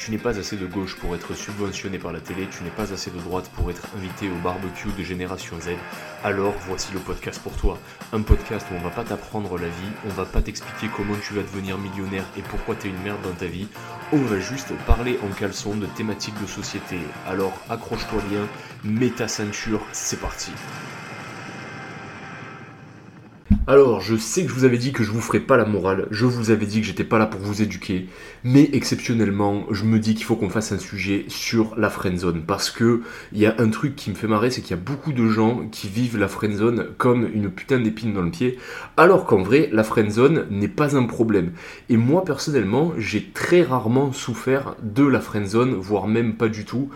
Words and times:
tu 0.00 0.10
n'es 0.10 0.18
pas 0.18 0.38
assez 0.38 0.56
de 0.56 0.64
gauche 0.64 0.96
pour 0.96 1.14
être 1.14 1.34
subventionné 1.34 1.98
par 1.98 2.10
la 2.10 2.20
télé, 2.20 2.48
tu 2.50 2.64
n'es 2.64 2.70
pas 2.70 2.90
assez 2.90 3.10
de 3.10 3.18
droite 3.18 3.50
pour 3.54 3.70
être 3.70 3.86
invité 3.94 4.30
au 4.30 4.34
barbecue 4.42 4.88
de 4.96 5.04
Génération 5.04 5.60
Z, 5.60 5.72
alors 6.24 6.54
voici 6.66 6.90
le 6.94 7.00
podcast 7.00 7.38
pour 7.42 7.54
toi. 7.56 7.78
Un 8.14 8.22
podcast 8.22 8.66
où 8.72 8.76
on 8.76 8.80
va 8.80 8.88
pas 8.88 9.04
t'apprendre 9.04 9.58
la 9.58 9.68
vie, 9.68 9.92
on 10.06 10.08
va 10.08 10.24
pas 10.24 10.40
t'expliquer 10.40 10.88
comment 10.96 11.16
tu 11.22 11.34
vas 11.34 11.42
devenir 11.42 11.76
millionnaire 11.76 12.24
et 12.38 12.42
pourquoi 12.42 12.76
t'es 12.76 12.88
une 12.88 13.02
merde 13.02 13.20
dans 13.22 13.34
ta 13.34 13.46
vie, 13.46 13.68
on 14.12 14.22
va 14.22 14.40
juste 14.40 14.72
parler 14.86 15.18
en 15.22 15.28
caleçon 15.34 15.76
de 15.76 15.84
thématiques 15.84 16.40
de 16.40 16.46
société. 16.46 16.96
Alors 17.28 17.52
accroche-toi 17.68 18.22
bien, 18.30 18.48
mets 18.84 19.10
ta 19.10 19.28
ceinture, 19.28 19.82
c'est 19.92 20.18
parti. 20.18 20.52
Alors, 23.70 24.00
je 24.00 24.16
sais 24.16 24.42
que 24.42 24.48
je 24.48 24.54
vous 24.54 24.64
avais 24.64 24.78
dit 24.78 24.90
que 24.90 25.04
je 25.04 25.12
vous 25.12 25.20
ferais 25.20 25.38
pas 25.38 25.56
la 25.56 25.64
morale, 25.64 26.08
je 26.10 26.26
vous 26.26 26.50
avais 26.50 26.66
dit 26.66 26.80
que 26.80 26.86
j'étais 26.88 27.04
pas 27.04 27.18
là 27.18 27.26
pour 27.26 27.40
vous 27.40 27.62
éduquer, 27.62 28.08
mais 28.42 28.68
exceptionnellement, 28.72 29.64
je 29.70 29.84
me 29.84 30.00
dis 30.00 30.16
qu'il 30.16 30.24
faut 30.24 30.34
qu'on 30.34 30.50
fasse 30.50 30.72
un 30.72 30.78
sujet 30.80 31.24
sur 31.28 31.76
la 31.76 31.88
friendzone 31.88 32.42
parce 32.44 32.72
que 32.72 33.02
il 33.32 33.38
y 33.38 33.46
a 33.46 33.54
un 33.58 33.68
truc 33.68 33.94
qui 33.94 34.10
me 34.10 34.16
fait 34.16 34.26
marrer, 34.26 34.50
c'est 34.50 34.60
qu'il 34.60 34.72
y 34.72 34.80
a 34.80 34.82
beaucoup 34.82 35.12
de 35.12 35.24
gens 35.28 35.68
qui 35.70 35.86
vivent 35.86 36.18
la 36.18 36.26
friendzone 36.26 36.88
comme 36.98 37.30
une 37.32 37.48
putain 37.48 37.78
d'épine 37.78 38.12
dans 38.12 38.22
le 38.22 38.32
pied, 38.32 38.58
alors 38.96 39.24
qu'en 39.24 39.42
vrai, 39.44 39.68
la 39.70 39.84
friendzone 39.84 40.46
n'est 40.50 40.66
pas 40.66 40.96
un 40.96 41.04
problème. 41.04 41.52
Et 41.88 41.96
moi 41.96 42.24
personnellement, 42.24 42.92
j'ai 42.98 43.30
très 43.32 43.62
rarement 43.62 44.12
souffert 44.12 44.74
de 44.82 45.04
la 45.04 45.20
friendzone, 45.20 45.74
voire 45.74 46.08
même 46.08 46.34
pas 46.34 46.48
du 46.48 46.64
tout. 46.64 46.90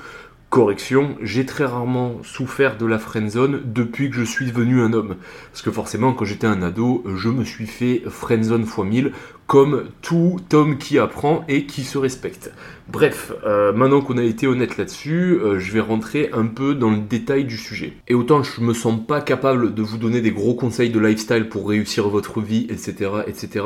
Correction, 0.55 1.17
j'ai 1.21 1.45
très 1.47 1.65
rarement 1.65 2.23
souffert 2.23 2.77
de 2.77 2.87
la 2.87 3.01
friendzone 3.01 3.61
depuis 3.65 4.09
que 4.09 4.15
je 4.15 4.23
suis 4.23 4.47
devenu 4.47 4.83
un 4.83 4.93
homme. 4.93 5.17
Parce 5.51 5.63
que 5.63 5.73
forcément, 5.73 6.13
quand 6.13 6.25
j'étais 6.25 6.47
un 6.47 6.63
ado, 6.63 7.03
je 7.17 7.29
me 7.29 7.43
suis 7.43 7.67
fait 7.67 8.05
friendzone 8.07 8.63
x 8.63 8.79
1000, 8.79 9.13
comme 9.47 9.85
tout 10.01 10.37
homme 10.53 10.79
qui 10.79 10.99
apprend 10.99 11.45
et 11.49 11.67
qui 11.67 11.85
se 11.85 11.99
respecte. 11.99 12.51
Bref, 12.87 13.33
euh, 13.47 13.73
maintenant 13.73 14.03
qu'on 14.03 14.19
a 14.19 14.23
été 14.23 14.47
honnête 14.47 14.77
là-dessus, 14.77 15.39
euh, 15.43 15.59
je 15.59 15.73
vais 15.73 15.81
rentrer 15.81 16.29
un 16.35 16.45
peu 16.45 16.75
dans 16.75 16.91
le 16.91 16.99
détail 16.99 17.45
du 17.45 17.57
sujet. 17.57 17.95
Et 18.09 18.15
autant 18.15 18.43
je 18.43 18.61
me 18.61 18.75
sens 18.75 19.01
pas 19.07 19.23
capable 19.23 19.75
de 19.75 19.83
vous 19.83 19.97
donner 19.97 20.21
des 20.21 20.33
gros 20.33 20.55
conseils 20.55 20.91
de 20.91 20.99
lifestyle 21.01 21.49
pour 21.49 21.69
réussir 21.69 22.09
votre 22.09 22.41
vie, 22.41 22.67
etc., 22.69 23.11
etc. 23.27 23.65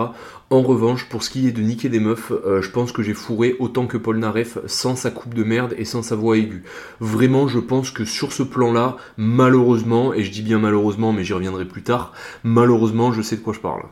En 0.51 0.63
revanche, 0.63 1.09
pour 1.09 1.23
ce 1.23 1.31
qui 1.31 1.49
est 1.49 1.53
de 1.53 1.63
niquer 1.63 1.89
des 1.89 2.01
meufs, 2.01 2.31
euh, 2.31 2.63
je 2.63 2.71
pense 2.71 2.93
que 2.93 3.03
j'ai 3.03 3.15
fourré 3.15 3.57
autant 3.59 3.87
que 3.87 3.97
Paul 3.97 4.19
Naref 4.19 4.59
sans 4.67 4.95
sa 4.95 5.11
coupe 5.11 5.35
de 5.35 5.45
merde 5.45 5.75
et 5.77 5.85
sans 5.85 6.03
sa 6.03 6.15
voix 6.15 6.39
aiguë. 6.39 6.63
Vraiment, 7.01 7.49
je 7.49 7.59
pense 7.59 7.91
que 7.91 8.05
sur 8.05 8.33
ce 8.33 8.43
plan-là, 8.45 8.97
malheureusement, 9.17 10.15
et 10.15 10.23
je 10.23 10.31
dis 10.31 10.43
bien 10.43 10.59
malheureusement, 10.59 11.13
mais 11.13 11.25
j'y 11.25 11.33
reviendrai 11.33 11.65
plus 11.65 11.83
tard, 11.83 12.13
malheureusement, 12.45 13.13
je 13.13 13.23
sais 13.23 13.37
de 13.37 13.43
quoi 13.43 13.53
je 13.53 13.61
parle. 13.61 13.83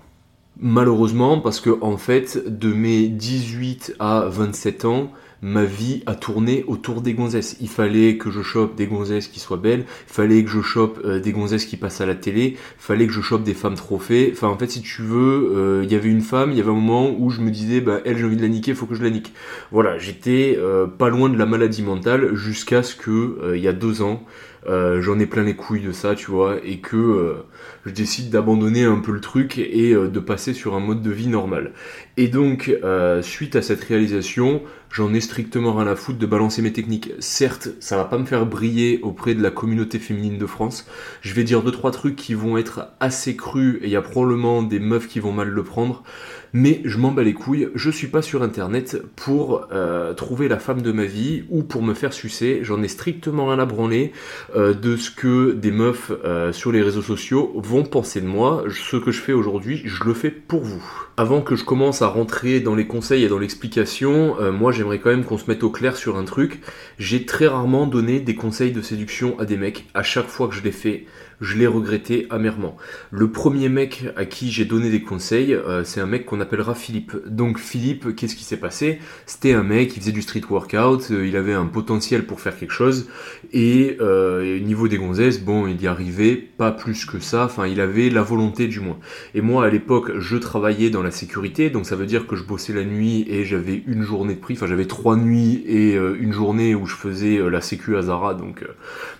Malheureusement, 0.59 1.39
parce 1.41 1.61
que 1.61 1.71
en 1.83 1.99
fait, 1.99 2.43
de 2.47 2.73
mes 2.73 3.09
18 3.09 3.97
à 3.99 4.27
27 4.31 4.87
ans, 4.87 5.13
ma 5.43 5.65
vie 5.65 6.03
a 6.07 6.15
tourné 6.15 6.65
autour 6.67 7.03
des 7.03 7.13
gonzesses. 7.13 7.57
Il 7.61 7.69
fallait 7.69 8.17
que 8.17 8.31
je 8.31 8.41
chope 8.41 8.75
des 8.75 8.87
gonzesses 8.87 9.29
qui 9.29 9.39
soient 9.39 9.59
belles, 9.59 9.85
il 10.09 10.13
fallait 10.13 10.43
que 10.43 10.51
je 10.51 10.63
chope 10.63 11.01
euh, 11.05 11.21
des 11.21 11.33
gonzesses 11.33 11.67
qui 11.67 11.77
passent 11.77 12.01
à 12.01 12.07
la 12.07 12.15
télé, 12.15 12.57
il 12.57 12.57
fallait 12.79 13.07
que 13.07 13.13
je 13.13 13.21
chope 13.21 13.43
des 13.43 13.53
femmes 13.53 13.75
trophées. 13.75 14.31
Enfin, 14.33 14.49
en 14.49 14.57
fait, 14.57 14.71
si 14.71 14.81
tu 14.81 15.03
veux, 15.03 15.53
euh, 15.55 15.85
il 15.85 15.93
y 15.93 15.95
avait 15.95 16.09
une 16.09 16.23
femme, 16.23 16.53
il 16.53 16.59
y 16.59 16.61
avait 16.61 16.71
un 16.71 16.75
moment 16.75 17.15
où 17.19 17.29
je 17.29 17.43
me 17.43 17.51
disais, 17.51 17.83
bah, 17.83 18.01
elle, 18.07 18.17
j'ai 18.17 18.25
envie 18.25 18.37
de 18.37 18.43
la 18.43 18.49
niquer, 18.49 18.75
faut 18.75 18.87
que 18.87 18.95
je 18.95 19.03
la 19.03 19.11
nique. 19.11 19.35
Voilà, 19.73 19.99
j'étais 19.99 20.57
euh, 20.59 20.87
pas 20.87 21.11
loin 21.11 21.29
de 21.29 21.37
la 21.37 21.47
maladie 21.47 21.83
mentale 21.83 22.35
jusqu'à 22.35 22.83
ce 22.83 22.97
que, 22.97 23.55
il 23.55 23.61
y 23.61 23.69
a 23.69 23.75
deux 23.75 24.01
ans, 24.01 24.23
j'en 24.67 25.19
ai 25.19 25.27
plein 25.27 25.45
les 25.45 25.55
couilles 25.55 25.83
de 25.83 25.93
ça, 25.93 26.15
tu 26.15 26.31
vois, 26.31 26.57
et 26.65 26.79
que 26.79 27.37
je 27.87 27.93
décide 27.93 28.31
d'abandonner 28.31 28.85
un 28.85 28.99
peu 28.99 29.13
le 29.13 29.21
truc 29.21 29.59
et 29.59 29.93
euh, 29.93 30.09
de 30.09 30.19
passer 30.19 30.53
sur 30.55 30.75
un 30.75 30.81
mode 30.81 31.03
de 31.03 31.11
vie 31.11 31.29
normal. 31.29 31.73
Et 32.17 32.27
donc, 32.27 32.77
euh, 32.83 33.23
suite 33.23 33.55
à 33.55 33.63
cette 33.63 33.83
réalisation, 33.85 34.61
j'en 34.91 35.15
ai 35.15 35.21
strictement 35.21 35.75
rien 35.75 35.87
à 35.87 35.95
foutre 35.95 36.19
de 36.19 36.27
balancer 36.27 36.63
mes 36.63 36.73
techniques. 36.73 37.13
Certes, 37.21 37.69
ça 37.79 37.97
va 37.97 38.05
pas 38.05 38.19
me 38.19 38.25
faire 38.25 38.45
briller 38.45 39.01
auprès 39.03 39.35
de 39.35 39.43
la 39.43 39.53
communauté 39.53 40.01
féminine 40.01 40.37
de 40.37 40.47
France. 40.47 40.89
Je 41.21 41.33
vais 41.35 41.45
dire 41.45 41.63
deux 41.63 41.71
trois 41.71 41.93
trucs 41.93 42.17
qui 42.17 42.35
vont 42.35 42.59
être 42.59 42.89
assez 42.99 43.37
crus 43.37 43.79
et 43.83 43.85
il 43.85 43.91
y 43.91 43.97
a 43.97 44.03
probablement 44.03 44.65
des 44.65 44.81
meufs 44.81 45.07
qui 45.07 45.21
vont 45.21 45.33
mal 45.33 45.49
le 45.49 45.63
prendre 45.63 46.03
mais 46.57 46.81
je 46.87 46.97
m'en 46.97 47.13
bats 47.13 47.23
les 47.23 47.35
couilles, 47.35 47.69
je 47.75 47.91
suis 47.91 48.07
pas 48.07 48.23
sur 48.23 48.43
internet 48.43 49.03
pour 49.15 49.69
euh, 49.73 50.15
trouver 50.15 50.49
la 50.49 50.59
femme 50.59 50.81
de 50.81 50.91
ma 50.91 51.05
vie 51.05 51.45
ou 51.51 51.63
pour 51.63 51.83
me 51.83 51.93
faire 51.93 52.15
sucer, 52.15 52.61
j'en 52.63 52.83
ai 52.83 52.89
strictement 52.89 53.49
rien 53.49 53.59
à 53.59 53.67
branler 53.67 54.13
euh, 54.55 54.73
de 54.73 54.97
ce 54.97 55.11
que 55.11 55.53
des 55.53 55.71
meufs 55.71 56.13
euh, 56.25 56.55
sur 56.55 56.73
les 56.73 56.81
réseaux 56.81 57.03
sociaux 57.03 57.53
vont 57.57 57.83
penser 57.83 58.23
de 58.23 58.27
moi, 58.27 58.65
ce 58.71 58.97
que 58.97 59.11
je 59.11 59.21
fais 59.21 59.35
aujourd'hui, 59.35 59.83
je 59.85 60.03
le 60.05 60.15
fais 60.15 60.31
pour 60.31 60.63
vous. 60.63 60.83
Avant 61.19 61.43
que 61.43 61.57
je 61.57 61.65
commence 61.65 62.01
à 62.01 62.07
rentrer 62.07 62.61
dans 62.61 62.75
les 62.75 62.87
conseils 62.87 63.25
et 63.25 63.29
dans 63.29 63.39
l'explication, 63.39 64.37
moi 64.51 64.73
j'aimerais 64.73 64.99
quand 64.99 65.11
même 65.11 65.25
qu'on 65.25 65.39
se 65.39 65.49
mette 65.49 65.63
au 65.63 65.71
clair 65.71 65.97
sur 65.97 66.17
un 66.17 66.25
truc, 66.25 66.61
j'ai 66.99 67.27
très 67.27 67.49
rarement 67.49 67.87
donné 67.87 68.21
des 68.21 68.35
conseils 68.35 68.73
de 68.73 68.81
séduction 68.81 69.39
à 69.39 69.45
des 69.45 69.59
mecs, 69.59 69.87
à 69.93 70.03
chaque 70.03 70.29
fois 70.29 70.49
que 70.49 70.55
je 70.55 70.63
l'ai 70.63 70.73
fait, 70.73 71.05
je 71.41 71.57
l'ai 71.57 71.67
regretté 71.67 72.27
amèrement. 72.31 72.77
Le 73.11 73.31
premier 73.31 73.69
mec 73.69 74.05
à 74.17 74.25
qui 74.25 74.51
j'ai 74.51 74.65
donné 74.65 74.91
des 74.91 75.03
conseils, 75.03 75.55
euh, 75.55 75.85
c'est 75.85 76.01
un 76.01 76.07
mec 76.07 76.27
qu'on 76.27 76.41
appellera 76.41 76.75
Philippe. 76.75 77.13
Donc 77.27 77.59
Philippe, 77.59 78.15
qu'est-ce 78.17 78.37
qui 78.37 78.45
s'est 78.45 78.57
passé? 78.57 78.99
C'était 79.27 79.53
un 79.53 79.63
mec 79.63 79.89
qui 79.89 80.01
faisait 80.01 80.13
du 80.13 80.23
street 80.23 80.43
workout, 80.49 81.11
euh, 81.11 81.27
il 81.27 81.37
avait 81.37 81.53
un 81.53 81.67
potentiel 81.67 82.27
pour 82.27 82.41
faire 82.41 82.57
quelque 82.57 82.73
chose, 82.73 83.09
et 83.53 83.97
euh, 84.01 84.59
niveau 84.61 84.89
des 84.89 84.99
gonzesses, 84.99 85.41
bon, 85.41 85.67
il 85.67 85.81
y 85.81 85.87
arrivait 85.87 86.37
pas 86.37 86.73
plus 86.73 87.05
que 87.05 87.19
ça, 87.19 87.45
enfin 87.45 87.67
il 87.67 87.81
avait 87.81 88.11
la 88.11 88.23
volonté 88.23 88.67
du 88.67 88.81
moins. 88.81 88.99
Et 89.35 89.41
moi 89.41 89.67
à 89.67 89.71
l'époque, 89.71 90.19
je 90.19 90.37
travaillais 90.37 90.91
dans 90.91 91.03
la 91.03 91.11
sécurité, 91.11 91.71
donc 91.71 91.87
ça 91.87 91.97
veut 91.97 92.07
dire 92.07 92.27
que 92.27 92.37
je 92.37 92.45
bossais 92.45 92.73
la 92.73 92.85
nuit 92.85 93.27
et 93.29 93.45
j'avais 93.45 93.83
une 93.87 94.03
journée 94.03 94.35
de 94.35 94.41
prix, 94.41 94.55
enfin 94.55 94.67
j'avais 94.67 94.87
trois 94.87 95.17
nuits 95.17 95.63
et 95.67 95.95
une 95.95 96.33
journée 96.33 96.75
où 96.75 96.87
je 96.87 96.95
faisais 96.95 97.39
la 97.51 97.61
sécu 97.61 97.97
à 97.97 98.03
Zara, 98.03 98.35
donc 98.35 98.65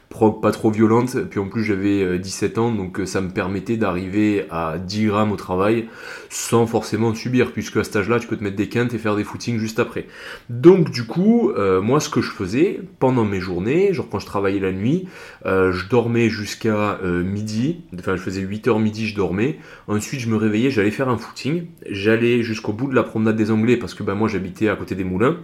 pas 0.09 0.51
trop 0.51 0.71
violente, 0.71 1.17
puis 1.31 1.39
en 1.41 1.49
plus 1.49 1.63
j'avais 1.63 2.19
17 2.19 2.57
euh, 2.57 2.61
ans, 2.61 2.73
donc 2.73 3.01
euh, 3.01 3.07
ça 3.07 3.21
me 3.21 3.29
permettait 3.31 3.77
d'arriver 3.77 4.47
à 4.51 4.79
10 4.79 5.07
grammes 5.07 5.33
au 5.33 5.37
travail 5.37 5.89
sans 6.31 6.67
forcément 6.67 7.15
subir, 7.15 7.53
puisque 7.53 7.77
à 7.77 7.85
cet 7.85 7.97
âge-là 7.97 8.19
tu 8.19 8.27
peux 8.27 8.37
te 8.37 8.45
mettre 8.45 8.57
des 8.57 8.69
quintes 8.69 8.95
et 8.95 8.99
faire 8.99 9.17
des 9.17 9.25
footings 9.25 9.59
juste 9.59 9.79
après. 9.79 10.07
Donc 10.49 10.91
du 10.91 11.05
coup, 11.05 11.51
euh, 11.51 11.81
moi 11.81 12.01
ce 12.01 12.09
que 12.09 12.21
je 12.21 12.31
faisais 12.31 12.81
pendant 12.99 13.25
mes 13.25 13.41
journées, 13.41 13.93
genre 13.93 14.09
quand 14.09 14.19
je 14.19 14.27
travaillais 14.27 14.61
la 14.61 14.73
nuit, 14.73 15.09
je 15.45 15.89
dormais 15.89 16.29
jusqu'à 16.29 16.99
midi, 17.03 17.83
enfin 17.99 18.17
je 18.17 18.23
faisais 18.23 18.43
8h 18.43 18.81
midi, 18.83 19.07
je 19.07 19.15
dormais, 19.15 19.59
ensuite 19.87 20.21
je 20.21 20.29
me 20.29 20.37
réveillais, 20.37 20.71
j'allais 20.71 20.91
faire 20.91 21.09
un 21.09 21.19
footing, 21.19 21.67
j'allais 21.89 22.43
jusqu'au 22.43 22.73
bout 22.73 22.89
de 22.89 22.95
la 22.95 23.05
promenade 23.05 23.37
des 23.37 23.51
Anglais, 23.51 23.77
parce 23.77 23.95
que 23.95 24.03
ben, 24.03 24.15
moi 24.15 24.29
j'habitais 24.29 24.69
à 24.69 24.77
côté 24.77 24.95
des 24.95 25.05
moulins, 25.05 25.39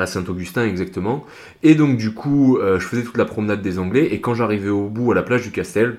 à 0.00 0.06
Saint-Augustin 0.06 0.64
exactement, 0.66 1.24
et 1.62 1.74
donc 1.74 1.96
du 1.96 2.12
coup 2.12 2.58
je 2.60 2.84
faisais 2.84 3.02
toute 3.02 3.16
la 3.16 3.24
promenade 3.24 3.62
des 3.62 3.78
Anglais, 3.78 4.08
et 4.12 4.20
quand 4.20 4.34
j'arrivais 4.34 4.70
au 4.70 4.88
bout 4.88 5.12
à 5.12 5.14
la 5.14 5.22
plage 5.22 5.42
du 5.42 5.50
Castel, 5.50 5.98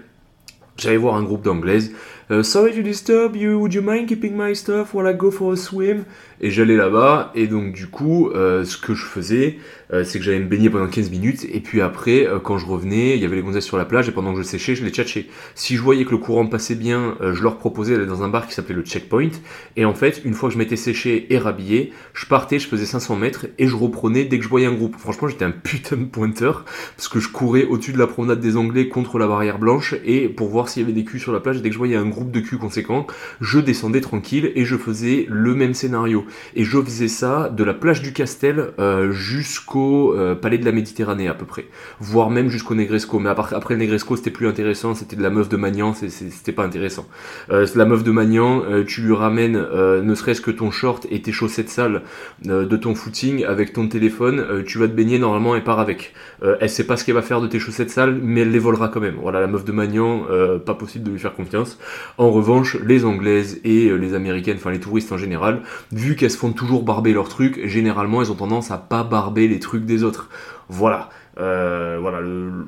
j'allais 0.78 0.97
voir 0.97 1.16
un 1.16 1.23
groupe 1.23 1.44
d'anglaises. 1.44 1.94
Euh, 2.31 2.44
Sorry 2.44 2.72
to 2.74 2.81
disturb 2.81 3.36
you, 3.36 3.59
would 3.59 3.74
you 3.74 3.81
mind 3.81 4.08
keeping 4.08 4.38
my 4.38 4.56
stuff 4.56 4.94
while 4.94 5.06
I 5.06 5.14
go 5.14 5.31
for 5.31 5.52
a 5.52 5.58
swim? 5.58 6.06
Et 6.40 6.50
j'allais 6.50 6.78
là-bas, 6.78 7.31
et 7.36 7.46
donc 7.46 7.74
du 7.74 7.88
coup, 7.88 8.30
euh, 8.30 8.64
ce 8.64 8.78
que 8.78 8.96
je 8.96 9.06
faisais, 9.06 9.58
euh, 9.94 10.03
c'est 10.03 10.18
que 10.18 10.25
j'allais 10.25 10.40
me 10.40 10.47
baigner 10.47 10.72
pendant 10.72 10.88
15 10.88 11.12
minutes, 11.12 11.46
et 11.52 11.59
puis 11.59 11.81
après, 11.81 12.25
quand 12.44 12.58
je 12.58 12.66
revenais, 12.66 13.16
il 13.16 13.22
y 13.22 13.25
avait 13.25 13.36
les 13.36 13.42
gonzesses 13.44 13.66
sur 13.66 13.78
la 13.78 13.86
plage, 13.86 14.08
et 14.08 14.12
pendant 14.12 14.34
que 14.34 14.40
je 14.40 14.44
séchais, 14.44 14.74
je 14.74 14.84
les 14.84 14.90
tchatchais. 14.90 15.28
Si 15.53 15.75
je 15.75 15.81
voyais 15.84 16.03
que 16.03 16.12
le 16.12 16.18
courant 16.18 16.47
passait 16.47 16.74
bien, 16.74 17.16
je 17.22 17.44
leur 17.44 17.58
proposais 17.58 17.94
d'aller 17.94 18.08
dans 18.08 18.24
un 18.24 18.30
bar 18.30 18.48
qui 18.48 18.56
s'appelait 18.56 18.74
le 18.74 18.81
Checkpoint, 18.81 19.30
et 19.75 19.86
en 19.86 19.94
fait, 19.94 20.22
une 20.25 20.34
fois 20.34 20.50
que 20.50 20.53
je 20.53 20.58
m'étais 20.58 20.78
séché 20.78 21.31
et 21.31 21.38
rhabillé, 21.38 21.92
je 22.13 22.25
partais, 22.25 22.58
je 22.58 22.68
faisais 22.68 22.86
500 22.86 23.18
mètres, 23.18 23.46
et 23.59 23.68
je 23.68 23.75
reprenais 23.75 24.24
dès 24.24 24.40
que 24.40 24.44
je 24.44 24.50
voyais 24.50 24.66
un 24.66 24.74
groupe. 24.74 24.96
Franchement, 24.98 25.28
j'étais 25.28 25.46
un 25.46 25.52
putain 25.52 25.98
de 25.98 26.06
pointeur, 26.06 26.66
parce 26.96 27.08
que 27.08 27.19
je 27.19 27.30
courais 27.30 27.66
au-dessus 27.66 27.94
de 27.94 28.00
la 28.00 28.08
promenade 28.08 28.40
des 28.40 28.58
Anglais 28.58 28.88
contre 28.88 29.19
la 29.19 29.28
barrière 29.28 29.59
blanche, 29.59 29.94
et 30.06 30.28
pour 30.28 30.48
voir 30.48 30.69
s'il 30.69 30.81
y 30.81 30.86
avait 30.86 30.94
des 30.94 31.03
culs 31.03 31.19
sur 31.19 31.34
la 31.34 31.40
plage, 31.40 31.62
dès 31.62 31.69
que 31.69 31.74
je 31.74 31.78
voyais 31.78 31.98
un 31.98 32.07
groupe 32.07 32.20
de 32.29 32.39
culs 32.39 32.59
conséquent, 32.59 33.07
je 33.39 33.59
descendais 33.59 34.01
tranquille, 34.01 34.51
et 34.56 34.65
je 34.65 34.75
faisais 34.75 35.25
le 35.29 35.56
même 35.56 35.73
scénario. 35.73 36.25
Et 36.56 36.63
je 36.63 36.81
faisais 36.81 37.07
ça 37.07 37.50
de 37.50 37.63
la 37.63 37.73
plage 37.73 38.01
du 38.01 38.13
Castel 38.13 38.71
euh, 38.79 39.12
jusqu'au 39.12 40.13
euh, 40.15 40.35
palais 40.35 40.57
de 40.57 40.65
la 40.65 40.71
Méditerranée 40.71 41.27
à 41.27 41.33
peu 41.33 41.45
près, 41.45 41.65
voire 42.00 42.29
même 42.29 42.50
jusqu'au 42.50 42.75
Negresco. 42.75 43.19
Mais 43.19 43.29
après, 43.29 43.73
le 43.73 43.79
Negresco, 43.79 44.15
c'était 44.15 44.31
plus 44.31 44.47
intéressant, 44.47 44.95
c'était 44.95 45.15
de 45.15 45.23
la 45.23 45.29
meuf 45.29 45.50
de 45.50 45.57
Magnan, 45.57 45.94
c'était 45.94 46.51
pas 46.51 46.63
intéressant. 46.63 47.07
Euh, 47.51 47.65
la 47.75 47.85
meuf 47.85 48.03
de 48.03 48.12
Magnan, 48.12 48.63
tu 48.85 49.01
lui 49.01 49.13
ramènes 49.13 49.53
ne 49.53 50.15
serait-ce 50.15 50.41
que 50.41 50.51
ton 50.51 50.71
short 50.71 51.07
et 51.09 51.21
tes 51.21 51.31
chaussettes 51.31 51.69
sales 51.69 52.01
de 52.44 52.77
ton 52.77 52.95
footing 52.95 53.45
avec 53.45 53.74
ton 53.74 53.88
téléphone, 53.88 54.63
tu 54.65 54.77
vas 54.77 54.88
te 54.88 54.94
baigner 54.94 55.19
normalement 55.19 55.56
et 55.56 55.62
part 55.62 55.79
avec. 55.79 56.13
elle 56.41 56.69
sait 56.69 56.85
pas 56.85 56.97
ce 56.97 57.06
qu'elle 57.06 57.15
va 57.15 57.21
faire 57.21 57.41
de 57.41 57.47
tes 57.47 57.59
chaussettes 57.59 57.89
sales, 57.89 58.19
mais 58.21 58.41
elle 58.41 58.51
les 58.51 58.59
volera 58.59 58.89
quand 58.89 59.00
même. 59.00 59.15
Voilà, 59.21 59.39
la 59.39 59.47
meuf 59.47 59.63
de 59.63 59.71
Magnan, 59.71 60.25
pas 60.65 60.74
possible 60.74 61.06
de 61.06 61.12
lui 61.12 61.19
faire 61.19 61.33
confiance. 61.33 61.79
En 62.18 62.31
revanche, 62.31 62.78
les 62.86 63.06
Anglaises 63.06 63.60
et 63.63 63.90
les 63.98 64.13
Américaines, 64.13 64.58
enfin 64.58 64.72
les 64.72 64.80
touristes 64.80 65.12
en 65.12 65.18
général, 65.18 65.62
vu 65.92 66.16
qu'elles 66.16 66.31
se 66.31 66.38
font 66.38 66.52
toujours 66.52 66.84
barber 66.84 67.13
leurs 67.13 67.30
trucs, 67.30 67.66
généralement 67.68 68.22
elles 68.22 68.31
ont 68.31 68.36
tendance 68.36 68.72
à 68.72 68.78
pas 68.78 69.04
barber 69.04 69.48
les 69.48 69.60
trucs 69.60 69.86
des 69.86 70.04
autres. 70.04 70.30
Voilà. 70.69 71.10
Euh, 71.40 71.98
voilà, 72.02 72.19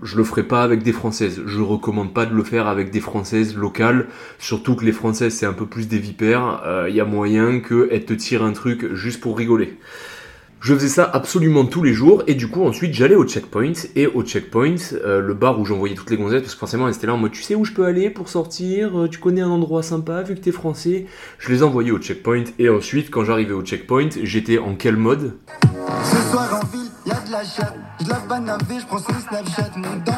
je 0.04 0.18
le 0.18 0.24
ferai 0.24 0.44
pas 0.44 0.64
avec 0.64 0.84
des 0.84 0.94
françaises. 0.94 1.42
Je 1.46 1.62
recommande 1.62 2.14
pas 2.14 2.26
de 2.26 2.34
le 2.34 2.44
faire 2.44 2.68
avec 2.68 2.92
des 2.92 3.02
françaises 3.02 3.56
locales, 3.56 4.08
surtout 4.40 4.76
que 4.76 4.86
les 4.86 4.92
françaises 4.92 5.34
c'est 5.34 5.46
un 5.46 5.54
peu 5.54 5.66
plus 5.66 5.88
des 5.88 6.00
vipères. 6.00 6.62
Il 6.64 6.70
euh, 6.70 6.90
y 6.90 7.02
a 7.02 7.06
moyen 7.06 7.60
qu'elles 7.60 8.06
te 8.06 8.14
tirent 8.14 8.44
un 8.44 8.54
truc 8.54 8.94
juste 8.94 9.22
pour 9.22 9.38
rigoler. 9.38 9.78
Je 10.64 10.74
faisais 10.74 10.88
ça 10.88 11.04
absolument 11.12 11.66
tous 11.66 11.84
les 11.84 11.92
jours 11.92 12.24
et 12.26 12.36
du 12.36 12.48
coup 12.48 12.64
ensuite 12.64 12.94
j'allais 12.94 13.16
au 13.16 13.26
checkpoint 13.26 13.74
et 13.98 14.08
au 14.08 14.24
checkpoint, 14.24 14.76
euh, 14.94 15.20
le 15.20 15.34
bar 15.34 15.60
où 15.60 15.66
j'envoyais 15.66 15.94
toutes 15.94 16.10
les 16.10 16.16
gonzesses 16.16 16.42
parce 16.42 16.54
que 16.54 16.60
forcément 16.60 16.88
elles 16.88 16.96
étaient 16.96 17.06
là 17.06 17.16
en 17.16 17.18
mode 17.18 17.34
tu 17.34 17.42
sais 17.42 17.54
où 17.54 17.66
je 17.66 17.74
peux 17.74 17.84
aller 17.84 18.10
pour 18.10 18.30
sortir, 18.30 18.98
euh, 18.98 19.10
tu 19.10 19.20
connais 19.20 19.42
un 19.42 19.50
endroit 19.50 19.84
sympa 19.84 20.22
vu 20.22 20.36
que 20.36 20.40
t'es 20.40 20.54
français. 20.54 21.06
Je 21.38 21.52
les 21.52 21.64
envoyais 21.64 21.92
au 21.92 21.98
checkpoint 21.98 22.46
et 22.60 22.70
ensuite 22.70 23.12
quand 23.12 23.26
j'arrivais 23.26 23.52
au 23.52 23.62
checkpoint 23.62 24.08
j'étais 24.24 24.58
en 24.58 24.76
quel 24.76 24.96
mode? 24.96 25.34
Ce 26.06 26.32
soir 26.32 26.62
en 26.64 26.66
ville, 26.68 26.90
y 27.06 27.12
a 27.12 27.20
de 27.20 27.32
la 27.34 27.44
chatte. 27.44 27.76
Je 28.02 28.08
la 28.08 28.80
je 28.80 28.86
prends 28.86 29.00
son 29.00 29.14
Snapchat. 29.20 29.72
Monte 29.76 30.13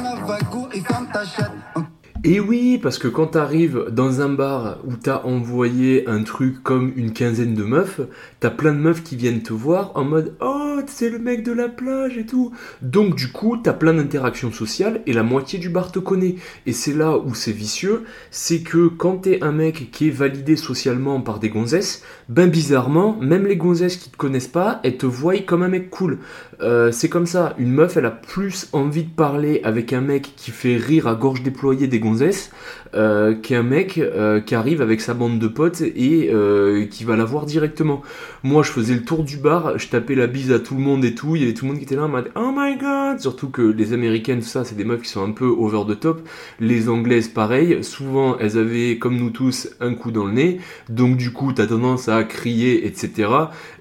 Et 2.28 2.40
oui, 2.40 2.80
parce 2.82 2.98
que 2.98 3.08
quand 3.08 3.28
t'arrives 3.28 3.86
dans 3.92 4.22
un 4.22 4.30
bar 4.30 4.80
où 4.84 4.96
t'as 4.96 5.22
envoyé 5.26 6.10
un 6.10 6.24
truc 6.24 6.64
comme 6.64 6.92
une 6.96 7.14
quinzaine 7.14 7.54
de 7.54 7.62
meufs, 7.62 8.02
t'as 8.40 8.50
plein 8.50 8.74
de 8.74 8.80
meufs 8.80 9.04
qui 9.04 9.16
viennent 9.16 9.44
te 9.44 9.54
voir 9.54 9.92
en 9.94 10.06
mode 10.06 10.34
Oh, 10.42 10.80
c'est 10.88 11.12
le 11.12 11.20
mec 11.20 11.44
de 11.44 11.52
la 11.52 11.70
plage 11.70 12.18
et 12.18 12.26
tout. 12.26 12.52
Donc 12.82 13.14
du 13.14 13.32
coup, 13.32 13.58
t'as 13.58 13.74
plein 13.74 13.94
d'interactions 13.94 14.52
sociales 14.52 15.02
et 15.06 15.14
la 15.14 15.22
moitié 15.22 15.60
du 15.60 15.70
bar 15.70 15.92
te 15.92 16.00
connaît. 16.00 16.38
Et 16.66 16.74
c'est 16.74 16.96
là 16.96 17.16
où 17.16 17.36
c'est 17.36 17.52
vicieux, 17.52 18.06
c'est 18.32 18.62
que 18.62 18.88
quand 18.88 19.18
t'es 19.18 19.44
un 19.44 19.52
mec 19.52 19.92
qui 19.92 20.08
est 20.08 20.12
validé 20.12 20.56
socialement 20.56 21.22
par 21.22 21.38
des 21.38 21.50
gonzesses, 21.50 22.02
ben 22.28 22.50
bizarrement, 22.50 23.16
même 23.22 23.46
les 23.46 23.56
gonzesses 23.56 23.98
qui 23.98 24.10
te 24.10 24.18
connaissent 24.18 24.48
pas, 24.48 24.80
elles 24.84 24.98
te 24.98 25.06
voient 25.06 25.38
comme 25.46 25.62
un 25.62 25.68
mec 25.68 25.92
cool. 25.92 26.18
Euh, 26.62 26.92
c'est 26.92 27.10
comme 27.10 27.28
ça, 27.28 27.54
une 27.60 27.72
meuf, 27.72 27.98
elle 27.98 28.06
a 28.06 28.12
plus 28.12 28.70
envie 28.74 29.04
de 29.04 29.14
parler 29.14 29.62
avec 29.64 29.94
un 29.94 30.02
mec 30.02 30.34
qui 30.36 30.50
fait 30.50 30.78
rire 30.78 31.08
à 31.08 31.14
gorge 31.14 31.44
déployée 31.44 31.88
des 31.88 32.00
gonzesses 32.00 32.15
euh, 32.96 33.34
qu'un 33.34 33.64
mec 33.64 33.98
euh, 33.98 34.40
qui 34.40 34.56
arrive 34.56 34.82
avec 34.82 35.02
sa 35.02 35.14
bande 35.14 35.40
de 35.40 35.48
potes 35.48 35.82
et 35.82 36.30
euh, 36.32 36.86
qui 36.86 37.04
va 37.04 37.16
la 37.16 37.26
voir 37.26 37.46
directement. 37.46 38.02
Moi, 38.44 38.64
je 38.64 38.72
faisais 38.72 38.94
le 38.94 39.04
tour 39.04 39.24
du 39.24 39.38
bar, 39.38 39.78
je 39.78 39.90
tapais 39.90 40.16
la 40.16 40.28
bise 40.28 40.52
à 40.52 40.60
tout 40.60 40.76
le 40.76 40.82
monde 40.82 41.04
et 41.04 41.14
tout. 41.14 41.36
Il 41.36 41.42
y 41.42 41.46
avait 41.46 41.54
tout 41.54 41.66
le 41.66 41.72
monde 41.72 41.80
qui 41.80 41.86
était 41.86 41.96
là 41.96 42.06
en 42.06 42.24
Oh 42.36 42.54
my 42.56 42.78
god 42.78 43.20
Surtout 43.20 43.50
que 43.50 43.62
les 43.62 43.94
américaines, 43.94 44.40
tout 44.40 44.48
ça, 44.48 44.64
c'est 44.64 44.76
des 44.76 44.86
meufs 44.86 45.02
qui 45.02 45.10
sont 45.10 45.24
un 45.24 45.32
peu 45.32 45.46
over 45.46 45.84
the 45.88 46.00
top. 46.00 46.22
Les 46.60 46.88
anglaises, 46.88 47.28
pareil. 47.28 47.84
Souvent, 47.84 48.38
elles 48.38 48.58
avaient, 48.58 48.98
comme 48.98 49.18
nous 49.18 49.30
tous, 49.30 49.70
un 49.82 49.94
coup 49.94 50.12
dans 50.12 50.26
le 50.26 50.34
nez. 50.34 50.60
Donc, 50.90 51.18
du 51.18 51.32
coup, 51.32 51.52
t'as 51.52 51.68
tendance 51.68 52.08
à 52.08 52.24
crier, 52.24 52.86
etc. 52.88 53.28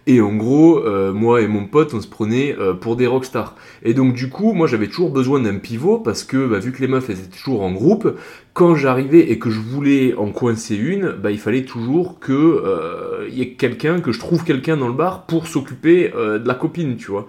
Et 0.07 0.21
en 0.21 0.35
gros, 0.35 0.79
euh, 0.81 1.15
moi 1.15 1.41
et 1.41 1.49
mon 1.49 1.65
pote, 1.65 1.95
on 1.95 2.01
se 2.01 2.07
prenait 2.07 2.55
euh, 2.59 2.75
pour 2.75 2.97
des 2.97 3.07
rockstars. 3.07 3.57
Et 3.83 3.95
donc 3.95 4.13
du 4.13 4.29
coup, 4.29 4.53
moi 4.53 4.67
j'avais 4.67 4.89
toujours 4.89 5.11
besoin 5.11 5.41
d'un 5.41 5.57
pivot 5.57 5.99
parce 5.99 6.25
que 6.25 6.47
bah, 6.47 6.59
vu 6.59 6.73
que 6.73 6.83
les 6.83 6.89
meufs 6.89 7.09
elles 7.09 7.21
étaient 7.21 7.39
toujours 7.39 7.63
en 7.63 7.73
groupe, 7.73 8.15
quand 8.53 8.75
j'arrivais 8.75 9.31
et 9.31 9.39
que 9.39 9.51
je 9.51 9.61
voulais 9.61 10.15
en 10.15 10.31
coincer 10.31 10.77
une, 10.77 11.11
bah, 11.11 11.31
il 11.31 11.39
fallait 11.39 11.65
toujours 11.65 12.21
que 12.21 12.33
euh, 12.33 13.29
y 13.31 13.41
ait 13.41 13.53
quelqu'un, 13.55 14.01
que 14.01 14.13
je 14.13 14.19
trouve 14.19 14.45
quelqu'un 14.45 14.77
dans 14.77 14.89
le 14.89 14.95
bar 14.95 15.25
pour 15.25 15.49
s'occuper 15.49 16.11
de 16.15 16.47
la 16.47 16.55
copine, 16.55 16.97
tu 16.97 17.11
vois. 17.11 17.27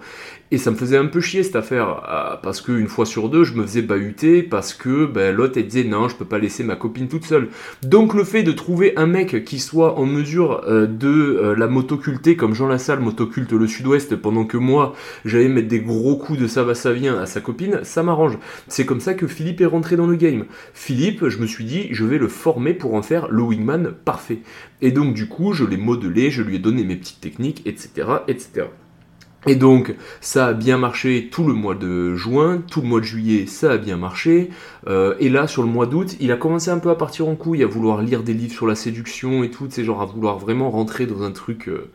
Et 0.52 0.58
ça 0.58 0.70
me 0.70 0.76
faisait 0.76 0.96
un 0.96 1.06
peu 1.06 1.20
chier 1.20 1.42
cette 1.42 1.56
affaire, 1.56 2.04
euh, 2.08 2.36
parce 2.40 2.60
qu'une 2.60 2.86
fois 2.86 3.04
sur 3.04 3.28
deux, 3.28 3.42
je 3.42 3.54
me 3.54 3.62
faisais 3.64 3.82
bahuter, 3.82 4.44
parce 4.44 4.74
que 4.74 5.04
ben, 5.04 5.34
l'autre 5.34 5.54
elle 5.56 5.66
disait 5.66 5.82
non, 5.82 6.08
je 6.08 6.14
peux 6.14 6.24
pas 6.24 6.38
laisser 6.38 6.62
ma 6.62 6.76
copine 6.76 7.08
toute 7.08 7.24
seule. 7.24 7.48
Donc 7.82 8.14
le 8.14 8.22
fait 8.22 8.44
de 8.44 8.52
trouver 8.52 8.96
un 8.96 9.06
mec 9.06 9.44
qui 9.44 9.58
soit 9.58 9.98
en 9.98 10.06
mesure 10.06 10.62
euh, 10.68 10.86
de 10.86 11.08
euh, 11.08 11.56
la 11.56 11.66
motoculter, 11.66 12.36
comme 12.36 12.54
Jean 12.54 12.68
Lassalle 12.68 13.00
motoculte 13.00 13.52
le 13.52 13.66
sud-ouest, 13.66 14.14
pendant 14.14 14.44
que 14.44 14.56
moi 14.56 14.94
j'allais 15.24 15.48
mettre 15.48 15.66
des 15.66 15.80
gros 15.80 16.16
coups 16.16 16.38
de 16.38 16.46
ça 16.46 16.62
va 16.62 16.72
à 16.76 17.26
sa 17.26 17.40
copine, 17.40 17.80
ça 17.82 18.04
m'arrange. 18.04 18.38
C'est 18.68 18.86
comme 18.86 19.00
ça 19.00 19.14
que 19.14 19.26
Philippe 19.26 19.60
est 19.60 19.66
rentré 19.66 19.96
dans 19.96 20.06
le 20.06 20.16
game. 20.16 20.44
Philippe, 20.74 21.28
je 21.28 21.38
me 21.38 21.46
suis 21.46 21.64
dit, 21.64 21.88
je 21.90 22.04
vais 22.04 22.18
le 22.18 22.28
former 22.28 22.74
pour 22.74 22.94
en 22.94 23.02
faire 23.02 23.26
le 23.28 23.42
wingman 23.42 23.92
parfait. 24.04 24.38
Et 24.80 24.92
donc 24.92 25.14
du 25.14 25.26
coup, 25.26 25.52
je 25.52 25.64
l'ai 25.64 25.76
modelé, 25.76 26.30
je 26.30 26.42
lui 26.42 26.56
ai 26.56 26.58
donné 26.60 26.84
mes 26.84 26.96
petites 26.96 27.20
techniques, 27.20 27.62
etc., 27.66 28.06
etc. 28.28 28.66
Et 29.48 29.54
donc, 29.54 29.94
ça 30.20 30.48
a 30.48 30.52
bien 30.52 30.76
marché 30.76 31.28
tout 31.30 31.46
le 31.46 31.54
mois 31.54 31.76
de 31.76 32.16
juin, 32.16 32.62
tout 32.68 32.80
le 32.80 32.88
mois 32.88 32.98
de 32.98 33.04
juillet, 33.04 33.46
ça 33.46 33.72
a 33.72 33.76
bien 33.76 33.96
marché. 33.96 34.50
Euh, 34.88 35.14
et 35.20 35.28
là, 35.28 35.46
sur 35.46 35.62
le 35.62 35.68
mois 35.68 35.86
d'août, 35.86 36.16
il 36.18 36.32
a 36.32 36.36
commencé 36.36 36.70
un 36.70 36.78
peu 36.78 36.90
à 36.90 36.96
partir 36.96 37.28
en 37.28 37.36
couille, 37.36 37.62
à 37.62 37.66
vouloir 37.66 38.02
lire 38.02 38.24
des 38.24 38.34
livres 38.34 38.52
sur 38.52 38.66
la 38.66 38.74
séduction 38.74 39.44
et 39.44 39.50
tout, 39.50 39.66
c'est 39.70 39.84
genre 39.84 40.02
à 40.02 40.06
vouloir 40.06 40.38
vraiment 40.38 40.70
rentrer 40.70 41.06
dans 41.06 41.22
un 41.22 41.30
truc, 41.30 41.68
euh, 41.68 41.88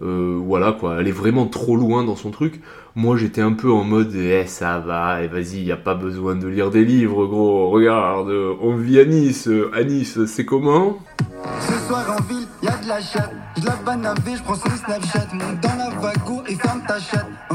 euh, 0.00 0.38
voilà 0.40 0.72
quoi, 0.72 0.94
aller 0.94 1.10
vraiment 1.10 1.46
trop 1.46 1.76
loin 1.76 2.04
dans 2.04 2.16
son 2.16 2.30
truc. 2.30 2.60
Moi, 2.94 3.16
j'étais 3.16 3.42
un 3.42 3.52
peu 3.52 3.70
en 3.72 3.82
mode, 3.82 4.14
eh 4.14 4.46
ça 4.46 4.78
va, 4.78 5.22
eh, 5.24 5.26
vas-y, 5.26 5.64
y 5.64 5.72
a 5.72 5.76
pas 5.76 5.94
besoin 5.94 6.36
de 6.36 6.46
lire 6.46 6.70
des 6.70 6.84
livres, 6.84 7.26
gros. 7.26 7.68
Regarde, 7.68 8.30
on 8.62 8.76
vit 8.76 9.00
à 9.00 9.04
Nice, 9.04 9.50
à 9.74 9.82
Nice, 9.82 10.24
c'est 10.26 10.44
comment? 10.44 10.98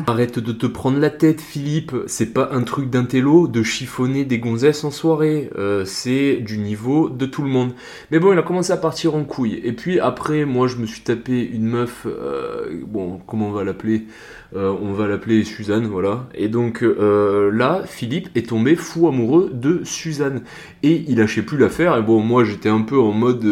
Arrête 0.07 0.39
de 0.39 0.51
te 0.51 0.65
prendre 0.65 0.99
la 0.99 1.09
tête, 1.09 1.39
Philippe. 1.39 1.95
C'est 2.07 2.33
pas 2.33 2.49
un 2.51 2.63
truc 2.63 2.89
d'intello 2.89 3.47
de 3.47 3.63
chiffonner 3.63 4.25
des 4.25 4.39
gonzesses 4.39 4.83
en 4.83 4.91
soirée. 4.91 5.49
Euh, 5.57 5.85
c'est 5.85 6.37
du 6.41 6.57
niveau 6.57 7.07
de 7.07 7.25
tout 7.25 7.43
le 7.43 7.47
monde. 7.47 7.71
Mais 8.11 8.19
bon, 8.19 8.33
il 8.33 8.39
a 8.39 8.41
commencé 8.41 8.73
à 8.73 8.77
partir 8.77 9.15
en 9.15 9.23
couille. 9.23 9.61
Et 9.63 9.71
puis 9.71 10.01
après, 10.01 10.43
moi, 10.43 10.67
je 10.67 10.75
me 10.75 10.85
suis 10.85 11.01
tapé 11.01 11.41
une 11.41 11.65
meuf. 11.65 12.05
euh, 12.07 12.81
bon, 12.85 13.21
comment 13.25 13.47
on 13.47 13.51
va 13.53 13.63
l'appeler? 13.63 14.07
Euh, 14.53 14.75
On 14.81 14.91
va 14.91 15.07
l'appeler 15.07 15.45
Suzanne, 15.45 15.85
voilà. 15.85 16.27
Et 16.35 16.49
donc 16.49 16.81
là, 16.83 17.83
Philippe 17.85 18.27
est 18.35 18.49
tombé 18.49 18.75
fou 18.75 19.07
amoureux 19.07 19.49
de 19.53 19.79
Suzanne. 19.85 20.41
Et 20.83 21.05
il 21.07 21.19
lâchait 21.19 21.43
plus 21.43 21.57
l'affaire. 21.57 21.95
Et 21.95 22.01
bon, 22.01 22.19
moi, 22.19 22.43
j'étais 22.43 22.67
un 22.67 22.81
peu 22.81 22.99
en 22.99 23.13
mode. 23.13 23.45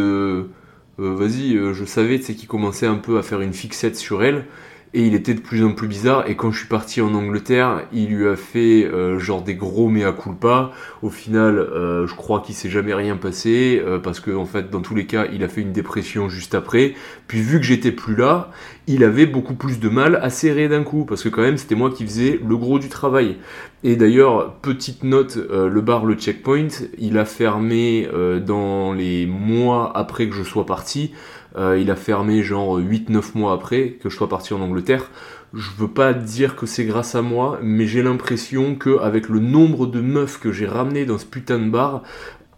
Euh, 1.00 1.16
vas-y, 1.16 1.56
euh, 1.56 1.74
je 1.74 1.86
savais, 1.86 2.19
tu 2.19 2.25
sais, 2.25 2.36
qu'il 2.36 2.48
commençait 2.48 2.86
un 2.86 2.96
peu 2.96 3.18
à 3.18 3.24
faire 3.24 3.42
une 3.42 3.54
fixette 3.54 3.96
sur 3.96 4.24
elle. 4.24 4.46
Et 4.95 5.06
il 5.06 5.13
était 5.13 5.36
de 5.36 5.39
plus 5.39 5.63
en 5.63 5.74
plus 5.74 5.88
bizarre. 5.88 6.27
Et 6.27 6.36
quand 6.36 6.51
je 6.51 6.59
suis 6.59 6.68
parti 6.68 7.00
en 7.00 7.13
Angleterre, 7.13 7.83
il 7.94 8.07
lui 8.07 8.27
a 8.27 8.36
fait 8.36 8.86
euh, 8.86 9.19
genre 9.19 9.44
des 9.44 9.53
gros 9.53 9.88
mea 9.88 10.12
culpa. 10.12 10.71
Au 11.03 11.12
final, 11.12 11.59
euh, 11.59 12.07
je 12.07 12.15
crois 12.15 12.39
qu'il 12.41 12.56
s'est 12.56 12.71
jamais 12.71 12.95
rien 12.95 13.15
passé 13.15 13.80
euh, 13.86 14.00
parce 14.00 14.19
que 14.19 14.31
en 14.31 14.45
fait, 14.45 14.71
dans 14.71 14.81
tous 14.81 14.95
les 14.95 15.06
cas, 15.06 15.27
il 15.31 15.44
a 15.44 15.47
fait 15.47 15.62
une 15.62 15.74
dépression 15.74 16.27
juste 16.27 16.56
après. 16.56 16.95
Puis 17.27 17.39
vu 17.39 17.59
que 17.59 17.65
j'étais 17.65 17.91
plus 17.91 18.15
là, 18.15 18.50
il 18.88 19.03
avait 19.03 19.27
beaucoup 19.27 19.53
plus 19.53 19.80
de 19.80 19.89
mal 19.89 20.19
à 20.24 20.31
serrer 20.31 20.68
d'un 20.68 20.83
coup 20.83 21.06
parce 21.06 21.21
que 21.21 21.30
quand 21.30 21.44
même, 21.44 21.57
c'était 21.57 21.75
moi 21.75 21.91
qui 21.91 22.03
faisais 22.03 22.39
le 22.44 22.57
gros 22.57 22.80
du 22.80 22.89
travail. 22.89 23.38
Et 23.83 23.95
d'ailleurs, 23.95 24.56
petite 24.56 25.03
note, 25.03 25.38
euh, 25.38 25.69
le 25.69 25.81
bar, 25.81 26.03
le 26.03 26.15
checkpoint, 26.15 26.68
il 26.97 27.19
a 27.19 27.25
fermé 27.25 28.09
dans 28.45 28.94
les 28.94 29.27
mois 29.27 29.91
après 29.95 30.27
que 30.27 30.36
je 30.36 30.41
sois 30.41 30.65
parti. 30.65 31.12
Euh, 31.60 31.78
il 31.78 31.92
a 31.92 31.96
fermé 31.96 32.42
genre 32.42 32.80
8-9 32.80 33.38
mois 33.38 33.54
après 33.54 33.98
que 34.01 34.10
je 34.10 34.16
sois 34.16 34.30
parti 34.30 34.54
en 34.54 34.62
Angleterre. 34.62 35.12
Je 35.54 35.70
veux 35.78 35.89
pas 35.89 36.13
dire 36.13 36.56
que 36.56 36.66
c'est 36.66 36.86
grâce 36.86 37.16
à 37.16 37.22
moi, 37.22 37.60
mais 37.62 37.86
j'ai 37.86 38.01
l'impression 38.01 38.75
que 38.75 39.00
avec 39.00 39.28
le 39.28 39.39
nombre 39.39 39.86
de 39.88 40.00
meufs 40.00 40.39
que 40.39 40.51
j'ai 40.51 40.68
ramené 40.68 41.06
dans 41.06 41.18
ce 41.18 41.25
putain 41.25 41.60
de 41.60 41.70
bar, 41.70 42.04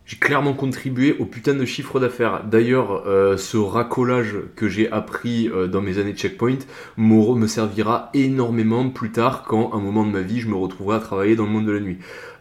j'ai 0.05 0.17
clairement 0.17 0.53
contribué 0.53 1.15
au 1.19 1.25
putain 1.25 1.55
de 1.55 1.65
chiffre 1.65 1.99
d'affaires. 1.99 2.43
D'ailleurs, 2.43 3.03
euh, 3.07 3.37
ce 3.37 3.57
racolage 3.57 4.35
que 4.55 4.67
j'ai 4.67 4.91
appris 4.91 5.49
euh, 5.49 5.67
dans 5.67 5.81
mes 5.81 5.97
années 5.97 6.13
de 6.13 6.17
checkpoint 6.17 6.59
me 6.97 7.47
servira 7.47 8.09
énormément 8.13 8.89
plus 8.89 9.11
tard 9.11 9.43
quand, 9.47 9.71
à 9.71 9.77
un 9.77 9.79
moment 9.79 10.05
de 10.05 10.11
ma 10.11 10.21
vie, 10.21 10.41
je 10.41 10.49
me 10.49 10.55
retrouverai 10.55 10.97
à 10.97 10.99
travailler 10.99 11.35
dans 11.35 11.45
le 11.45 11.51
monde 11.51 11.65
de 11.65 11.71
la 11.71 11.79
nuit. 11.79 11.97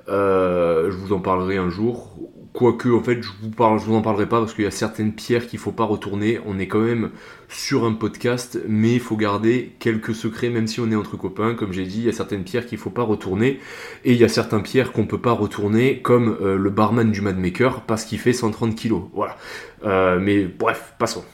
Je 0.08 0.90
vous 0.90 1.12
en 1.12 1.20
parlerai 1.20 1.56
un 1.56 1.70
jour. 1.70 2.18
Quoique, 2.52 2.88
en 2.88 3.00
fait, 3.00 3.22
je 3.22 3.28
vous, 3.30 3.94
en 3.94 4.02
parlerai 4.02 4.28
pas 4.28 4.40
parce 4.40 4.54
qu'il 4.54 4.64
y 4.64 4.66
a 4.66 4.72
certaines 4.72 5.12
pierres 5.12 5.46
qu'il 5.46 5.60
faut 5.60 5.70
pas 5.70 5.84
retourner. 5.84 6.40
On 6.46 6.58
est 6.58 6.66
quand 6.66 6.80
même 6.80 7.10
sur 7.48 7.84
un 7.84 7.92
podcast, 7.92 8.58
mais 8.66 8.94
il 8.94 9.00
faut 9.00 9.16
garder 9.16 9.76
quelques 9.78 10.14
secrets, 10.14 10.50
même 10.50 10.66
si 10.66 10.80
on 10.80 10.90
est 10.90 10.96
entre 10.96 11.16
copains. 11.16 11.54
Comme 11.54 11.72
j'ai 11.72 11.84
dit, 11.84 11.98
il 11.98 12.04
y 12.06 12.08
a 12.08 12.12
certaines 12.12 12.42
pierres 12.42 12.66
qu'il 12.66 12.78
faut 12.78 12.90
pas 12.90 13.04
retourner. 13.04 13.60
Et 14.04 14.12
il 14.12 14.18
y 14.18 14.24
a 14.24 14.28
certains 14.28 14.60
pierres 14.60 14.90
qu'on 14.90 15.06
peut 15.06 15.20
pas 15.20 15.32
retourner, 15.32 16.02
comme 16.02 16.36
euh, 16.40 16.56
le 16.56 16.70
barman 16.70 17.12
du 17.12 17.20
Madmaker, 17.20 17.82
parce 17.82 18.04
qu'il 18.04 18.18
fait 18.18 18.32
130 18.32 18.74
kilos. 18.74 19.02
Voilà. 19.14 19.36
Euh, 19.84 20.18
mais 20.18 20.44
bref, 20.44 20.94
passons. 20.98 21.24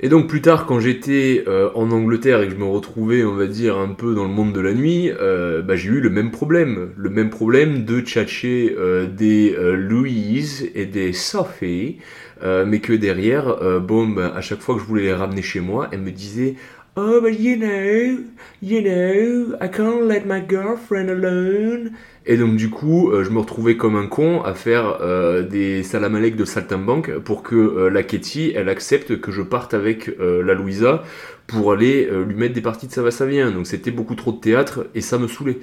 Et 0.00 0.08
donc 0.08 0.26
plus 0.26 0.42
tard, 0.42 0.66
quand 0.66 0.80
j'étais 0.80 1.44
euh, 1.46 1.70
en 1.74 1.90
Angleterre 1.92 2.42
et 2.42 2.48
que 2.48 2.52
je 2.52 2.58
me 2.58 2.64
retrouvais, 2.64 3.24
on 3.24 3.34
va 3.34 3.46
dire, 3.46 3.78
un 3.78 3.88
peu 3.88 4.14
dans 4.14 4.24
le 4.24 4.30
monde 4.30 4.52
de 4.52 4.60
la 4.60 4.74
nuit, 4.74 5.10
euh, 5.10 5.62
bah, 5.62 5.76
j'ai 5.76 5.88
eu 5.88 6.00
le 6.00 6.10
même 6.10 6.32
problème. 6.32 6.90
Le 6.96 7.10
même 7.10 7.30
problème 7.30 7.84
de 7.84 8.00
tchatcher 8.00 8.74
euh, 8.76 9.06
des 9.06 9.56
Louise 9.76 10.68
et 10.74 10.86
des 10.86 11.12
Sophie, 11.12 11.98
mais 12.42 12.80
que 12.80 12.92
derrière, 12.92 13.80
bon, 13.80 14.08
bah, 14.08 14.34
à 14.36 14.42
chaque 14.42 14.60
fois 14.60 14.74
que 14.74 14.82
je 14.82 14.86
voulais 14.86 15.04
les 15.04 15.14
ramener 15.14 15.40
chez 15.40 15.60
moi, 15.60 15.88
elles 15.92 16.02
me 16.02 16.10
disaient 16.10 16.56
Oh, 16.96 17.20
but 17.20 17.40
you 17.40 17.56
know, 17.56 18.24
you 18.60 18.80
know, 18.80 19.56
I 19.60 19.66
can't 19.66 20.06
let 20.06 20.26
my 20.26 20.40
girlfriend 20.40 21.10
alone. 21.10 21.96
Et 22.26 22.38
donc 22.38 22.56
du 22.56 22.70
coup, 22.70 23.10
euh, 23.10 23.22
je 23.22 23.30
me 23.30 23.38
retrouvais 23.38 23.76
comme 23.76 23.96
un 23.96 24.06
con 24.06 24.42
à 24.42 24.54
faire 24.54 24.98
euh, 25.02 25.42
des 25.42 25.82
salamalek 25.82 26.36
de 26.36 26.46
saltimbanque 26.46 27.18
pour 27.18 27.42
que 27.42 27.54
euh, 27.54 27.90
la 27.90 28.02
Katie, 28.02 28.52
elle 28.56 28.70
accepte 28.70 29.20
que 29.20 29.30
je 29.30 29.42
parte 29.42 29.74
avec 29.74 30.10
la 30.18 30.54
Louisa 30.54 31.02
pour 31.46 31.72
aller 31.72 32.08
lui 32.26 32.34
mettre 32.34 32.54
des 32.54 32.60
parties 32.62 32.86
de 32.86 32.92
ça 32.92 33.02
va 33.02 33.10
ça 33.10 33.26
vient. 33.26 33.50
Donc 33.50 33.66
c'était 33.66 33.90
beaucoup 33.90 34.14
trop 34.14 34.32
de 34.32 34.38
théâtre 34.38 34.86
et 34.94 35.00
ça 35.00 35.18
me 35.18 35.28
saoulait. 35.28 35.58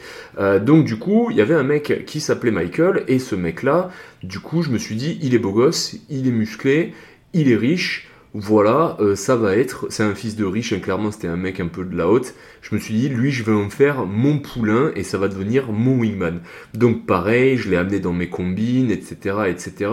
Donc 0.61 0.85
du 0.85 0.97
coup, 0.97 1.29
il 1.31 1.37
y 1.37 1.41
avait 1.41 1.55
un 1.55 1.63
mec 1.63 2.05
qui 2.05 2.19
s'appelait 2.19 2.51
Michael 2.51 3.03
et 3.07 3.19
ce 3.19 3.35
mec-là, 3.35 3.89
du 4.23 4.39
coup, 4.39 4.61
je 4.61 4.69
me 4.69 4.77
suis 4.77 4.95
dit, 4.95 5.19
il 5.21 5.33
est 5.33 5.39
beau 5.39 5.51
gosse, 5.51 5.95
il 6.09 6.27
est 6.27 6.31
musclé, 6.31 6.93
il 7.33 7.51
est 7.51 7.55
riche. 7.55 8.10
Voilà, 8.33 8.95
euh, 9.01 9.17
ça 9.17 9.35
va 9.35 9.57
être, 9.57 9.87
c'est 9.89 10.03
un 10.03 10.15
fils 10.15 10.37
de 10.37 10.45
riche, 10.45 10.71
hein, 10.71 10.79
clairement 10.79 11.11
c'était 11.11 11.27
un 11.27 11.35
mec 11.35 11.59
un 11.59 11.67
peu 11.67 11.83
de 11.83 11.97
la 11.97 12.07
haute. 12.07 12.33
Je 12.61 12.73
me 12.73 12.79
suis 12.79 12.93
dit, 12.93 13.09
lui, 13.09 13.29
je 13.31 13.43
vais 13.43 13.51
en 13.51 13.69
faire 13.69 14.05
mon 14.05 14.39
poulain 14.39 14.91
et 14.95 15.03
ça 15.03 15.17
va 15.17 15.27
devenir 15.27 15.71
mon 15.73 15.99
wingman. 15.99 16.39
Donc 16.73 17.05
pareil, 17.05 17.57
je 17.57 17.69
l'ai 17.69 17.75
amené 17.75 17.99
dans 17.99 18.13
mes 18.13 18.29
combines, 18.29 18.89
etc., 18.89 19.35
etc. 19.49 19.91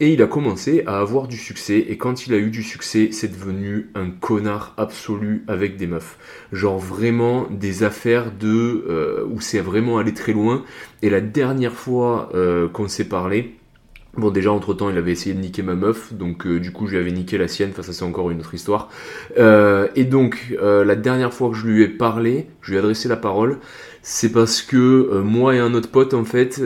Et 0.00 0.12
il 0.12 0.22
a 0.22 0.26
commencé 0.26 0.82
à 0.86 0.98
avoir 0.98 1.28
du 1.28 1.36
succès. 1.36 1.78
Et 1.88 1.96
quand 1.96 2.26
il 2.26 2.34
a 2.34 2.38
eu 2.38 2.50
du 2.50 2.64
succès, 2.64 3.10
c'est 3.12 3.28
devenu 3.28 3.90
un 3.94 4.10
connard 4.10 4.74
absolu 4.76 5.44
avec 5.46 5.76
des 5.76 5.86
meufs. 5.86 6.18
Genre 6.52 6.78
vraiment 6.78 7.46
des 7.50 7.84
affaires 7.84 8.32
de 8.32 8.84
euh, 8.88 9.24
où 9.30 9.40
c'est 9.40 9.60
vraiment 9.60 9.98
allé 9.98 10.14
très 10.14 10.32
loin. 10.32 10.64
Et 11.02 11.10
la 11.10 11.20
dernière 11.20 11.74
fois 11.74 12.30
euh, 12.34 12.68
qu'on 12.68 12.88
s'est 12.88 13.08
parlé, 13.08 13.54
Bon, 14.18 14.32
déjà, 14.32 14.50
entre-temps, 14.50 14.90
il 14.90 14.98
avait 14.98 15.12
essayé 15.12 15.32
de 15.32 15.40
niquer 15.40 15.62
ma 15.62 15.76
meuf, 15.76 16.12
donc 16.12 16.44
euh, 16.44 16.58
du 16.58 16.72
coup, 16.72 16.88
je 16.88 16.96
lui 16.96 16.98
avais 16.98 17.12
niqué 17.12 17.38
la 17.38 17.46
sienne, 17.46 17.70
enfin, 17.70 17.84
ça 17.84 17.92
c'est 17.92 18.02
encore 18.02 18.32
une 18.32 18.40
autre 18.40 18.52
histoire. 18.52 18.90
Euh, 19.38 19.86
et 19.94 20.02
donc, 20.02 20.56
euh, 20.60 20.84
la 20.84 20.96
dernière 20.96 21.32
fois 21.32 21.50
que 21.50 21.54
je 21.54 21.68
lui 21.68 21.84
ai 21.84 21.88
parlé, 21.88 22.48
je 22.60 22.72
lui 22.72 22.78
ai 22.78 22.80
adressé 22.80 23.08
la 23.08 23.16
parole, 23.16 23.58
c'est 24.02 24.32
parce 24.32 24.60
que 24.60 25.20
moi 25.22 25.54
et 25.54 25.60
un 25.60 25.72
autre 25.72 25.88
pote, 25.88 26.14
en 26.14 26.24
fait, 26.24 26.60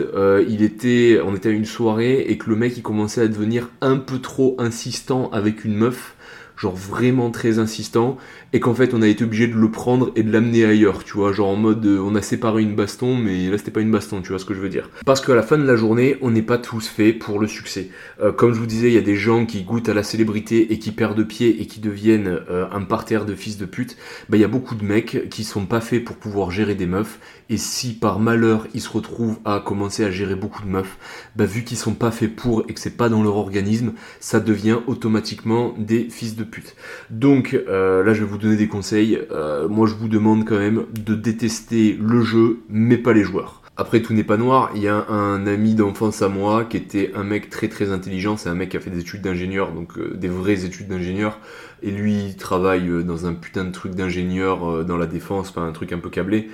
il 0.47 0.63
était, 0.63 1.19
on 1.23 1.35
était 1.35 1.49
à 1.49 1.51
une 1.51 1.65
soirée, 1.65 2.21
et 2.21 2.39
que 2.39 2.49
le 2.49 2.55
mec, 2.55 2.75
il 2.75 2.81
commençait 2.81 3.21
à 3.21 3.27
devenir 3.27 3.69
un 3.81 3.97
peu 3.97 4.17
trop 4.17 4.55
insistant 4.57 5.29
avec 5.31 5.63
une 5.63 5.75
meuf, 5.75 6.15
genre 6.55 6.75
vraiment 6.75 7.31
très 7.31 7.59
insistant, 7.59 8.17
et 8.53 8.59
qu'en 8.59 8.73
fait 8.73 8.93
on 8.93 9.01
a 9.01 9.07
été 9.07 9.23
obligé 9.23 9.47
de 9.47 9.55
le 9.55 9.71
prendre 9.71 10.11
et 10.15 10.23
de 10.23 10.31
l'amener 10.31 10.65
ailleurs, 10.65 11.03
tu 11.03 11.13
vois, 11.13 11.31
genre 11.31 11.49
en 11.49 11.55
mode 11.55 11.85
euh, 11.85 11.99
on 11.99 12.15
a 12.15 12.21
séparé 12.21 12.61
une 12.61 12.75
baston, 12.75 13.15
mais 13.15 13.49
là 13.49 13.57
c'était 13.57 13.71
pas 13.71 13.81
une 13.81 13.91
baston, 13.91 14.21
tu 14.21 14.29
vois 14.29 14.39
ce 14.39 14.45
que 14.45 14.53
je 14.53 14.59
veux 14.59 14.69
dire. 14.69 14.89
Parce 15.05 15.21
qu'à 15.21 15.35
la 15.35 15.43
fin 15.43 15.57
de 15.57 15.63
la 15.63 15.75
journée, 15.75 16.17
on 16.21 16.31
n'est 16.31 16.41
pas 16.41 16.57
tous 16.57 16.87
faits 16.87 17.19
pour 17.19 17.39
le 17.39 17.47
succès. 17.47 17.89
Euh, 18.21 18.31
comme 18.31 18.53
je 18.53 18.59
vous 18.59 18.65
disais, 18.65 18.87
il 18.87 18.93
y 18.93 18.97
a 18.97 19.01
des 19.01 19.15
gens 19.15 19.45
qui 19.45 19.63
goûtent 19.63 19.89
à 19.89 19.93
la 19.93 20.03
célébrité 20.03 20.71
et 20.71 20.79
qui 20.79 20.91
perdent 20.91 21.23
pied 21.23 21.61
et 21.61 21.65
qui 21.65 21.79
deviennent 21.79 22.39
euh, 22.49 22.67
un 22.71 22.81
parterre 22.81 23.25
de 23.25 23.35
fils 23.35 23.57
de 23.57 23.65
pute. 23.65 23.97
Bah 24.29 24.37
il 24.37 24.41
y 24.41 24.45
a 24.45 24.49
beaucoup 24.49 24.75
de 24.75 24.85
mecs 24.85 25.29
qui 25.29 25.43
sont 25.43 25.65
pas 25.65 25.81
faits 25.81 26.03
pour 26.03 26.15
pouvoir 26.15 26.51
gérer 26.51 26.75
des 26.75 26.85
meufs, 26.85 27.19
et 27.49 27.57
si 27.57 27.93
par 27.93 28.19
malheur 28.19 28.67
ils 28.73 28.81
se 28.81 28.89
retrouvent 28.89 29.39
à 29.45 29.61
commencer 29.65 30.03
à 30.03 30.11
gérer 30.11 30.35
beaucoup 30.35 30.61
de 30.63 30.67
meufs, 30.67 30.97
bah 31.35 31.45
vu 31.45 31.63
qu'ils 31.63 31.77
sont 31.77 31.93
pas 31.93 32.11
faits 32.11 32.35
pour 32.35 32.65
et 32.69 32.73
que 32.73 32.79
c'est 32.79 32.97
pas 32.97 33.09
dans 33.09 33.23
leur 33.23 33.37
organisme, 33.37 33.93
ça 34.19 34.39
devient 34.39 34.77
automatiquement 34.87 35.73
des 35.77 36.09
fils 36.09 36.35
de 36.35 36.42
pute. 36.45 36.75
Donc 37.09 37.53
là 37.53 38.13
je 38.13 38.19
vais 38.19 38.25
vous 38.25 38.37
donner 38.37 38.55
des 38.55 38.67
conseils. 38.67 39.19
Euh, 39.31 39.67
moi, 39.67 39.87
je 39.87 39.95
vous 39.95 40.07
demande 40.07 40.45
quand 40.45 40.57
même 40.57 40.85
de 40.93 41.15
détester 41.15 41.97
le 42.01 42.21
jeu, 42.21 42.59
mais 42.69 42.97
pas 42.97 43.13
les 43.13 43.23
joueurs. 43.23 43.61
Après, 43.75 44.01
tout 44.01 44.13
n'est 44.13 44.23
pas 44.23 44.37
noir. 44.37 44.71
Il 44.75 44.81
y 44.81 44.87
a 44.87 45.07
un 45.09 45.47
ami 45.47 45.73
d'enfance 45.73 46.21
à 46.21 46.29
moi 46.29 46.63
qui 46.63 46.77
était 46.77 47.11
un 47.15 47.23
mec 47.23 47.49
très 47.49 47.69
très 47.69 47.91
intelligent. 47.91 48.37
C'est 48.37 48.49
un 48.49 48.55
mec 48.55 48.69
qui 48.69 48.77
a 48.77 48.79
fait 48.79 48.91
des 48.91 48.99
études 48.99 49.21
d'ingénieur, 49.21 49.71
donc 49.71 49.97
euh, 49.97 50.13
des 50.15 50.27
vraies 50.27 50.65
études 50.65 50.87
d'ingénieur. 50.87 51.39
Et 51.81 51.89
lui, 51.89 52.25
il 52.25 52.35
travaille 52.37 52.87
euh, 52.87 53.03
dans 53.03 53.25
un 53.25 53.33
putain 53.33 53.65
de 53.65 53.71
truc 53.71 53.95
d'ingénieur 53.95 54.85
dans 54.85 54.97
la 54.97 55.07
défense, 55.07 55.51
pas 55.51 55.61
un 55.61 55.71
truc 55.71 55.91
un 55.91 55.99
peu 55.99 56.09
câblé. 56.09 56.49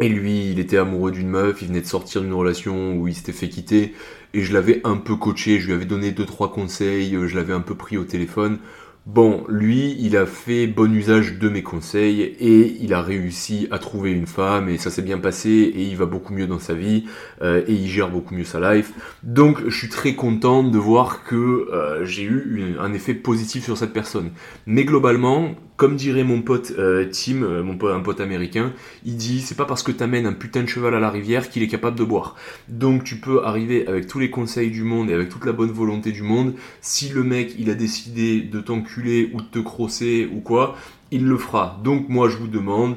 Et 0.00 0.08
lui, 0.08 0.50
il 0.50 0.60
était 0.60 0.76
amoureux 0.76 1.10
d'une 1.10 1.28
meuf, 1.28 1.60
il 1.62 1.68
venait 1.68 1.80
de 1.80 1.86
sortir 1.86 2.20
d'une 2.20 2.32
relation 2.32 2.96
où 2.96 3.08
il 3.08 3.14
s'était 3.14 3.32
fait 3.32 3.48
quitter, 3.48 3.94
et 4.32 4.42
je 4.42 4.52
l'avais 4.52 4.80
un 4.84 4.96
peu 4.96 5.16
coaché, 5.16 5.58
je 5.58 5.66
lui 5.66 5.72
avais 5.72 5.86
donné 5.86 6.12
deux 6.12 6.24
trois 6.24 6.52
conseils, 6.52 7.18
je 7.26 7.36
l'avais 7.36 7.52
un 7.52 7.60
peu 7.60 7.74
pris 7.74 7.96
au 7.96 8.04
téléphone. 8.04 8.58
Bon, 9.08 9.46
lui, 9.48 9.96
il 10.00 10.18
a 10.18 10.26
fait 10.26 10.66
bon 10.66 10.94
usage 10.94 11.38
de 11.38 11.48
mes 11.48 11.62
conseils 11.62 12.20
et 12.20 12.76
il 12.78 12.92
a 12.92 13.00
réussi 13.00 13.66
à 13.70 13.78
trouver 13.78 14.12
une 14.12 14.26
femme 14.26 14.68
et 14.68 14.76
ça 14.76 14.90
s'est 14.90 15.00
bien 15.00 15.16
passé 15.16 15.48
et 15.48 15.80
il 15.80 15.96
va 15.96 16.04
beaucoup 16.04 16.34
mieux 16.34 16.46
dans 16.46 16.58
sa 16.58 16.74
vie 16.74 17.06
euh, 17.40 17.64
et 17.66 17.72
il 17.72 17.88
gère 17.88 18.10
beaucoup 18.10 18.34
mieux 18.34 18.44
sa 18.44 18.60
life. 18.74 18.92
Donc, 19.22 19.66
je 19.66 19.74
suis 19.74 19.88
très 19.88 20.14
content 20.14 20.62
de 20.62 20.76
voir 20.76 21.24
que 21.24 21.70
euh, 21.72 22.04
j'ai 22.04 22.24
eu 22.24 22.76
un 22.78 22.92
effet 22.92 23.14
positif 23.14 23.64
sur 23.64 23.78
cette 23.78 23.94
personne. 23.94 24.30
Mais 24.66 24.84
globalement, 24.84 25.54
comme 25.78 25.96
dirait 25.96 26.24
mon 26.24 26.42
pote 26.42 26.74
euh, 26.76 27.08
Tim, 27.10 27.62
mon 27.62 27.78
pote, 27.78 27.94
un 27.94 28.00
pote 28.00 28.20
américain, 28.20 28.74
il 29.06 29.16
dit 29.16 29.40
c'est 29.40 29.54
pas 29.56 29.64
parce 29.64 29.82
que 29.82 29.92
t'amènes 29.92 30.26
un 30.26 30.34
putain 30.34 30.62
de 30.62 30.66
cheval 30.66 30.94
à 30.94 31.00
la 31.00 31.08
rivière 31.08 31.48
qu'il 31.48 31.62
est 31.62 31.68
capable 31.68 31.96
de 31.96 32.04
boire. 32.04 32.34
Donc 32.68 33.04
tu 33.04 33.16
peux 33.16 33.42
arriver 33.42 33.86
avec 33.86 34.06
tous 34.06 34.18
les 34.18 34.28
conseils 34.28 34.70
du 34.70 34.82
monde 34.82 35.08
et 35.08 35.14
avec 35.14 35.30
toute 35.30 35.46
la 35.46 35.52
bonne 35.52 35.70
volonté 35.70 36.12
du 36.12 36.22
monde. 36.22 36.54
Si 36.82 37.08
le 37.08 37.22
mec 37.22 37.54
il 37.58 37.70
a 37.70 37.74
décidé 37.74 38.42
de 38.42 38.60
t'enculer 38.60 38.97
ou 39.32 39.40
de 39.40 39.46
te 39.46 39.58
crosser 39.58 40.28
ou 40.32 40.40
quoi, 40.40 40.76
il 41.10 41.24
le 41.26 41.36
fera. 41.36 41.80
Donc 41.84 42.08
moi 42.08 42.28
je 42.28 42.36
vous 42.36 42.48
demande, 42.48 42.96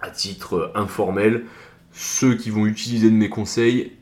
à 0.00 0.10
titre 0.10 0.72
informel, 0.74 1.44
ceux 1.92 2.34
qui 2.34 2.50
vont 2.50 2.66
utiliser 2.66 3.10
de 3.10 3.16
mes 3.16 3.28
conseils, 3.28 3.92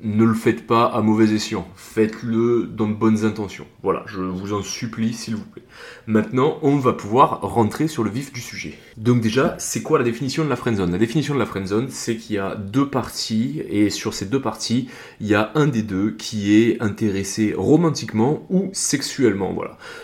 ne 0.00 0.24
le 0.24 0.34
faites 0.34 0.66
pas 0.66 0.84
à 0.84 1.00
mauvais 1.00 1.32
escient, 1.34 1.66
faites-le 1.74 2.68
dans 2.72 2.88
de 2.88 2.94
bonnes 2.94 3.24
intentions. 3.24 3.66
Voilà, 3.82 4.04
je 4.06 4.20
vous 4.20 4.52
en 4.52 4.62
supplie 4.62 5.12
s'il 5.12 5.34
vous 5.34 5.44
plaît. 5.44 5.64
Maintenant, 6.06 6.58
on 6.62 6.76
va 6.76 6.92
pouvoir 6.92 7.40
rentrer 7.40 7.88
sur 7.88 8.04
le 8.04 8.10
vif 8.10 8.32
du 8.32 8.40
sujet. 8.40 8.78
Donc 8.96 9.20
déjà, 9.20 9.56
c'est 9.58 9.82
quoi 9.82 9.98
la 9.98 10.04
définition 10.04 10.44
de 10.44 10.50
la 10.50 10.56
friendzone? 10.56 10.92
La 10.92 10.98
définition 10.98 11.34
de 11.34 11.40
la 11.40 11.46
friendzone, 11.46 11.88
c'est 11.90 12.16
qu'il 12.16 12.36
y 12.36 12.38
a 12.38 12.54
deux 12.54 12.88
parties, 12.88 13.60
et 13.68 13.90
sur 13.90 14.14
ces 14.14 14.26
deux 14.26 14.40
parties, 14.40 14.88
il 15.20 15.26
y 15.26 15.34
a 15.34 15.50
un 15.56 15.66
des 15.66 15.82
deux 15.82 16.12
qui 16.12 16.54
est 16.54 16.80
intéressé 16.80 17.54
romantiquement 17.56 18.46
ou 18.50 18.70
sexuellement. 18.72 19.54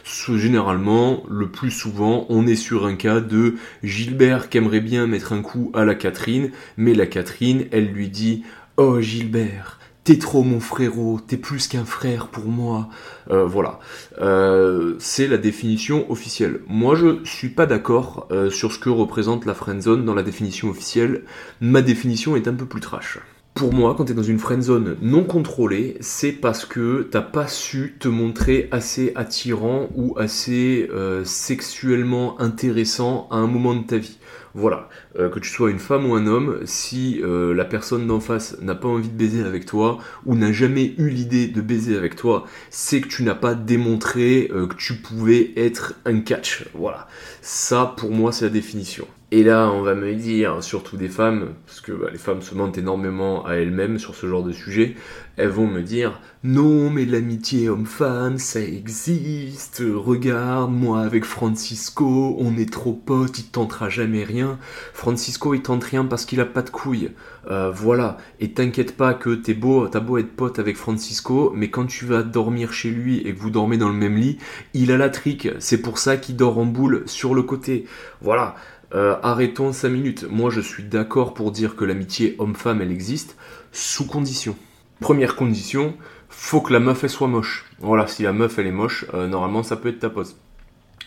Généralement, 0.05 1.23
le 1.29 1.51
plus 1.51 1.71
souvent, 1.71 2.27
on 2.31 2.47
est 2.47 2.57
sur 2.57 2.87
un 2.87 2.97
cas 2.97 3.21
de 3.21 3.55
Gilbert 3.83 4.49
qui 4.49 4.59
aimerait 4.59 4.81
bien 4.81 5.07
mettre 5.07 5.33
un 5.33 5.43
coup 5.43 5.71
à 5.75 5.85
la 5.85 5.95
Catherine, 5.95 6.51
mais 6.77 6.95
la 6.95 7.07
Catherine, 7.07 7.67
elle 7.71 7.93
lui 7.93 8.09
dit 8.09 8.43
Oh 8.77 9.01
Gilbert, 9.01 9.79
T'es 10.05 10.19
trop 10.19 10.43
mon 10.43 10.61
frérot, 10.61 11.19
t'es 11.27 11.39
plus 11.39 11.67
qu'un 11.67 11.87
frère 11.87 12.29
pour 12.29 12.45
moi. 12.45 12.91
Euh, 13.31 13.47
voilà, 13.47 13.79
euh, 14.21 14.97
c'est 14.99 15.27
la 15.27 15.39
définition 15.39 16.11
officielle. 16.11 16.61
Moi, 16.69 16.95
je 16.95 17.25
suis 17.25 17.49
pas 17.49 17.65
d'accord 17.65 18.29
euh, 18.31 18.51
sur 18.51 18.71
ce 18.73 18.79
que 18.79 18.91
représente 18.91 19.47
la 19.47 19.55
friendzone 19.55 20.05
dans 20.05 20.13
la 20.13 20.23
définition 20.23 20.69
officielle. 20.69 21.23
Ma 21.63 21.81
définition 21.81 22.37
est 22.37 22.49
un 22.49 22.53
peu 22.53 22.67
plus 22.67 22.83
trash. 22.83 23.19
Pour 23.55 23.73
moi, 23.73 23.95
quand 23.97 24.05
t'es 24.05 24.13
dans 24.13 24.23
une 24.23 24.39
friendzone 24.39 24.99
non 25.01 25.25
contrôlée, 25.25 25.97
c'est 26.01 26.33
parce 26.33 26.67
que 26.67 27.09
t'as 27.11 27.23
pas 27.23 27.49
su 27.49 27.97
te 27.99 28.09
montrer 28.09 28.69
assez 28.73 29.13
attirant 29.15 29.89
ou 29.95 30.19
assez 30.19 30.91
sexuellement 31.25 32.39
intéressant 32.43 33.27
à 33.31 33.37
un 33.37 33.47
moment 33.47 33.75
de 33.75 33.85
ta 33.85 33.97
vie. 33.97 34.19
Voilà, 34.57 34.89
euh, 35.19 35.29
que 35.31 35.41
tu 35.41 35.51
sois 35.51 35.73
une 35.73 35.81
femme 35.81 36.07
ou 36.07 36.15
un 36.15 36.29
homme, 36.29 36.61
si 36.65 37.21
euh, 37.25 37.53
la 37.55 37.65
personne 37.65 38.07
d'en 38.07 38.21
face 38.21 38.57
n'a 38.61 38.77
pas 38.77 38.87
envie 38.87 39.09
de 39.09 39.17
baiser 39.17 39.43
avec 39.43 39.67
toi 39.67 39.99
ou 40.27 40.37
n'a 40.37 40.53
jamais 40.53 40.95
eu 40.97 41.09
l'idée 41.09 41.49
de 41.49 41.61
baiser 41.61 41.97
avec 41.97 42.15
toi, 42.15 42.45
c'est 42.71 43.01
que 43.01 43.09
tu 43.09 43.25
n'as 43.25 43.35
pas 43.35 43.57
démontré 43.57 44.49
euh, 44.53 44.69
que 44.69 44.77
tu 44.77 44.95
pouvais 44.95 45.53
être 45.57 45.95
un 46.05 46.21
catch. 46.21 46.67
Voilà, 46.73 47.09
ça 47.43 47.95
pour 47.97 48.13
moi 48.13 48.31
c'est 48.31 48.45
la 48.45 48.51
définition. 48.53 49.09
Et 49.37 49.43
là, 49.43 49.69
on 49.69 49.83
va 49.83 49.97
me 49.97 50.15
dire, 50.15 50.63
surtout 50.63 50.97
des 50.97 51.09
femmes, 51.09 51.55
parce 51.67 51.81
que 51.81 51.91
bah, 51.91 52.07
les 52.13 52.19
femmes 52.19 52.41
se 52.41 52.55
mentent 52.55 52.79
énormément 52.79 53.45
à 53.45 53.55
elles-mêmes 53.55 53.99
sur 53.99 54.15
ce 54.15 54.29
genre 54.29 54.45
de 54.45 54.53
sujet, 54.53 54.95
elles 55.37 55.49
vont 55.49 55.67
me 55.67 55.83
dire 55.83 56.21
non 56.45 56.91
mais 56.91 57.05
l'amitié 57.05 57.69
homme-femme 57.69 58.39
ça 58.39 58.61
existe, 58.61 59.83
regarde 59.85 60.73
moi 60.73 61.01
avec 61.01 61.25
Francisco 61.25 62.37
on 62.39 62.57
est 62.57 62.71
trop 62.71 62.93
potes, 62.93 63.39
il 63.39 63.47
tentera 63.47 63.89
jamais 63.89 64.23
rien, 64.23 64.59
Francisco 64.93 65.55
il 65.55 65.63
tente 65.63 65.83
rien 65.83 66.05
parce 66.05 66.25
qu'il 66.27 66.41
a 66.41 66.47
pas 66.47 66.63
de 66.63 66.71
couilles, 66.71 67.11
euh, 67.51 67.71
voilà, 67.73 68.19
et 68.39 68.53
t'inquiète 68.53 68.97
pas 68.97 69.15
que 69.15 69.35
t'es 69.35 69.55
beau, 69.55 69.89
t'as 69.89 70.01
beau 70.01 70.19
être 70.19 70.37
pote 70.37 70.59
avec 70.59 70.77
Francisco, 70.77 71.53
mais 71.57 71.71
quand 71.71 71.87
tu 71.87 72.05
vas 72.05 72.23
dormir 72.23 72.73
chez 72.73 72.91
lui 72.91 73.19
et 73.19 73.35
que 73.35 73.41
vous 73.41 73.51
dormez 73.51 73.79
dans 73.79 73.89
le 73.89 73.95
même 73.95 74.17
lit, 74.17 74.39
il 74.75 74.93
a 74.93 74.97
la 74.97 75.09
trique, 75.09 75.49
c'est 75.59 75.83
pour 75.83 75.99
ça 75.99 76.17
qu'il 76.19 76.37
dort 76.37 76.59
en 76.59 76.67
boule 76.67 77.03
sur 77.07 77.35
le 77.35 77.43
côté, 77.43 77.87
voilà. 78.21 78.55
Euh, 78.95 79.17
arrêtons 79.23 79.73
5 79.73 79.89
minutes. 79.89 80.27
Moi, 80.31 80.51
je 80.51 80.61
suis 80.61 80.83
d'accord 80.83 81.35
pour 81.35 81.51
dire 81.51 81.77
que 81.77 81.85
l'amitié 81.85 82.37
homme-femme, 82.39 82.81
elle 82.83 82.93
existe, 82.93 83.37
sous 83.73 84.07
condition. 84.07 84.57
Première 85.01 85.37
condition, 85.37 85.95
faut 86.29 86.61
que 86.61 86.73
la 86.73 86.81
meuf, 86.81 87.05
elle 87.05 87.11
soit 87.11 87.29
moche. 87.29 87.65
Voilà, 87.81 88.07
si 88.07 88.23
la 88.23 88.33
meuf, 88.33 88.59
elle 88.59 88.67
est 88.67 88.73
moche, 88.73 89.07
euh, 89.15 89.27
normalement, 89.27 89.63
ça 89.63 89.77
peut 89.77 89.89
être 89.89 90.01
ta 90.01 90.11
pose. 90.11 90.37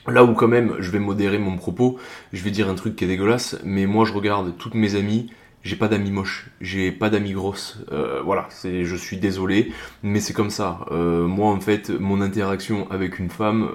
Là 0.07 0.23
où 0.23 0.33
quand 0.33 0.47
même, 0.47 0.75
je 0.79 0.91
vais 0.91 0.99
modérer 0.99 1.37
mon 1.37 1.57
propos, 1.57 1.97
je 2.33 2.43
vais 2.43 2.51
dire 2.51 2.69
un 2.69 2.75
truc 2.75 2.95
qui 2.95 3.03
est 3.03 3.07
dégueulasse, 3.07 3.57
mais 3.63 3.85
moi, 3.85 4.05
je 4.05 4.13
regarde 4.13 4.57
toutes 4.57 4.73
mes 4.73 4.95
amies, 4.95 5.29
j'ai 5.63 5.75
pas 5.75 5.89
d'amis 5.89 6.11
moches, 6.11 6.49
j'ai 6.61 6.91
pas 6.91 7.09
d'amis 7.09 7.33
grosses. 7.33 7.79
Euh, 7.91 8.21
voilà, 8.23 8.47
c'est, 8.49 8.85
je 8.85 8.95
suis 8.95 9.17
désolé, 9.17 9.71
mais 10.03 10.21
c'est 10.21 10.33
comme 10.33 10.49
ça. 10.49 10.85
moi, 10.91 11.51
en 11.51 11.59
fait, 11.59 11.89
mon 11.89 12.21
interaction 12.21 12.89
avec 12.89 13.19
une 13.19 13.29
femme 13.29 13.71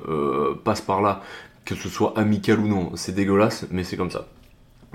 passe 0.65 0.81
par 0.81 1.03
là 1.03 1.23
que 1.65 1.75
ce 1.75 1.89
soit 1.89 2.19
amical 2.19 2.61
ou 2.61 2.69
non. 2.69 2.93
C'est 2.95 3.15
dégueulasse, 3.15 3.67
mais 3.71 3.85
c'est 3.85 3.97
comme 3.97 4.11
ça. 4.11 4.29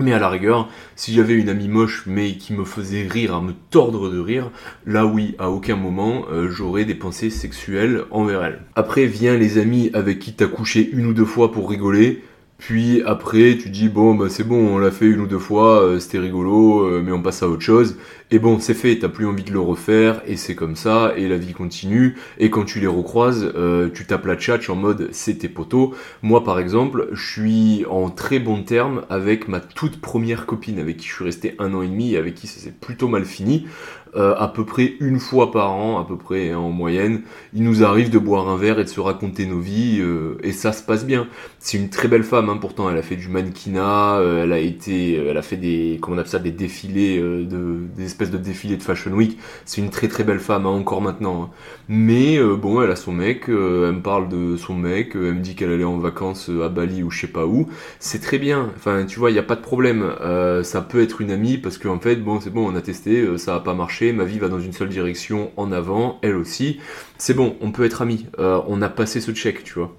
Mais 0.00 0.12
à 0.12 0.20
la 0.20 0.28
rigueur, 0.28 0.68
si 0.94 1.12
j'avais 1.12 1.34
une 1.34 1.48
amie 1.48 1.66
moche 1.66 2.04
mais 2.06 2.36
qui 2.36 2.52
me 2.52 2.64
faisait 2.64 3.08
rire, 3.08 3.34
à 3.34 3.40
me 3.40 3.52
tordre 3.70 4.08
de 4.08 4.20
rire, 4.20 4.52
là 4.86 5.04
oui, 5.04 5.34
à 5.40 5.50
aucun 5.50 5.74
moment 5.74 6.26
euh, 6.30 6.48
j'aurais 6.48 6.84
des 6.84 6.94
pensées 6.94 7.30
sexuelles 7.30 8.04
envers 8.12 8.44
elle. 8.44 8.60
Après 8.76 9.06
vient 9.06 9.36
les 9.36 9.58
amis 9.58 9.90
avec 9.94 10.20
qui 10.20 10.34
t'as 10.34 10.46
couché 10.46 10.88
une 10.92 11.06
ou 11.06 11.14
deux 11.14 11.24
fois 11.24 11.50
pour 11.50 11.68
rigoler, 11.68 12.22
Puis 12.58 13.02
après, 13.06 13.56
tu 13.56 13.70
dis 13.70 13.88
bon, 13.88 14.16
bah 14.16 14.26
c'est 14.28 14.42
bon, 14.42 14.74
on 14.74 14.78
l'a 14.78 14.90
fait 14.90 15.06
une 15.06 15.20
ou 15.20 15.26
deux 15.28 15.38
fois, 15.38 15.80
euh, 15.80 16.00
c'était 16.00 16.18
rigolo, 16.18 16.82
euh, 16.82 17.02
mais 17.04 17.12
on 17.12 17.22
passe 17.22 17.42
à 17.44 17.48
autre 17.48 17.62
chose. 17.62 17.96
Et 18.32 18.40
bon, 18.40 18.58
c'est 18.58 18.74
fait, 18.74 18.98
t'as 18.98 19.08
plus 19.08 19.26
envie 19.26 19.44
de 19.44 19.52
le 19.52 19.60
refaire, 19.60 20.20
et 20.26 20.36
c'est 20.36 20.56
comme 20.56 20.74
ça, 20.74 21.12
et 21.16 21.28
la 21.28 21.38
vie 21.38 21.52
continue. 21.54 22.16
Et 22.38 22.50
quand 22.50 22.64
tu 22.64 22.80
les 22.80 22.88
recroises, 22.88 23.50
euh, 23.54 23.88
tu 23.94 24.04
tapes 24.06 24.26
la 24.26 24.36
tchatch 24.36 24.68
en 24.68 24.74
mode 24.74 25.08
c'est 25.12 25.38
tes 25.38 25.48
potos. 25.48 25.92
Moi, 26.22 26.42
par 26.42 26.58
exemple, 26.58 27.08
je 27.12 27.30
suis 27.32 27.86
en 27.88 28.10
très 28.10 28.40
bon 28.40 28.62
terme 28.64 29.02
avec 29.08 29.46
ma 29.46 29.60
toute 29.60 30.00
première 30.00 30.44
copine, 30.44 30.80
avec 30.80 30.96
qui 30.96 31.06
je 31.08 31.14
suis 31.14 31.24
resté 31.24 31.54
un 31.60 31.72
an 31.74 31.82
et 31.82 31.88
demi, 31.88 32.14
et 32.14 32.16
avec 32.18 32.34
qui 32.34 32.48
ça 32.48 32.60
s'est 32.60 32.74
plutôt 32.78 33.08
mal 33.08 33.24
fini. 33.24 33.66
Euh, 34.16 34.34
à 34.38 34.48
peu 34.48 34.64
près 34.64 34.94
une 35.00 35.18
fois 35.18 35.52
par 35.52 35.72
an, 35.72 36.00
à 36.00 36.04
peu 36.04 36.16
près 36.16 36.50
hein, 36.50 36.58
en 36.58 36.70
moyenne, 36.70 37.22
il 37.52 37.62
nous 37.62 37.84
arrive 37.84 38.10
de 38.10 38.18
boire 38.18 38.48
un 38.48 38.56
verre 38.56 38.78
et 38.78 38.84
de 38.84 38.88
se 38.88 39.00
raconter 39.00 39.44
nos 39.44 39.60
vies, 39.60 39.98
euh, 40.00 40.38
et 40.42 40.52
ça 40.52 40.72
se 40.72 40.82
passe 40.82 41.04
bien. 41.04 41.26
C'est 41.58 41.76
une 41.76 41.90
très 41.90 42.08
belle 42.08 42.22
femme, 42.22 42.48
hein, 42.48 42.56
pourtant 42.58 42.88
elle 42.88 42.96
a 42.96 43.02
fait 43.02 43.16
du 43.16 43.28
mannequinat, 43.28 44.18
euh, 44.18 44.44
elle 44.44 44.52
a 44.52 44.58
été, 44.58 45.14
elle 45.14 45.36
a 45.36 45.42
fait 45.42 45.56
des, 45.56 45.98
comment 46.00 46.16
on 46.16 46.20
appelle 46.20 46.30
ça, 46.30 46.38
des 46.38 46.52
défilés, 46.52 47.20
de, 47.20 47.80
des 47.96 48.04
espèces 48.06 48.30
de 48.30 48.38
défilés 48.38 48.76
de 48.76 48.82
Fashion 48.82 49.12
Week. 49.12 49.38
C'est 49.66 49.80
une 49.80 49.90
très 49.90 50.08
très 50.08 50.24
belle 50.24 50.40
femme, 50.40 50.64
hein, 50.66 50.70
encore 50.70 51.02
maintenant. 51.02 51.50
Mais 51.88 52.38
bon, 52.42 52.82
elle 52.82 52.90
a 52.90 52.96
son 52.96 53.12
mec, 53.12 53.44
elle 53.48 53.54
me 53.54 54.02
parle 54.02 54.28
de 54.28 54.56
son 54.56 54.74
mec, 54.74 55.12
elle 55.14 55.34
me 55.34 55.40
dit 55.40 55.54
qu'elle 55.54 55.72
allait 55.72 55.84
en 55.84 55.98
vacances 55.98 56.50
à 56.64 56.68
Bali 56.68 57.02
ou 57.02 57.10
je 57.10 57.20
sais 57.20 57.26
pas 57.26 57.46
où. 57.46 57.68
C'est 57.98 58.20
très 58.20 58.38
bien. 58.38 58.70
Enfin, 58.76 59.04
tu 59.06 59.18
vois, 59.18 59.30
il 59.30 59.34
n'y 59.34 59.38
a 59.38 59.44
pas 59.44 59.56
de 59.56 59.62
problème. 59.62 60.04
ça 60.62 60.80
peut 60.82 61.02
être 61.02 61.20
une 61.20 61.30
amie 61.30 61.58
parce 61.58 61.78
qu'en 61.78 61.98
fait, 61.98 62.16
bon, 62.16 62.40
c'est 62.40 62.50
bon, 62.50 62.70
on 62.70 62.76
a 62.76 62.80
testé, 62.80 63.26
ça 63.38 63.54
a 63.56 63.60
pas 63.60 63.74
marché 63.74 63.97
ma 64.12 64.24
vie 64.24 64.38
va 64.38 64.48
dans 64.48 64.60
une 64.60 64.72
seule 64.72 64.88
direction 64.88 65.50
en 65.56 65.72
avant, 65.72 66.18
elle 66.22 66.36
aussi. 66.36 66.80
C'est 67.18 67.34
bon, 67.34 67.56
on 67.60 67.72
peut 67.72 67.84
être 67.84 68.02
amis, 68.02 68.26
euh, 68.38 68.60
on 68.68 68.82
a 68.82 68.88
passé 68.88 69.20
ce 69.20 69.32
check, 69.32 69.64
tu 69.64 69.74
vois. 69.74 69.94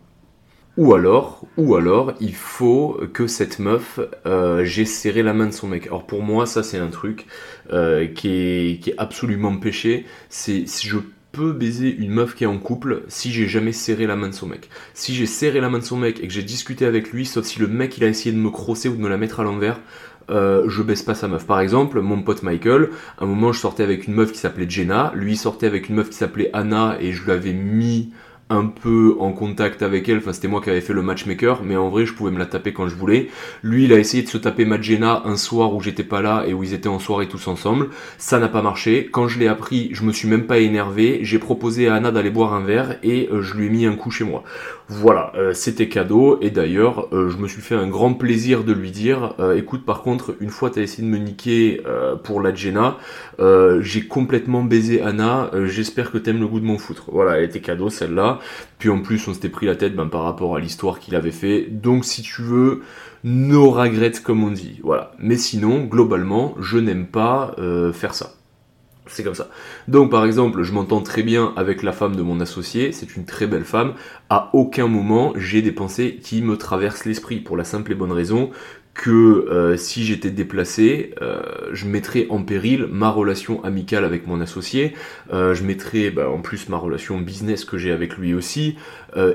Ou 0.77 0.94
alors, 0.94 1.46
ou 1.58 1.75
alors, 1.75 2.13
il 2.22 2.34
faut 2.34 3.01
que 3.12 3.27
cette 3.27 3.60
meuf, 3.60 4.00
euh, 4.25 4.63
j'ai 4.63 4.86
serré 4.86 5.24
la 5.24 5.34
main 5.34 5.48
de 5.48 5.51
son 5.51 5.68
mec. 5.68 5.88
Alors 5.88 6.08
pour 6.08 6.24
moi, 6.24 6.46
ça 6.46 6.63
c'est 6.63 6.77
un 6.77 6.88
truc 6.88 7.25
euh, 7.74 8.08
qui, 8.08 8.29
est, 8.29 8.79
qui 8.82 8.91
est 8.91 8.96
absolument 8.98 9.58
péché. 9.58 10.06
C'est 10.29 10.65
si 10.68 10.88
je 10.88 11.00
peux 11.32 11.51
baiser 11.51 11.94
une 11.94 12.12
meuf 12.12 12.34
qui 12.34 12.44
est 12.44 12.48
en 12.48 12.58
couple 12.58 13.03
si 13.08 13.32
j'ai 13.32 13.48
jamais 13.48 13.72
serré 13.72 14.08
la 14.08 14.15
main 14.15 14.29
de 14.29 14.34
son 14.34 14.48
mec. 14.48 14.70
Si 14.94 15.13
j'ai 15.13 15.25
serré 15.25 15.60
la 15.60 15.70
main 15.70 15.79
de 15.79 15.84
son 15.84 15.98
mec 15.98 16.24
et 16.24 16.27
que 16.27 16.34
j'ai 16.34 16.44
discuté 16.44 16.86
avec 16.86 17.12
lui, 17.12 17.25
sauf 17.25 17.46
si 17.46 17.60
le 17.60 17.68
mec 17.68 17.98
il 17.98 18.03
a 18.03 18.08
essayé 18.08 18.32
de 18.34 18.39
me 18.39 18.50
crosser 18.50 18.89
ou 18.89 18.96
de 18.96 19.01
me 19.01 19.10
la 19.10 19.18
mettre 19.18 19.39
à 19.39 19.44
l'envers, 19.44 19.79
euh, 20.30 20.68
je 20.68 20.82
baisse 20.82 21.04
pas 21.04 21.16
sa 21.16 21.28
meuf. 21.28 21.46
Par 21.46 21.60
exemple, 21.60 22.02
mon 22.02 22.22
pote 22.22 22.44
Michael, 22.44 22.90
à 23.18 23.24
un 23.24 23.28
moment 23.28 23.52
je 23.52 23.60
sortais 23.60 23.84
avec 23.84 24.08
une 24.08 24.14
meuf 24.14 24.32
qui 24.32 24.40
s'appelait 24.40 24.70
Jenna, 24.70 25.12
lui 25.16 25.36
sortait 25.38 25.68
avec 25.68 25.90
une 25.90 25.96
meuf 25.96 26.10
qui 26.10 26.18
s'appelait 26.18 26.50
Anna 26.54 26.98
et 27.00 27.12
je 27.12 27.24
lui 27.24 27.32
avais 27.32 27.54
mis 27.54 28.12
un 28.50 28.66
peu 28.66 29.16
en 29.20 29.32
contact 29.32 29.84
avec 29.84 30.10
elle, 30.10 30.18
enfin 30.18 30.34
c'était 30.34 30.48
moi 30.48 30.60
qui 30.62 30.72
avais 30.72 30.82
fait 30.82 30.94
le 30.94 31.04
matchmaker, 31.04 31.62
mais 31.64 31.76
en 31.76 31.90
vrai 31.90 32.06
je 32.06 32.14
pouvais 32.14 32.32
me 32.32 32.40
la 32.40 32.48
taper 32.48 32.74
quand 32.74 32.88
je 32.88 32.96
voulais. 32.96 33.30
Lui 33.62 33.86
il 33.86 33.94
a 33.94 34.00
essayé 34.00 34.24
de 34.24 34.28
se 34.28 34.40
taper 34.40 34.66
Magena 34.66 35.22
un 35.26 35.38
soir 35.38 35.76
où 35.76 35.82
j'étais 35.82 36.04
pas 36.04 36.22
là 36.22 36.46
et 36.48 36.54
où 36.54 36.64
ils 36.64 36.74
étaient 36.74 36.90
en 36.90 37.00
soirée 37.00 37.28
tous 37.28 37.48
ensemble, 37.48 37.90
ça 38.18 38.40
n'a 38.40 38.48
pas 38.48 38.64
marché. 38.64 39.08
Quand 39.12 39.28
je 39.28 39.38
l'ai 39.38 39.48
appris, 39.48 39.90
je 39.94 40.04
me 40.04 40.12
suis 40.12 40.28
même 40.28 40.48
pas 40.48 40.58
énervé, 40.58 41.20
j'ai 41.22 41.38
proposé 41.38 41.88
à 41.88 41.96
Anna 41.96 42.12
d'aller 42.12 42.32
boire 42.32 42.54
un 42.54 42.64
verre 42.64 42.98
et 43.04 43.30
euh, 43.32 43.44
je 43.44 43.54
lui 43.56 43.68
ai 43.68 43.70
mis 43.70 43.86
un 43.86 43.96
coup 43.96 44.10
chez 44.10 44.24
moi. 44.24 44.44
Voilà, 44.91 45.31
euh, 45.36 45.53
c'était 45.53 45.88
cadeau 45.88 46.39
et 46.41 46.50
d'ailleurs 46.50 47.08
euh, 47.13 47.29
je 47.29 47.38
me 47.38 47.48
suis 47.48 47.62
fait 47.62 47.75
un 47.75 47.88
grand 47.88 48.15
plaisir 48.15 48.63
de 48.63 48.74
lui 48.74 48.89
dire 48.89 49.36
écoute 49.55 49.86
par 49.86 50.01
contre 50.01 50.36
une 50.39 50.50
fois 50.50 50.72
t'as 50.72 50.81
essayé 50.81 51.08
de 51.08 51.12
me 51.12 51.19
niquer 51.19 51.81
pour 52.24 52.41
la 52.41 52.53
Jenna, 52.53 52.98
j'ai 53.81 54.08
complètement 54.08 54.63
baisé 54.63 55.01
Anna, 55.01 55.51
j'espère 55.65 56.12
que 56.12 56.17
t'aimes 56.17 56.39
le 56.39 56.48
goût 56.48 56.60
de 56.60 56.65
mon 56.65 56.77
foutre. 56.77 57.05
Voilà, 57.12 57.38
elle 57.38 57.46
était 57.46 57.62
cadeau 57.62 57.89
celle-là. 57.89 58.39
Puis 58.77 58.89
en 58.89 59.01
plus, 59.01 59.27
on 59.27 59.34
s'était 59.34 59.50
pris 59.50 59.65
la 59.65 59.75
tête 59.75 59.96
ben, 59.96 60.08
par 60.08 60.24
rapport 60.24 60.55
à 60.55 60.60
l'histoire 60.60 61.00
qu'il 61.00 61.15
avait 61.15 61.31
fait. 61.31 61.67
Donc 61.69 62.05
si 62.05 62.22
tu 62.22 62.41
veux, 62.41 62.81
no 63.24 63.72
regrets 63.72 64.12
comme 64.24 64.43
on 64.43 64.51
dit. 64.51 64.79
Voilà. 64.84 65.12
Mais 65.19 65.38
sinon, 65.38 65.84
globalement, 65.84 66.55
je 66.60 66.77
n'aime 66.77 67.08
pas 67.08 67.55
euh, 67.60 67.91
faire 67.91 68.13
ça. 68.13 68.34
C'est 69.10 69.24
comme 69.24 69.36
ça. 69.36 69.50
Donc 69.88 70.12
par 70.12 70.25
exemple, 70.25 70.62
je 70.62 70.72
m'entends 70.72 71.01
très 71.01 71.24
bien 71.24 71.54
avec 71.58 71.84
la 71.84 71.92
femme 71.92 72.16
de 72.16 72.22
mon 72.22 72.39
associé, 72.39 72.92
c'est 72.92 73.16
une 73.16 73.25
très 73.25 73.48
belle 73.48 73.66
femme. 73.66 73.94
À 74.30 74.50
aucun 74.54 74.88
moment 74.88 75.34
j'ai 75.36 75.62
des 75.62 75.72
pensées 75.72 76.20
qui 76.22 76.42
me 76.42 76.58
traversent 76.58 77.06
l'esprit 77.06 77.38
pour 77.38 77.58
la 77.58 77.63
simple 77.63 77.91
et 77.91 77.95
bonne 77.95 78.12
raison 78.12 78.52
que 79.00 79.48
euh, 79.50 79.78
si 79.78 80.04
j'étais 80.04 80.30
déplacé, 80.30 81.14
euh, 81.22 81.40
je 81.72 81.86
mettrais 81.86 82.28
en 82.30 82.44
péril 82.44 82.86
ma 82.92 83.10
relation 83.10 83.64
amicale 83.64 84.04
avec 84.04 84.28
mon 84.28 84.42
associé, 84.42 84.94
euh, 85.32 85.54
je 85.54 85.64
mettrais 85.64 86.10
bah, 86.10 86.30
en 86.30 86.40
plus 86.42 86.68
ma 86.68 86.76
relation 86.76 87.18
business 87.18 87.64
que 87.64 87.78
j'ai 87.78 87.94
avec 87.94 88.18
lui 88.18 88.34
aussi, 88.34 88.76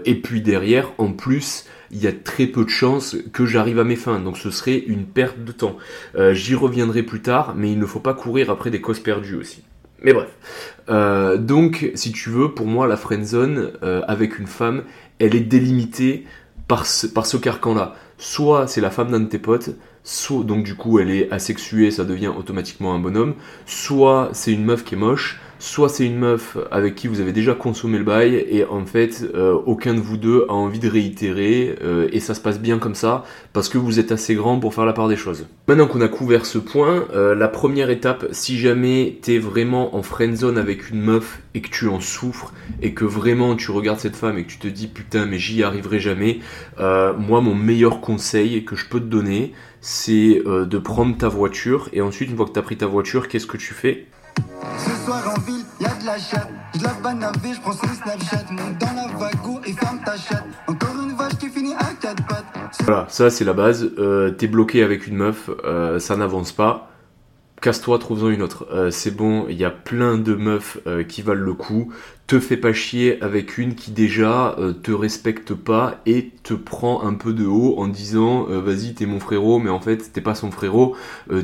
et 0.04 0.14
puis 0.14 0.40
derrière, 0.40 0.92
en 0.98 1.10
plus, 1.10 1.64
il 1.90 2.00
y 2.00 2.06
a 2.06 2.12
très 2.12 2.46
peu 2.46 2.64
de 2.64 2.70
chances 2.70 3.16
que 3.32 3.44
j'arrive 3.44 3.80
à 3.80 3.84
mes 3.84 3.96
fins, 3.96 4.20
donc 4.20 4.36
ce 4.36 4.50
serait 4.50 4.78
une 4.78 5.04
perte 5.04 5.42
de 5.42 5.50
temps. 5.50 5.76
J'y 6.30 6.54
reviendrai 6.54 7.02
plus 7.02 7.20
tard, 7.20 7.54
mais 7.56 7.72
il 7.72 7.78
ne 7.80 7.86
faut 7.86 7.98
pas 7.98 8.14
courir 8.14 8.50
après 8.50 8.70
des 8.70 8.80
causes 8.80 9.00
perdues 9.00 9.34
aussi. 9.34 9.64
Mais 10.00 10.12
bref. 10.12 10.28
donc, 11.40 11.90
si 11.96 12.12
tu 12.12 12.30
veux, 12.30 12.54
pour 12.54 12.66
moi, 12.66 12.86
la 12.86 12.96
friend 12.96 13.24
zone 13.24 13.72
avec 13.82 14.38
une 14.38 14.46
femme, 14.46 14.84
elle 15.18 15.34
est 15.34 15.40
délimitée 15.40 16.24
par 16.68 16.86
par 17.12 17.26
ce 17.26 17.36
carcan-là 17.36 17.96
soit 18.18 18.66
c'est 18.66 18.80
la 18.80 18.90
femme 18.90 19.10
d'un 19.10 19.20
de 19.20 19.28
tes 19.28 19.38
potes, 19.38 19.70
soit 20.02 20.44
donc 20.44 20.64
du 20.64 20.74
coup 20.74 20.98
elle 20.98 21.10
est 21.10 21.30
asexuée, 21.30 21.90
ça 21.90 22.04
devient 22.04 22.28
automatiquement 22.36 22.94
un 22.94 22.98
bonhomme, 22.98 23.34
soit 23.66 24.30
c'est 24.32 24.52
une 24.52 24.64
meuf 24.64 24.84
qui 24.84 24.94
est 24.94 24.98
moche, 24.98 25.40
soit 25.64 25.88
c'est 25.88 26.04
une 26.04 26.18
meuf 26.18 26.58
avec 26.70 26.94
qui 26.94 27.08
vous 27.08 27.20
avez 27.20 27.32
déjà 27.32 27.54
consommé 27.54 27.96
le 27.96 28.04
bail 28.04 28.34
et 28.34 28.66
en 28.66 28.84
fait 28.84 29.24
euh, 29.34 29.54
aucun 29.64 29.94
de 29.94 29.98
vous 29.98 30.18
deux 30.18 30.44
a 30.50 30.52
envie 30.52 30.78
de 30.78 30.90
réitérer 30.90 31.74
euh, 31.82 32.06
et 32.12 32.20
ça 32.20 32.34
se 32.34 32.40
passe 32.40 32.60
bien 32.60 32.78
comme 32.78 32.94
ça 32.94 33.24
parce 33.54 33.70
que 33.70 33.78
vous 33.78 33.98
êtes 33.98 34.12
assez 34.12 34.34
grand 34.34 34.60
pour 34.60 34.74
faire 34.74 34.84
la 34.84 34.92
part 34.92 35.08
des 35.08 35.16
choses. 35.16 35.46
Maintenant 35.66 35.86
qu'on 35.86 36.02
a 36.02 36.08
couvert 36.08 36.44
ce 36.44 36.58
point, 36.58 37.06
euh, 37.14 37.34
la 37.34 37.48
première 37.48 37.88
étape, 37.88 38.26
si 38.30 38.58
jamais 38.58 39.18
t'es 39.22 39.38
vraiment 39.38 39.96
en 39.96 40.02
friend 40.02 40.36
zone 40.36 40.58
avec 40.58 40.90
une 40.90 41.00
meuf 41.00 41.40
et 41.54 41.62
que 41.62 41.70
tu 41.70 41.88
en 41.88 42.00
souffres 42.00 42.52
et 42.82 42.92
que 42.92 43.06
vraiment 43.06 43.56
tu 43.56 43.70
regardes 43.70 44.00
cette 44.00 44.16
femme 44.16 44.36
et 44.36 44.44
que 44.44 44.50
tu 44.50 44.58
te 44.58 44.68
dis 44.68 44.86
putain 44.86 45.24
mais 45.24 45.38
j'y 45.38 45.62
arriverai 45.62 45.98
jamais, 45.98 46.40
moi 46.78 47.40
mon 47.40 47.54
meilleur 47.54 48.02
conseil 48.02 48.66
que 48.66 48.76
je 48.76 48.86
peux 48.86 49.00
te 49.00 49.06
donner 49.06 49.52
c'est 49.80 50.42
de 50.44 50.78
prendre 50.78 51.16
ta 51.16 51.28
voiture 51.28 51.88
et 51.92 52.02
ensuite 52.02 52.28
une 52.28 52.36
fois 52.36 52.46
que 52.46 52.52
tu 52.52 52.58
as 52.58 52.62
pris 52.62 52.76
ta 52.76 52.86
voiture, 52.86 53.28
qu'est-ce 53.28 53.46
que 53.46 53.56
tu 53.56 53.72
fais? 53.72 54.06
Ce 54.78 55.04
soir 55.04 55.22
en 55.28 55.40
ville, 55.40 55.64
y 55.80 55.84
a 55.84 55.94
de 55.94 56.06
la 56.06 56.18
chatte. 56.18 56.50
Je 56.74 56.82
la 56.82 56.90
je 56.90 57.60
prends 57.60 57.72
son 57.72 57.86
Snapchat. 57.86 58.50
Monte 58.50 58.78
dans 58.78 58.92
la 58.94 59.06
vague 59.16 59.66
et 59.66 59.72
ferme 59.72 60.00
ta 60.04 60.16
chatte. 60.16 60.44
Encore 60.66 60.94
une 61.02 61.14
vache 61.16 61.36
qui 61.38 61.48
finit 61.48 61.74
à 61.74 61.92
quatre 62.00 62.26
pattes. 62.26 62.44
Voilà, 62.80 63.06
ça 63.08 63.30
c'est 63.30 63.44
la 63.44 63.52
base. 63.52 63.90
Euh, 63.98 64.30
T'es 64.30 64.48
bloqué 64.48 64.82
avec 64.82 65.06
une 65.06 65.16
meuf, 65.16 65.50
euh, 65.64 65.98
ça 65.98 66.16
n'avance 66.16 66.52
pas 66.52 66.90
casse-toi, 67.64 67.98
trouve-en 67.98 68.28
une 68.28 68.42
autre. 68.42 68.66
Euh, 68.72 68.90
c'est 68.90 69.10
bon, 69.10 69.46
il 69.48 69.56
y 69.56 69.64
a 69.64 69.70
plein 69.70 70.18
de 70.18 70.34
meufs 70.34 70.76
euh, 70.86 71.02
qui 71.02 71.22
valent 71.22 71.40
le 71.40 71.54
coup. 71.54 71.90
Te 72.26 72.40
fais 72.40 72.56
pas 72.56 72.72
chier 72.72 73.22
avec 73.22 73.58
une 73.58 73.74
qui 73.74 73.90
déjà 73.90 74.56
euh, 74.58 74.72
te 74.72 74.90
respecte 74.90 75.52
pas 75.52 76.00
et 76.06 76.30
te 76.42 76.54
prend 76.54 77.04
un 77.04 77.14
peu 77.14 77.34
de 77.34 77.44
haut 77.44 77.74
en 77.78 77.86
disant 77.86 78.44
vas-y 78.44 78.94
t'es 78.94 79.06
mon 79.06 79.20
frérot 79.20 79.58
mais 79.58 79.70
en 79.70 79.80
fait 79.80 80.12
t'es 80.12 80.20
pas 80.20 80.34
son 80.34 80.50
frérot, 80.50 80.96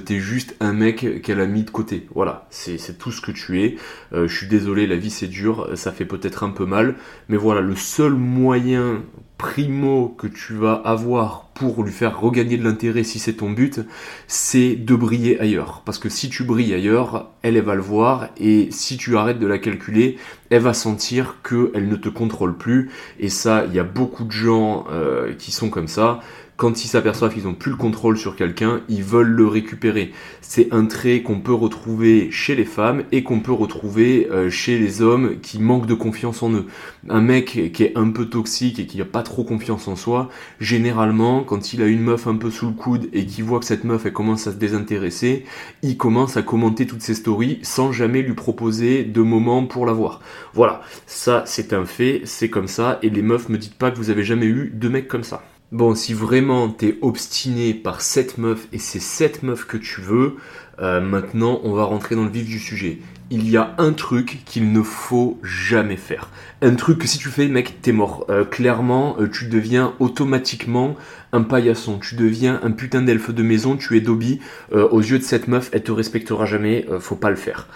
t'es 0.05 0.19
juste 0.19 0.57
un 0.61 0.73
mec 0.73 1.23
qu'elle 1.23 1.40
a 1.40 1.47
mis 1.47 1.62
de 1.64 1.71
côté. 1.71 2.07
Voilà, 2.14 2.47
c'est 2.51 2.99
tout 2.99 3.12
ce 3.12 3.21
que 3.21 3.31
tu 3.31 3.62
es. 3.62 3.77
je 4.12 4.27
suis 4.27 4.47
désolé, 4.47 4.87
la 4.87 4.97
vie 4.97 5.11
c'est 5.11 5.27
dur, 5.27 5.71
ça 5.75 5.93
fait 5.93 6.05
peut-être 6.05 6.45
un 6.45 6.51
peu 6.51 6.66
mal, 6.66 6.97
mais 7.29 7.38
voilà, 7.38 7.61
le 7.62 7.77
seul 7.77 8.12
moyen 8.12 9.03
primo 9.40 10.14
que 10.19 10.27
tu 10.27 10.53
vas 10.53 10.75
avoir 10.75 11.49
pour 11.55 11.83
lui 11.83 11.93
faire 11.93 12.21
regagner 12.21 12.59
de 12.59 12.64
l'intérêt 12.64 13.05
si 13.05 13.19
c'est 13.19 13.35
ton 13.35 13.51
but, 13.51 13.81
c'est 14.27 14.77
de 14.77 14.95
briller 14.95 15.40
ailleurs. 15.40 15.83
Parce 15.87 15.99
que 15.99 16.11
si 16.11 16.29
tu 16.29 16.45
brilles 16.45 16.75
ailleurs, 16.75 17.31
elle, 17.43 17.57
elle 17.57 17.64
va 17.64 17.75
le 17.75 17.81
voir 17.81 18.29
et 18.37 18.69
si 18.71 18.99
tu 18.99 19.16
arrêtes 19.16 19.38
de 19.38 19.47
la 19.47 19.59
calculer, 19.59 20.19
elle 20.51 20.63
va 20.63 20.75
sentir 20.75 21.37
qu'elle 21.49 21.89
ne 21.89 21.97
te 21.97 22.09
contrôle 22.09 22.57
plus. 22.57 22.91
Et 23.19 23.29
ça, 23.29 23.65
il 23.67 23.75
y 23.75 23.79
a 23.79 23.85
beaucoup 23.85 24.25
de 24.25 24.33
gens 24.33 24.87
euh, 24.91 25.33
qui 25.35 25.53
sont 25.53 25.71
comme 25.71 25.89
ça 25.89 26.21
quand 26.61 26.85
ils 26.85 26.88
s'aperçoivent 26.88 27.33
qu'ils 27.33 27.44
n'ont 27.44 27.55
plus 27.55 27.70
le 27.70 27.79
contrôle 27.79 28.18
sur 28.18 28.37
quelqu'un, 28.37 28.83
ils 28.90 29.03
veulent 29.03 29.31
le 29.31 29.46
récupérer. 29.46 30.12
C'est 30.42 30.75
un 30.75 30.85
trait 30.85 31.23
qu'on 31.23 31.40
peut 31.40 31.55
retrouver 31.55 32.31
chez 32.31 32.55
les 32.55 32.66
femmes 32.66 33.05
et 33.12 33.23
qu'on 33.23 33.40
peut 33.40 33.51
retrouver 33.51 34.29
euh, 34.31 34.51
chez 34.51 34.79
les 34.79 35.01
hommes 35.01 35.40
qui 35.40 35.59
manquent 35.59 35.87
de 35.87 35.94
confiance 35.94 36.42
en 36.42 36.53
eux. 36.53 36.66
Un 37.09 37.23
mec 37.23 37.73
qui 37.73 37.83
est 37.83 37.96
un 37.96 38.11
peu 38.11 38.27
toxique 38.27 38.79
et 38.79 38.85
qui 38.85 38.99
n'a 38.99 39.07
pas 39.07 39.23
trop 39.23 39.42
confiance 39.42 39.88
en 39.88 39.96
soi, 39.96 40.29
généralement, 40.61 41.44
quand 41.44 41.73
il 41.73 41.81
a 41.81 41.87
une 41.87 42.03
meuf 42.03 42.27
un 42.27 42.37
peu 42.37 42.51
sous 42.51 42.66
le 42.66 42.75
coude 42.75 43.09
et 43.14 43.25
qu'il 43.25 43.44
voit 43.44 43.61
que 43.61 43.64
cette 43.64 43.85
meuf 43.85 44.07
commence 44.12 44.46
à 44.46 44.53
se 44.53 44.59
désintéresser, 44.59 45.46
il 45.81 45.96
commence 45.96 46.37
à 46.37 46.42
commenter 46.42 46.87
toutes 46.87 47.01
ses 47.01 47.14
stories 47.14 47.59
sans 47.62 47.90
jamais 47.90 48.20
lui 48.20 48.35
proposer 48.35 49.05
de 49.05 49.23
moment 49.23 49.64
pour 49.64 49.87
la 49.87 49.94
voir. 49.94 50.20
Voilà, 50.53 50.83
ça 51.07 51.42
c'est 51.46 51.73
un 51.73 51.87
fait, 51.87 52.20
c'est 52.27 52.51
comme 52.51 52.68
ça, 52.68 52.99
et 53.01 53.09
les 53.09 53.23
meufs 53.23 53.49
me 53.49 53.57
dites 53.57 53.77
pas 53.77 53.90
que 53.90 53.96
vous 53.96 54.11
avez 54.11 54.25
jamais 54.25 54.44
eu 54.44 54.70
deux 54.75 54.90
mecs 54.90 55.09
comme 55.09 55.25
ça. 55.25 55.42
Bon, 55.73 55.95
si 55.95 56.15
vraiment 56.15 56.69
t'es 56.69 56.99
obstiné 57.01 57.75
par 57.75 58.01
cette 58.01 58.39
meuf 58.39 58.67
et 58.73 58.79
c'est 58.79 58.99
cette 59.01 59.43
meuf 59.45 59.65
que 59.67 59.77
tu 59.77 60.01
veux, 60.01 60.37
Euh, 60.83 61.03
maintenant, 61.03 61.61
on 61.65 61.75
va 61.75 61.85
rentrer 61.85 62.15
dans 62.17 62.25
le 62.25 62.31
vif 62.31 62.47
du 62.47 62.59
sujet. 62.59 63.01
Il 63.29 63.51
y 63.51 63.59
a 63.59 63.75
un 63.77 63.93
truc 63.93 64.39
qu'il 64.47 64.73
ne 64.73 64.81
faut 64.83 65.39
jamais 65.43 65.97
faire. 65.99 66.31
Un 66.63 66.75
truc 66.75 66.99
que 67.01 67.07
si 67.07 67.19
tu 67.19 67.29
fais, 67.29 67.49
mec, 67.49 67.83
t'es 67.83 67.93
mort. 67.93 68.25
Euh, 68.31 68.47
clairement, 68.47 69.17
euh, 69.21 69.29
tu 69.29 69.47
deviens 69.49 69.93
automatiquement 69.99 70.97
un 71.33 71.43
paillasson. 71.43 71.99
Tu 71.99 72.15
deviens 72.15 72.61
un 72.63 72.71
putain 72.71 73.03
d'elfe 73.03 73.31
de 73.31 73.43
maison. 73.43 73.77
Tu 73.77 73.95
es 73.99 74.01
Dobby. 74.01 74.41
aux 74.73 75.01
yeux 75.03 75.19
de 75.19 75.23
cette 75.25 75.49
meuf, 75.49 75.69
elle 75.73 75.83
te 75.83 75.93
respectera 75.93 76.47
jamais. 76.47 76.87
faut 77.01 77.15
pas 77.15 77.29
le 77.29 77.37
faire. 77.37 77.69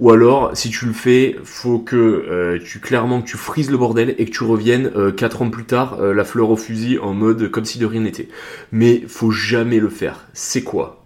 Ou 0.00 0.10
alors, 0.10 0.56
si 0.56 0.70
tu 0.70 0.86
le 0.86 0.92
fais, 0.94 1.36
faut 1.44 1.78
que 1.78 2.58
tu 2.64 2.80
clairement 2.80 3.20
que 3.20 3.28
tu 3.28 3.36
frises 3.36 3.70
le 3.70 3.76
bordel 3.76 4.14
et 4.16 4.24
que 4.24 4.30
tu 4.30 4.44
reviennes 4.44 4.90
4 5.14 5.42
ans 5.42 5.50
plus 5.50 5.66
tard, 5.66 6.00
la 6.00 6.24
fleur 6.24 6.48
au 6.50 6.56
fusil, 6.56 6.98
en 6.98 7.12
mode 7.12 7.50
comme 7.50 7.66
si 7.66 7.78
de 7.78 7.84
rien 7.84 8.00
n'était. 8.00 8.28
Mais 8.72 9.02
faut 9.06 9.30
jamais 9.30 9.78
le 9.78 9.90
faire. 9.90 10.26
C'est 10.32 10.62
quoi? 10.62 10.99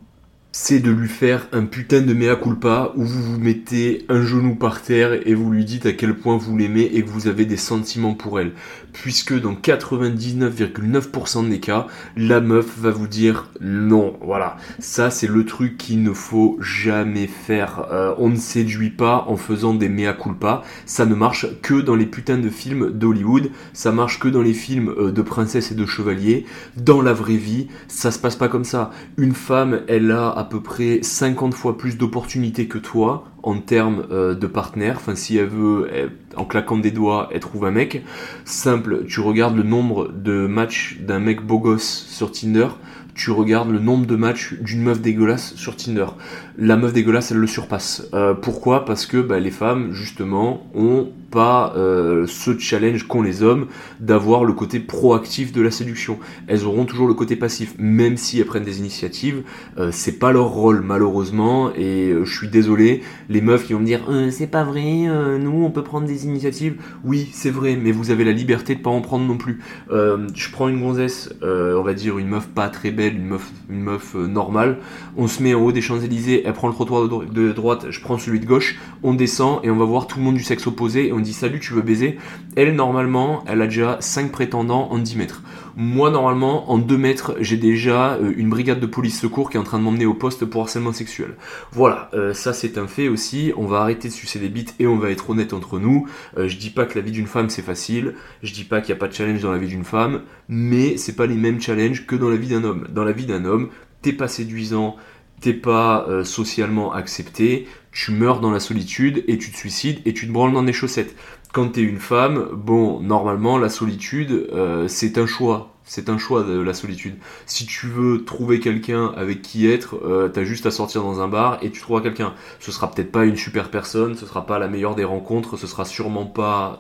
C'est 0.57 0.79
de 0.79 0.93
lui 0.93 1.09
faire 1.09 1.49
un 1.51 1.65
putain 1.65 2.01
de 2.03 2.15
mea 2.15 2.37
culpa 2.37 2.93
où 2.95 3.03
vous 3.03 3.23
vous 3.25 3.41
mettez 3.41 4.07
un 4.09 4.23
genou 4.23 4.55
par 4.55 4.83
terre 4.83 5.27
et 5.27 5.35
vous 5.35 5.51
lui 5.51 5.65
dites 5.65 5.85
à 5.85 5.93
quel 5.93 6.15
point 6.15 6.37
vous 6.37 6.57
l'aimez 6.57 6.89
et 6.95 7.03
que 7.03 7.09
vous 7.11 7.27
avez 7.27 7.45
des 7.45 7.57
sentiments 7.57 8.15
pour 8.15 8.39
elle. 8.39 8.53
Puisque 8.93 9.37
dans 9.37 9.55
99,9% 9.55 11.49
des 11.49 11.59
cas, 11.59 11.89
la 12.17 12.41
meuf 12.41 12.79
va 12.79 12.93
vous 12.93 13.09
dire 13.09 13.51
non. 13.61 14.17
Voilà. 14.23 14.57
Ça, 14.79 15.11
c'est 15.11 15.27
le 15.27 15.45
truc 15.45 15.77
qu'il 15.77 16.05
ne 16.05 16.13
faut 16.13 16.57
jamais 16.61 17.27
faire. 17.27 17.89
Euh, 17.91 18.15
on 18.19 18.29
ne 18.29 18.37
séduit 18.37 18.91
pas 18.91 19.25
en 19.27 19.37
faisant 19.37 19.75
des 19.75 19.89
mea 19.89 20.13
culpa. 20.13 20.63
Ça 20.87 21.05
ne 21.05 21.17
marche 21.17 21.47
que 21.63 21.81
dans 21.81 21.97
les 21.97 22.07
putains 22.07 22.39
de 22.39 22.49
films 22.49 22.93
d'Hollywood. 22.93 23.51
Ça 23.73 23.91
marche 23.91 24.21
que 24.21 24.29
dans 24.29 24.43
les 24.43 24.55
films 24.55 24.95
euh, 24.97 25.11
de 25.11 25.23
princesses 25.23 25.73
et 25.73 25.75
de 25.75 25.85
chevaliers. 25.85 26.47
Dans 26.77 27.03
la 27.03 27.13
vraie 27.13 27.35
vie, 27.35 27.67
ça 27.89 28.13
se 28.13 28.21
passe 28.21 28.37
pas 28.37 28.47
comme 28.47 28.63
ça. 28.63 28.93
Une 29.17 29.35
femme, 29.35 29.81
elle 29.89 30.13
a 30.13 30.44
à 30.45 30.47
peu 30.47 30.61
près 30.61 30.99
50 31.03 31.55
fois 31.55 31.79
plus 31.79 31.97
d'opportunités 31.97 32.69
que 32.69 32.77
toi 32.77 33.25
en 33.43 33.59
termes 33.61 34.07
euh, 34.11 34.35
de 34.35 34.47
partenaire. 34.47 34.97
Enfin, 34.97 35.15
si 35.15 35.39
elle 35.39 35.49
veut, 35.49 35.89
en 36.37 36.45
claquant 36.45 36.77
des 36.77 36.91
doigts, 36.91 37.31
elle 37.33 37.41
trouve 37.41 37.65
un 37.65 37.71
mec. 37.71 38.05
Simple, 38.45 39.07
tu 39.07 39.21
regardes 39.21 39.57
le 39.57 39.63
nombre 39.63 40.09
de 40.13 40.47
matchs 40.47 40.99
d'un 41.01 41.19
mec 41.19 41.41
beau 41.41 41.59
gosse 41.59 42.05
sur 42.09 42.31
Tinder, 42.31 42.69
tu 43.15 43.31
regardes 43.31 43.71
le 43.71 43.79
nombre 43.79 44.07
de 44.07 44.17
matchs 44.17 44.55
d'une 44.61 44.83
meuf 44.83 45.01
dégueulasse 45.01 45.55
sur 45.55 45.77
Tinder. 45.77 46.07
La 46.57 46.77
meuf 46.77 46.93
dégueulasse, 46.93 47.33
elle 47.33 47.39
le 47.39 47.47
surpasse. 47.47 48.09
Euh, 48.15 48.35
pourquoi? 48.35 48.85
Parce 48.85 49.07
que 49.07 49.17
bah, 49.17 49.41
les 49.41 49.51
femmes, 49.51 49.93
justement, 49.93 50.67
ont 50.75 51.09
pas 51.31 51.75
euh, 51.77 52.27
ce 52.29 52.57
challenge 52.57 53.09
qu'ont 53.09 53.23
les 53.23 53.43
hommes 53.43 53.67
d'avoir 53.99 54.45
le 54.45 54.53
côté 54.53 54.79
proactif 54.79 55.53
de 55.53 55.61
la 55.63 55.73
séduction. 55.73 56.19
Elles 56.47 56.65
auront 56.65 56.85
toujours 56.85 57.09
le 57.09 57.15
côté 57.15 57.35
passif, 57.35 57.75
même 57.79 58.17
si 58.17 58.39
elles 58.39 58.47
prennent 58.47 58.65
des 58.65 58.79
initiatives. 58.79 59.43
Euh, 59.79 59.91
c'est 59.91 60.19
pas 60.19 60.31
leur 60.31 60.47
rôle, 60.47 60.83
malheureusement, 60.83 61.73
et 61.75 62.15
je 62.23 62.33
suis 62.33 62.49
désolé. 62.49 63.03
Les 63.29 63.41
meufs 63.41 63.67
qui 63.67 63.73
vont 63.73 63.81
me 63.81 63.87
dire 63.87 64.03
c'est 64.31 64.47
pas 64.47 64.63
vrai, 64.63 65.09
nous 65.41 65.65
on 65.65 65.71
peut 65.71 65.83
prendre 65.83 66.07
des 66.07 66.25
initiatives. 66.25 66.77
Oui, 67.05 67.29
c'est 67.33 67.51
vrai, 67.51 67.77
mais 67.77 67.91
vous 67.91 68.11
avez 68.11 68.25
la 68.25 68.33
liberté 68.33 68.77
de 68.77 68.81
pas 68.81 68.91
en 68.91 69.01
prendre 69.01 69.27
non 69.27 69.37
plus. 69.37 69.61
je 69.91 70.51
prends 70.53 70.69
une 70.69 70.81
gonzesse, 70.81 71.31
on 71.43 71.83
va 71.83 71.95
dire 71.95 72.19
une 72.19 72.29
meuf 72.29 72.47
pas 72.47 72.69
très 72.69 72.91
belle 72.91 73.05
une 73.13 73.27
meuf, 73.27 73.51
une 73.69 73.81
meuf 73.81 74.15
euh, 74.15 74.27
normale. 74.27 74.79
On 75.17 75.27
se 75.27 75.43
met 75.43 75.55
en 75.55 75.61
haut 75.61 75.73
des 75.73 75.81
Champs-Élysées, 75.81 76.44
elle 76.45 76.53
prend 76.53 76.69
le 76.69 76.75
trottoir 76.75 77.09
de, 77.09 77.53
droite, 77.53 77.87
je 77.91 78.01
prends 78.01 78.19
celui 78.19 78.41
de 78.41 78.47
gauche, 78.47 78.77
on 79.03 79.15
descend 79.15 79.61
et 79.65 79.71
on 79.71 79.77
va 79.77 79.85
voir 79.85 80.07
tout 80.07 80.19
le 80.19 80.25
monde 80.25 80.35
du 80.35 80.45
sexe 80.45 80.67
opposé 80.67 81.09
et 81.09 81.13
on 81.13 81.21
dit 81.21 81.33
salut, 81.33 81.61
tu 81.61 81.73
veux 81.73 81.83
baiser? 81.83 82.19
Elle, 82.57 82.75
normalement, 82.75 83.45
elle 83.47 83.63
a 83.63 83.67
déjà 83.67 83.99
5 84.01 84.31
prétendants 84.31 84.89
en 84.91 84.99
10 84.99 85.17
mètres. 85.17 85.43
Moi, 85.77 86.11
normalement, 86.11 86.71
en 86.71 86.79
2 86.79 86.97
mètres, 86.97 87.35
j'ai 87.41 87.57
déjà 87.57 88.15
euh, 88.15 88.33
une 88.37 88.49
brigade 88.49 88.79
de 88.79 88.87
police 88.87 89.21
secours 89.21 89.51
qui 89.51 89.57
est 89.57 89.61
en 89.61 89.65
train 89.65 89.79
de 89.79 89.83
m'emmener 89.83 90.07
au 90.07 90.15
poste 90.15 90.45
pour 90.45 90.63
harcèlement 90.63 90.93
sexuel. 90.93 91.35
Voilà, 91.73 92.11
euh, 92.15 92.33
ça 92.33 92.53
c'est 92.53 92.79
un 92.79 92.87
fait 92.87 93.09
aussi. 93.09 93.53
On 93.57 93.67
va 93.67 93.81
arrêter 93.81 94.09
de 94.09 94.13
sucer 94.13 94.39
des 94.39 94.49
bites 94.49 94.75
et 94.79 94.87
on 94.87 94.99
va 94.99 95.11
être 95.11 95.31
honnête 95.31 95.53
entre 95.53 95.79
nous. 95.79 96.07
je 96.37 96.57
dis 96.57 96.71
pas 96.71 96.87
que 96.87 96.97
la 96.97 97.05
vie 97.05 97.11
d'une 97.11 97.27
femme 97.27 97.51
c'est 97.51 97.63
facile, 97.63 98.15
je 98.43 98.53
dis 98.53 98.65
pas 98.65 98.81
qu'il 98.81 98.95
n'y 98.95 98.99
a 98.99 99.01
pas 99.01 99.09
de 99.09 99.15
challenge 99.15 99.41
dans 99.43 99.53
la 99.53 99.59
vie 99.59 99.67
d'une 99.67 99.85
femme, 99.85 100.23
mais 100.49 100.97
c'est 100.97 101.17
pas 101.17 101.27
les 101.27 101.35
mêmes 101.35 101.61
challenges 101.61 102.07
que 102.07 102.17
dans 102.17 102.29
la 102.29 102.37
vie 102.37 102.49
d'un 102.49 102.65
homme 102.65 102.87
dans 102.95 103.05
la 103.05 103.13
vie 103.13 103.27
d'un 103.27 103.45
homme, 103.45 103.69
t'es 104.03 104.13
pas 104.13 104.29
séduisant, 104.29 104.97
t'es 105.45 105.53
pas 105.53 106.07
euh, 106.09 106.25
socialement 106.25 106.95
accepté, 106.95 107.69
tu 107.93 108.13
meurs 108.13 108.41
dans 108.41 108.51
la 108.51 108.61
solitude 108.61 109.23
et 109.29 109.37
tu 109.37 109.51
te 109.53 109.57
suicides 109.59 110.01
et 110.07 110.15
tu 110.15 110.27
te 110.27 110.33
branles 110.33 110.55
dans 110.55 110.63
des 110.63 110.73
chaussettes. 110.73 111.15
Quand 111.53 111.69
t'es 111.69 111.83
une 111.83 111.99
femme, 111.99 112.49
bon, 112.55 113.01
normalement, 113.01 113.59
la 113.59 113.69
solitude, 113.69 114.49
euh, 114.55 114.89
c'est 114.89 115.19
un 115.19 115.27
choix. 115.27 115.75
C'est 115.85 116.09
un 116.09 116.17
choix 116.17 116.45
de 116.45 116.59
la 116.59 116.73
solitude. 116.73 117.17
Si 117.45 117.67
tu 117.67 117.89
veux 117.89 118.25
trouver 118.25 118.59
quelqu'un 118.59 119.13
avec 119.19 119.43
qui 119.43 119.71
être, 119.71 119.97
euh, 120.03 120.31
t'as 120.31 120.45
juste 120.45 120.65
à 120.65 120.71
sortir 120.71 121.03
dans 121.03 121.21
un 121.21 121.29
bar 121.29 121.59
et 121.61 121.71
tu 121.71 121.83
trouveras 121.83 122.01
quelqu'un. 122.01 122.33
Ce 122.59 122.73
sera 122.73 122.91
peut-être 122.91 123.13
pas 123.13 123.27
une 123.27 123.37
super 123.37 123.71
personne, 123.71 124.15
ce 124.15 124.25
sera 124.25 124.47
pas 124.47 124.59
la 124.59 124.69
meilleure 124.69 124.95
des 124.95 125.05
rencontres, 125.05 125.59
ce 125.59 125.67
sera 125.67 125.85
sûrement 125.85 126.25
pas, 126.25 126.79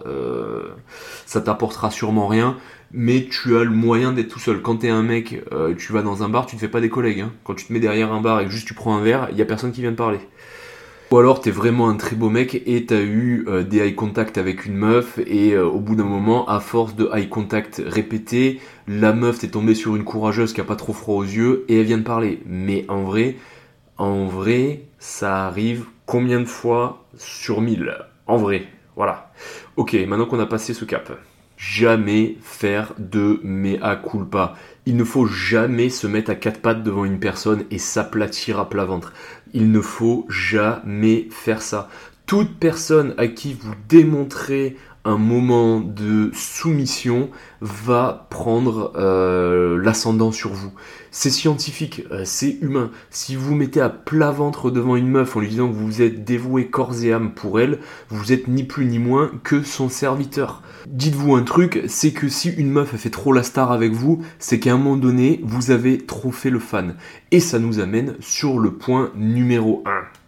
ça 1.27 1.43
t'apportera 1.43 1.91
sûrement 1.91 2.29
rien, 2.29 2.57
mais 2.95 3.27
tu 3.29 3.57
as 3.57 3.65
le 3.65 3.71
moyen 3.71 4.13
d'être 4.13 4.29
tout 4.29 4.39
seul. 4.39 4.63
Quand 4.63 4.77
t'es 4.77 4.89
un 4.89 5.03
mec, 5.03 5.43
euh, 5.53 5.75
tu 5.77 5.93
vas 5.93 6.03
dans 6.03 6.23
un 6.23 6.29
bar, 6.29 6.47
tu 6.47 6.55
te 6.55 6.61
fais 6.61 6.69
pas 6.69 6.81
des 6.81 6.89
collègues. 6.89 7.21
Hein. 7.21 7.33
Quand 7.43 7.55
tu 7.55 7.67
te 7.67 7.73
mets 7.73 7.81
derrière 7.81 8.13
un 8.13 8.21
bar 8.21 8.41
et 8.41 8.49
juste 8.49 8.69
tu 8.69 8.75
prends 8.75 8.97
un 8.97 9.03
verre, 9.03 9.29
il 9.33 9.37
y 9.37 9.43
a 9.43 9.45
personne 9.45 9.73
qui 9.73 9.81
vient 9.81 9.91
te 9.91 9.97
parler. 9.97 10.21
Ou 11.11 11.19
alors 11.19 11.41
t'es 11.41 11.51
vraiment 11.51 11.89
un 11.89 11.97
très 11.97 12.17
beau 12.17 12.31
mec 12.31 12.63
et 12.67 12.87
t'as 12.87 13.03
eu 13.03 13.45
euh, 13.49 13.63
des 13.63 13.81
eye 13.81 13.95
contact 13.95 14.39
avec 14.39 14.65
une 14.65 14.75
meuf 14.75 15.19
et 15.27 15.53
euh, 15.53 15.67
au 15.67 15.81
bout 15.81 15.97
d'un 15.97 16.05
moment, 16.05 16.49
à 16.49 16.61
force 16.61 16.95
de 16.95 17.11
eye 17.13 17.29
contact 17.29 17.83
répété, 17.85 18.61
la 18.87 19.13
meuf 19.13 19.41
t'est 19.41 19.49
tombée 19.49 19.75
sur 19.75 19.97
une 19.97 20.05
courageuse 20.05 20.53
qui 20.53 20.61
a 20.61 20.65
pas 20.65 20.77
trop 20.77 20.93
froid 20.93 21.17
aux 21.17 21.25
yeux 21.25 21.65
et 21.69 21.81
elle 21.81 21.87
vient 21.87 21.99
de 21.99 22.05
parler. 22.05 22.41
Mais 22.47 22.85
en 22.89 23.03
vrai, 23.03 23.37
en 23.99 24.27
vrai, 24.27 24.83
ça 25.01 25.47
arrive 25.47 25.85
combien 26.07 26.41
de 26.41 26.47
fois 26.47 27.05
sur 27.17 27.61
mille? 27.61 27.93
En 28.27 28.37
vrai, 28.37 28.67
voilà. 28.97 29.33
Ok, 29.77 29.95
maintenant 30.07 30.27
qu'on 30.27 30.41
a 30.41 30.47
passé 30.47 30.75
ce 30.75 30.85
cap 30.85 31.13
jamais 31.57 32.37
faire 32.43 32.95
de 32.99 33.41
mea 33.43 33.97
culpa. 33.97 34.55
Il 34.87 34.97
ne 34.97 35.05
faut 35.05 35.27
jamais 35.27 35.89
se 35.89 36.07
mettre 36.07 36.31
à 36.31 36.35
quatre 36.35 36.61
pattes 36.61 36.83
devant 36.83 37.05
une 37.05 37.21
personne 37.21 37.65
et 37.71 37.79
s'aplatir 37.79 38.59
à 38.59 38.69
plat 38.69 38.85
ventre. 38.85 39.13
Il 39.53 39.71
ne 39.71 39.81
faut 39.81 40.27
jamais 40.29 41.29
faire 41.31 41.63
ça. 41.63 41.89
Toute 42.27 42.59
personne 42.59 43.15
à 43.19 43.29
qui 43.29 43.55
vous 43.55 43.75
démontrez 43.89 44.77
un 45.05 45.19
moment 45.19 45.81
de 45.81 46.31
soumission 46.33 47.31
va 47.61 48.27
prendre 48.31 48.93
euh, 48.97 49.79
l'ascendant 49.83 50.33
sur 50.33 50.53
vous. 50.53 50.73
C'est 51.11 51.31
scientifique, 51.31 52.05
euh, 52.11 52.23
c'est 52.25 52.59
humain. 52.61 52.91
Si 53.11 53.37
vous 53.37 53.55
mettez 53.55 53.81
à 53.81 53.91
plat 53.91 54.31
ventre 54.31 54.71
devant 54.71 54.97
une 54.97 55.09
meuf 55.09 55.37
en 55.37 55.41
lui 55.41 55.49
disant 55.49 55.69
que 55.69 55.75
vous 55.75 56.03
êtes 56.03 56.25
dévoué 56.25 56.69
corps 56.69 57.05
et 57.05 57.13
âme 57.13 57.35
pour 57.35 57.61
elle, 57.61 57.81
vous 58.09 58.33
êtes 58.33 58.49
ni 58.49 58.65
plus 58.65 58.87
ni 58.87 58.99
moins 58.99 59.31
que 59.45 59.63
son 59.63 59.89
serviteur. 59.89 60.63
Dites-vous 60.87 61.35
un 61.35 61.43
truc, 61.43 61.83
c'est 61.87 62.13
que 62.13 62.29
si 62.29 62.51
une 62.51 62.71
meuf 62.71 62.95
a 62.95 62.97
fait 62.97 63.11
trop 63.11 63.33
la 63.33 63.43
star 63.43 63.73
avec 63.73 63.93
vous, 63.93 64.23
c'est 64.39 64.59
qu'à 64.59 64.73
un 64.73 64.79
moment 64.79 64.97
donné, 64.97 65.41
vous 65.45 65.71
avez 65.71 65.99
trop 65.99 66.33
fait 66.33 66.51
le 66.51 66.59
fan. 66.59 66.97
Et 67.31 67.41
ça 67.41 67.59
nous 67.59 67.79
amène 67.79 68.17
sur 68.21 68.59
le 68.59 68.73
point 68.73 69.13
numéro 69.15 69.83
1 69.87 70.24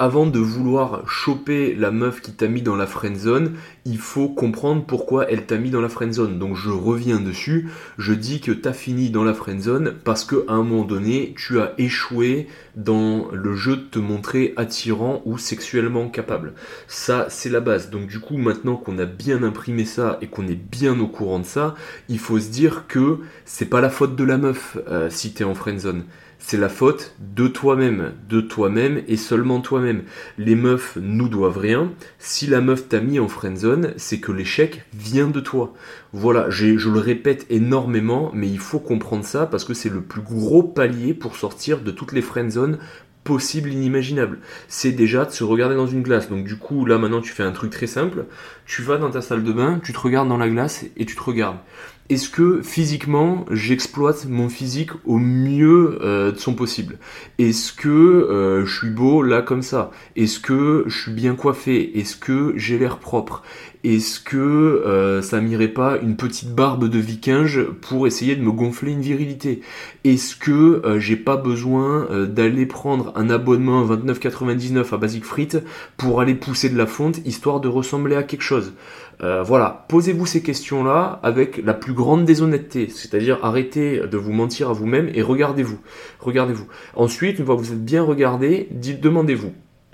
avant 0.00 0.26
de 0.26 0.38
vouloir 0.38 1.06
choper 1.06 1.74
la 1.74 1.90
meuf 1.90 2.22
qui 2.22 2.32
t'a 2.32 2.48
mis 2.48 2.62
dans 2.62 2.74
la 2.74 2.86
friend 2.86 3.18
zone, 3.18 3.52
il 3.84 3.98
faut 3.98 4.30
comprendre 4.30 4.82
pourquoi 4.82 5.30
elle 5.30 5.44
t'a 5.44 5.58
mis 5.58 5.68
dans 5.68 5.82
la 5.82 5.90
friend 5.90 6.10
zone. 6.10 6.38
Donc 6.38 6.56
je 6.56 6.70
reviens 6.70 7.20
dessus, 7.20 7.68
je 7.98 8.14
dis 8.14 8.40
que 8.40 8.50
t'as 8.50 8.72
fini 8.72 9.10
dans 9.10 9.24
la 9.24 9.34
friend 9.34 9.60
zone 9.60 9.92
parce 10.02 10.24
qu'à 10.24 10.36
un 10.48 10.62
moment 10.62 10.86
donné, 10.86 11.34
tu 11.36 11.60
as 11.60 11.74
échoué 11.76 12.48
dans 12.76 13.28
le 13.30 13.54
jeu 13.54 13.76
de 13.76 13.82
te 13.82 13.98
montrer 13.98 14.54
attirant 14.56 15.20
ou 15.26 15.36
sexuellement 15.36 16.08
capable. 16.08 16.54
Ça, 16.88 17.26
c'est 17.28 17.50
la 17.50 17.60
base. 17.60 17.90
Donc 17.90 18.06
du 18.06 18.20
coup, 18.20 18.38
maintenant 18.38 18.76
qu'on 18.76 18.98
a 18.98 19.04
bien 19.04 19.42
imprimé 19.42 19.84
ça 19.84 20.16
et 20.22 20.28
qu'on 20.28 20.48
est 20.48 20.54
bien 20.54 20.98
au 20.98 21.08
courant 21.08 21.40
de 21.40 21.44
ça, 21.44 21.74
il 22.08 22.18
faut 22.18 22.40
se 22.40 22.48
dire 22.48 22.86
que 22.88 23.18
c'est 23.44 23.68
pas 23.68 23.82
la 23.82 23.90
faute 23.90 24.16
de 24.16 24.24
la 24.24 24.38
meuf 24.38 24.78
euh, 24.88 25.10
si 25.10 25.34
t'es 25.34 25.44
en 25.44 25.54
friend 25.54 25.78
zone 25.78 26.04
c'est 26.40 26.56
la 26.56 26.68
faute 26.68 27.14
de 27.20 27.46
toi-même, 27.46 28.14
de 28.28 28.40
toi-même 28.40 29.02
et 29.06 29.16
seulement 29.16 29.60
toi-même. 29.60 30.02
Les 30.38 30.56
meufs 30.56 30.96
nous 31.00 31.28
doivent 31.28 31.58
rien. 31.58 31.92
Si 32.18 32.46
la 32.46 32.60
meuf 32.60 32.88
t'a 32.88 33.00
mis 33.00 33.20
en 33.20 33.28
friendzone, 33.28 33.92
c'est 33.96 34.18
que 34.18 34.32
l'échec 34.32 34.84
vient 34.92 35.28
de 35.28 35.40
toi. 35.40 35.74
Voilà, 36.12 36.50
je 36.50 36.66
le 36.66 36.98
répète 36.98 37.46
énormément, 37.50 38.32
mais 38.34 38.48
il 38.48 38.58
faut 38.58 38.80
comprendre 38.80 39.24
ça 39.24 39.46
parce 39.46 39.64
que 39.64 39.74
c'est 39.74 39.90
le 39.90 40.00
plus 40.00 40.22
gros 40.22 40.62
palier 40.62 41.14
pour 41.14 41.36
sortir 41.36 41.82
de 41.82 41.90
toutes 41.90 42.12
les 42.12 42.22
friendzones 42.22 42.78
possibles, 43.22 43.70
inimaginables. 43.70 44.38
C'est 44.66 44.92
déjà 44.92 45.24
de 45.24 45.30
se 45.30 45.44
regarder 45.44 45.76
dans 45.76 45.86
une 45.86 46.02
glace. 46.02 46.28
Donc 46.28 46.44
du 46.44 46.56
coup, 46.56 46.86
là 46.86 46.98
maintenant, 46.98 47.20
tu 47.20 47.32
fais 47.32 47.42
un 47.42 47.52
truc 47.52 47.70
très 47.70 47.86
simple. 47.86 48.24
Tu 48.66 48.82
vas 48.82 48.96
dans 48.96 49.10
ta 49.10 49.20
salle 49.20 49.44
de 49.44 49.52
bain, 49.52 49.80
tu 49.84 49.92
te 49.92 49.98
regardes 49.98 50.28
dans 50.28 50.38
la 50.38 50.48
glace 50.48 50.84
et 50.96 51.04
tu 51.04 51.14
te 51.14 51.22
regardes. 51.22 51.58
Est-ce 52.10 52.28
que 52.28 52.60
physiquement 52.62 53.44
j'exploite 53.52 54.26
mon 54.28 54.48
physique 54.48 54.90
au 55.04 55.16
mieux 55.18 55.98
euh, 56.02 56.32
de 56.32 56.38
son 56.38 56.54
possible? 56.54 56.98
Est-ce 57.38 57.72
que 57.72 57.88
euh, 57.88 58.66
je 58.66 58.78
suis 58.78 58.90
beau 58.90 59.22
là 59.22 59.42
comme 59.42 59.62
ça? 59.62 59.92
Est-ce 60.16 60.40
que 60.40 60.82
je 60.88 61.02
suis 61.02 61.12
bien 61.12 61.36
coiffé? 61.36 61.98
Est-ce 61.98 62.16
que 62.16 62.52
j'ai 62.56 62.78
l'air 62.78 62.98
propre? 62.98 63.44
Est-ce 63.82 64.20
que 64.20 64.36
euh, 64.36 65.22
ça 65.22 65.40
m'irait 65.40 65.68
pas 65.68 65.96
une 66.02 66.16
petite 66.16 66.54
barbe 66.54 66.86
de 66.86 66.98
vikinge 66.98 67.62
pour 67.80 68.06
essayer 68.06 68.36
de 68.36 68.42
me 68.42 68.52
gonfler 68.52 68.92
une 68.92 69.00
virilité? 69.00 69.62
Est-ce 70.04 70.36
que 70.36 70.84
euh, 70.84 71.00
j'ai 71.00 71.16
pas 71.16 71.38
besoin 71.38 72.06
euh, 72.10 72.26
d'aller 72.26 72.66
prendre 72.66 73.10
un 73.16 73.30
abonnement 73.30 73.80
à 73.80 73.96
29,99 73.96 74.92
à 74.92 74.98
Basic 74.98 75.24
Frites 75.24 75.58
pour 75.96 76.20
aller 76.20 76.34
pousser 76.34 76.68
de 76.68 76.76
la 76.76 76.86
fonte 76.86 77.26
histoire 77.26 77.60
de 77.60 77.68
ressembler 77.68 78.16
à 78.16 78.22
quelque 78.22 78.42
chose? 78.42 78.74
Voilà, 79.20 79.84
posez-vous 79.88 80.26
ces 80.26 80.42
questions-là 80.42 81.20
avec 81.22 81.62
la 81.64 81.74
plus 81.74 81.92
grande 81.92 82.24
déshonnêteté, 82.24 82.88
c'est-à-dire 82.88 83.38
arrêtez 83.42 84.00
de 84.00 84.16
vous 84.16 84.32
mentir 84.32 84.70
à 84.70 84.72
vous-même 84.72 85.10
et 85.14 85.22
regardez-vous. 85.22 85.78
Regardez-vous. 86.20 86.66
Ensuite, 86.94 87.38
une 87.38 87.44
fois 87.44 87.56
que 87.56 87.60
vous 87.60 87.72
êtes 87.72 87.84
bien 87.84 88.02
regardé, 88.02 88.68
demandez-vous 88.70 89.52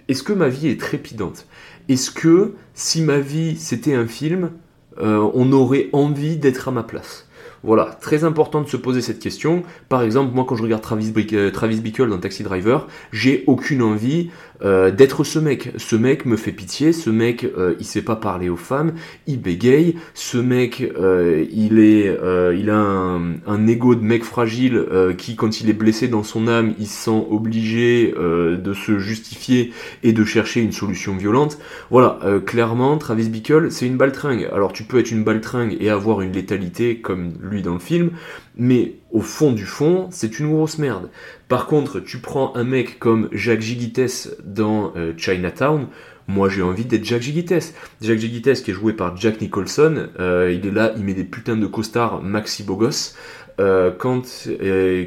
est-ce 0.09 0.23
que 0.23 0.33
ma 0.33 0.49
vie 0.49 0.69
est 0.69 0.81
trépidante? 0.81 1.47
Est-ce 1.89 2.11
que 2.11 2.55
si 2.75 3.03
ma 3.03 3.19
vie 3.19 3.57
c'était 3.57 3.95
un 3.95 4.07
film, 4.07 4.51
euh, 4.99 5.29
on 5.35 5.53
aurait 5.53 5.89
envie 5.93 6.37
d'être 6.37 6.69
à 6.69 6.71
ma 6.71 6.83
place? 6.83 7.29
Voilà, 7.63 7.87
très 8.01 8.23
important 8.23 8.61
de 8.61 8.69
se 8.69 8.77
poser 8.77 9.01
cette 9.01 9.19
question. 9.19 9.65
Par 9.89 10.03
exemple, 10.03 10.33
moi 10.33 10.45
quand 10.47 10.55
je 10.55 10.63
regarde 10.63 10.83
Travis, 10.83 11.13
euh, 11.33 11.51
Travis 11.51 11.81
Bickle 11.81 12.09
dans 12.09 12.19
Taxi 12.19 12.45
Driver, 12.45 12.87
j'ai 13.13 13.43
aucune 13.49 13.83
envie 13.83 14.31
euh, 14.63 14.91
d'être 14.91 15.25
ce 15.25 15.39
mec. 15.39 15.73
Ce 15.77 15.97
mec 15.97 16.25
me 16.25 16.37
fait 16.37 16.53
pitié, 16.53 16.93
ce 16.93 17.11
mec 17.11 17.45
euh, 17.45 17.75
il 17.79 17.85
sait 17.85 18.03
pas 18.03 18.17
parler 18.17 18.49
aux 18.49 18.57
femmes, 18.57 18.93
il 19.27 19.41
bégaye, 19.41 19.97
ce 20.15 20.39
mec 20.39 20.81
euh, 20.99 21.45
il 21.53 21.79
est 21.79 22.17
il 22.57 22.71
a 22.71 22.79
un, 22.79 23.35
un, 23.47 23.67
ego 23.67 23.95
de 23.95 24.03
mec 24.03 24.25
fragile 24.25 24.87
qui 25.19 25.37
quand 25.37 25.61
il 25.61 25.69
est 25.69 25.75
blessé 25.75 26.09
dans 26.09 26.23
son 26.23 26.49
âme, 26.49 26.75
il 26.79 26.87
se 26.87 27.05
sent 27.05 27.25
obligé 27.31 28.15
de 28.17 28.75
se 28.75 28.99
justifier 28.99 29.73
et 30.03 30.13
de 30.13 30.25
chercher 30.25 30.61
une 30.61 30.73
solution 30.73 31.17
violente. 31.17 31.59
Voilà, 31.91 32.19
clairement 32.45 32.97
Travis 32.99 33.29
Bickle, 33.29 33.71
c'est 33.71 33.87
une 33.87 33.97
baltringue. 33.97 34.49
Alors 34.53 34.73
tu 34.73 34.85
peux 34.85 34.99
être 34.99 35.11
une 35.11 35.25
baltringue 35.25 35.77
et 35.81 35.91
avoir 35.91 36.21
une 36.21 36.33
létalité 36.33 36.99
comme 36.99 37.35
lui 37.41 37.63
dans 37.63 37.75
le 37.75 37.79
film, 37.79 38.11
mais 38.57 38.95
au 39.13 39.21
fond 39.21 39.53
du 39.53 39.67
fond, 39.67 40.09
c'est 40.11 40.39
une 40.39 40.51
grosse 40.51 40.79
merde. 40.79 41.11
Par 41.49 41.67
contre, 41.67 42.01
tu 42.01 42.19
prends 42.19 42.55
un 42.57 42.65
mec 42.65 42.99
comme 42.99 43.29
Jacques 43.33 43.61
Gigites 43.61 44.31
dans 44.45 44.93
euh, 44.97 45.13
Chinatown, 45.17 45.89
moi 46.29 46.49
j'ai 46.49 46.63
envie 46.63 46.85
d'être 46.85 47.05
Jacques 47.05 47.23
Gigites. 47.23 47.75
Jacques 48.01 48.19
Gigites 48.19 48.63
qui 48.63 48.71
est 48.71 48.75
joué 48.75 48.95
par 48.95 49.17
Jack 49.17 49.41
Nicholson, 49.41 50.09
euh, 50.19 50.53
il 50.53 50.67
est 50.67 50.73
là, 50.73 50.93
il 50.97 51.05
met 51.05 51.15
des 51.15 51.25
putains 51.25 51.57
de 51.57 51.67
costards 51.67 52.23
maxi 52.23 52.63
bogos. 52.63 53.15
Euh, 53.59 53.91
quand 53.97 54.49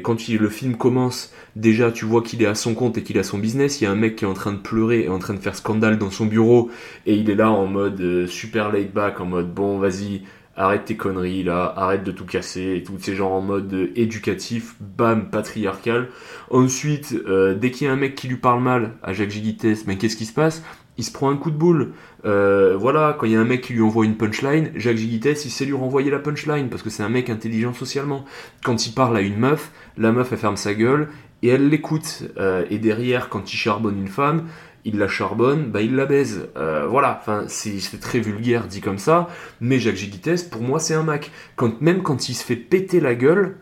quand 0.02 0.28
le 0.28 0.48
film 0.48 0.76
commence, 0.76 1.32
déjà 1.54 1.92
tu 1.92 2.04
vois 2.04 2.20
qu'il 2.22 2.42
est 2.42 2.46
à 2.46 2.56
son 2.56 2.74
compte 2.74 2.98
et 2.98 3.02
qu'il 3.02 3.18
a 3.18 3.22
son 3.22 3.38
business. 3.38 3.80
Il 3.80 3.84
y 3.84 3.86
a 3.86 3.90
un 3.92 3.96
mec 3.96 4.16
qui 4.16 4.24
est 4.24 4.28
en 4.28 4.34
train 4.34 4.52
de 4.52 4.58
pleurer 4.58 5.04
et 5.04 5.08
en 5.08 5.18
train 5.18 5.34
de 5.34 5.38
faire 5.38 5.54
scandale 5.54 5.98
dans 5.98 6.10
son 6.10 6.26
bureau 6.26 6.70
et 7.06 7.14
il 7.14 7.30
est 7.30 7.36
là 7.36 7.50
en 7.50 7.66
mode 7.66 8.26
super 8.26 8.72
laid 8.72 8.90
back, 8.92 9.20
en 9.20 9.26
mode 9.26 9.54
bon 9.54 9.78
vas-y, 9.78 10.22
arrête 10.60 10.84
tes 10.84 10.96
conneries 10.96 11.42
là, 11.42 11.72
arrête 11.76 12.04
de 12.04 12.12
tout 12.12 12.26
casser, 12.26 12.74
et 12.76 12.82
tous 12.82 12.98
ces 13.00 13.14
gens 13.14 13.30
en 13.30 13.40
mode 13.40 13.90
éducatif, 13.96 14.76
bam, 14.80 15.30
patriarcal. 15.30 16.08
Ensuite, 16.50 17.16
euh, 17.26 17.54
dès 17.54 17.70
qu'il 17.70 17.86
y 17.86 17.90
a 17.90 17.92
un 17.92 17.96
mec 17.96 18.14
qui 18.14 18.28
lui 18.28 18.36
parle 18.36 18.62
mal 18.62 18.92
à 19.02 19.12
Jacques 19.12 19.30
Gigites, 19.30 19.86
mais 19.86 19.96
qu'est-ce 19.96 20.16
qui 20.16 20.26
se 20.26 20.34
passe? 20.34 20.62
Il 20.98 21.04
se 21.04 21.12
prend 21.12 21.30
un 21.30 21.36
coup 21.36 21.50
de 21.50 21.56
boule. 21.56 21.92
Euh, 22.26 22.76
voilà, 22.76 23.16
quand 23.18 23.24
il 23.24 23.32
y 23.32 23.36
a 23.36 23.40
un 23.40 23.44
mec 23.44 23.62
qui 23.62 23.72
lui 23.72 23.80
envoie 23.80 24.04
une 24.04 24.16
punchline, 24.16 24.70
Jacques 24.74 24.98
Gigites, 24.98 25.44
il 25.46 25.50
sait 25.50 25.64
lui 25.64 25.72
renvoyer 25.72 26.10
la 26.10 26.18
punchline 26.18 26.68
parce 26.68 26.82
que 26.82 26.90
c'est 26.90 27.02
un 27.02 27.08
mec 27.08 27.30
intelligent 27.30 27.72
socialement. 27.72 28.26
Quand 28.62 28.86
il 28.86 28.92
parle 28.92 29.16
à 29.16 29.22
une 29.22 29.38
meuf, 29.38 29.70
la 29.96 30.12
meuf 30.12 30.30
elle 30.32 30.38
ferme 30.38 30.56
sa 30.58 30.74
gueule 30.74 31.08
et 31.42 31.48
elle 31.48 31.70
l'écoute. 31.70 32.24
Euh, 32.36 32.66
et 32.68 32.78
derrière, 32.78 33.30
quand 33.30 33.50
il 33.50 33.56
charbonne 33.56 33.98
une 33.98 34.08
femme, 34.08 34.48
il 34.84 34.98
la 34.98 35.08
charbonne, 35.08 35.70
bah 35.70 35.82
il 35.82 35.94
la 35.94 36.06
baise. 36.06 36.48
Euh, 36.56 36.86
voilà, 36.86 37.18
enfin 37.20 37.44
c'est 37.48 38.00
très 38.00 38.20
vulgaire 38.20 38.66
dit 38.66 38.80
comme 38.80 38.98
ça, 38.98 39.28
mais 39.60 39.78
Jacques 39.78 39.96
Gigites, 39.96 40.50
pour 40.50 40.62
moi 40.62 40.78
c'est 40.78 40.94
un 40.94 41.02
Mac. 41.02 41.30
Même 41.80 42.02
quand 42.02 42.28
il 42.28 42.34
se 42.34 42.44
fait 42.44 42.56
péter 42.56 43.00
la 43.00 43.14
gueule, 43.14 43.56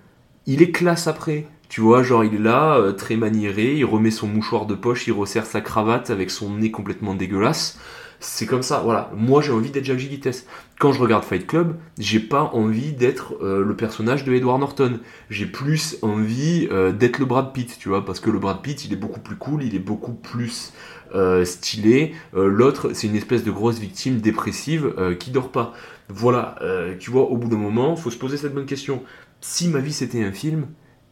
il 0.47 0.63
est 0.63 0.71
classe 0.71 1.07
après. 1.07 1.47
Tu 1.69 1.83
vois, 1.83 2.03
genre 2.03 2.25
il 2.25 2.35
est 2.35 2.39
là, 2.39 2.77
euh, 2.77 2.93
très 2.93 3.17
maniéré, 3.17 3.75
il 3.75 3.85
remet 3.85 4.11
son 4.11 4.27
mouchoir 4.27 4.65
de 4.65 4.75
poche, 4.75 5.07
il 5.07 5.13
resserre 5.13 5.45
sa 5.45 5.61
cravate 5.61 6.09
avec 6.11 6.31
son 6.31 6.55
nez 6.55 6.71
complètement 6.71 7.15
dégueulasse. 7.15 7.79
C'est 8.21 8.47
comme 8.47 8.63
ça, 8.63 8.81
voilà. 8.81 9.13
Moi 9.15 9.43
j'ai 9.43 9.53
envie 9.53 9.71
d'être 9.71 9.85
Jacques 9.85 9.99
Gigites. 9.99 10.47
Quand 10.81 10.93
je 10.93 11.01
regarde 11.01 11.25
Fight 11.25 11.47
Club, 11.47 11.77
j'ai 11.99 12.21
pas 12.21 12.51
envie 12.55 12.93
d'être 12.93 13.35
euh, 13.43 13.63
le 13.65 13.77
personnage 13.77 14.25
de 14.25 14.33
Edward 14.33 14.59
Norton. 14.59 14.99
J'ai 15.29 15.47
plus 15.47 15.99
envie 16.03 16.69
d'être 16.99 17.19
le 17.19 17.27
Brad 17.27 17.53
Pitt, 17.53 17.77
tu 17.79 17.91
vois, 17.91 18.05
parce 18.05 18.19
que 18.19 18.31
le 18.31 18.39
Brad 18.39 18.63
Pitt 18.63 18.85
il 18.85 18.93
est 18.93 18.97
beaucoup 18.97 19.21
plus 19.21 19.37
cool, 19.37 19.63
il 19.63 19.75
est 19.75 19.81
beaucoup 19.81 20.15
plus 20.15 20.73
euh, 21.15 21.45
stylé. 21.45 22.15
Euh, 22.35 22.49
l'autre, 22.49 22.93
c'est 22.93 23.07
une 23.07 23.17
espèce 23.17 23.45
de 23.45 23.51
grosse 23.51 23.79
victime 23.79 24.21
dépressive 24.21 24.93
euh, 24.99 25.15
qui 25.15 25.31
dort 25.31 25.51
pas. 25.51 25.73
Voilà, 26.11 26.57
tu 26.99 27.11
vois, 27.11 27.25
au 27.25 27.37
bout 27.37 27.49
d'un 27.49 27.59
moment, 27.59 27.95
faut 27.95 28.11
se 28.11 28.17
poser 28.17 28.39
cette 28.39 28.55
bonne 28.55 28.65
question. 28.65 29.03
Si 29.43 29.69
ma 29.69 29.81
vie 29.81 29.93
c'était 29.93 30.25
un 30.25 30.33
film, 30.33 30.69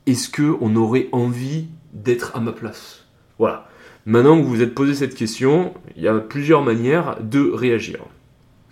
est-ce 0.07 0.31
que 0.31 0.57
on 0.63 0.75
aurait 0.75 1.11
envie 1.13 1.67
d'être 1.93 2.35
à 2.35 2.41
ma 2.41 2.53
place? 2.53 3.05
Voilà. 3.39 3.69
Maintenant 4.07 4.39
que 4.39 4.45
vous 4.45 4.55
vous 4.55 4.63
êtes 4.63 4.75
posé 4.75 4.95
cette 4.95 5.15
question, 5.15 5.75
il 5.97 6.03
y 6.03 6.09
a 6.09 6.15
plusieurs 6.15 6.63
manières 6.63 7.19
de 7.21 7.51
réagir 7.53 7.99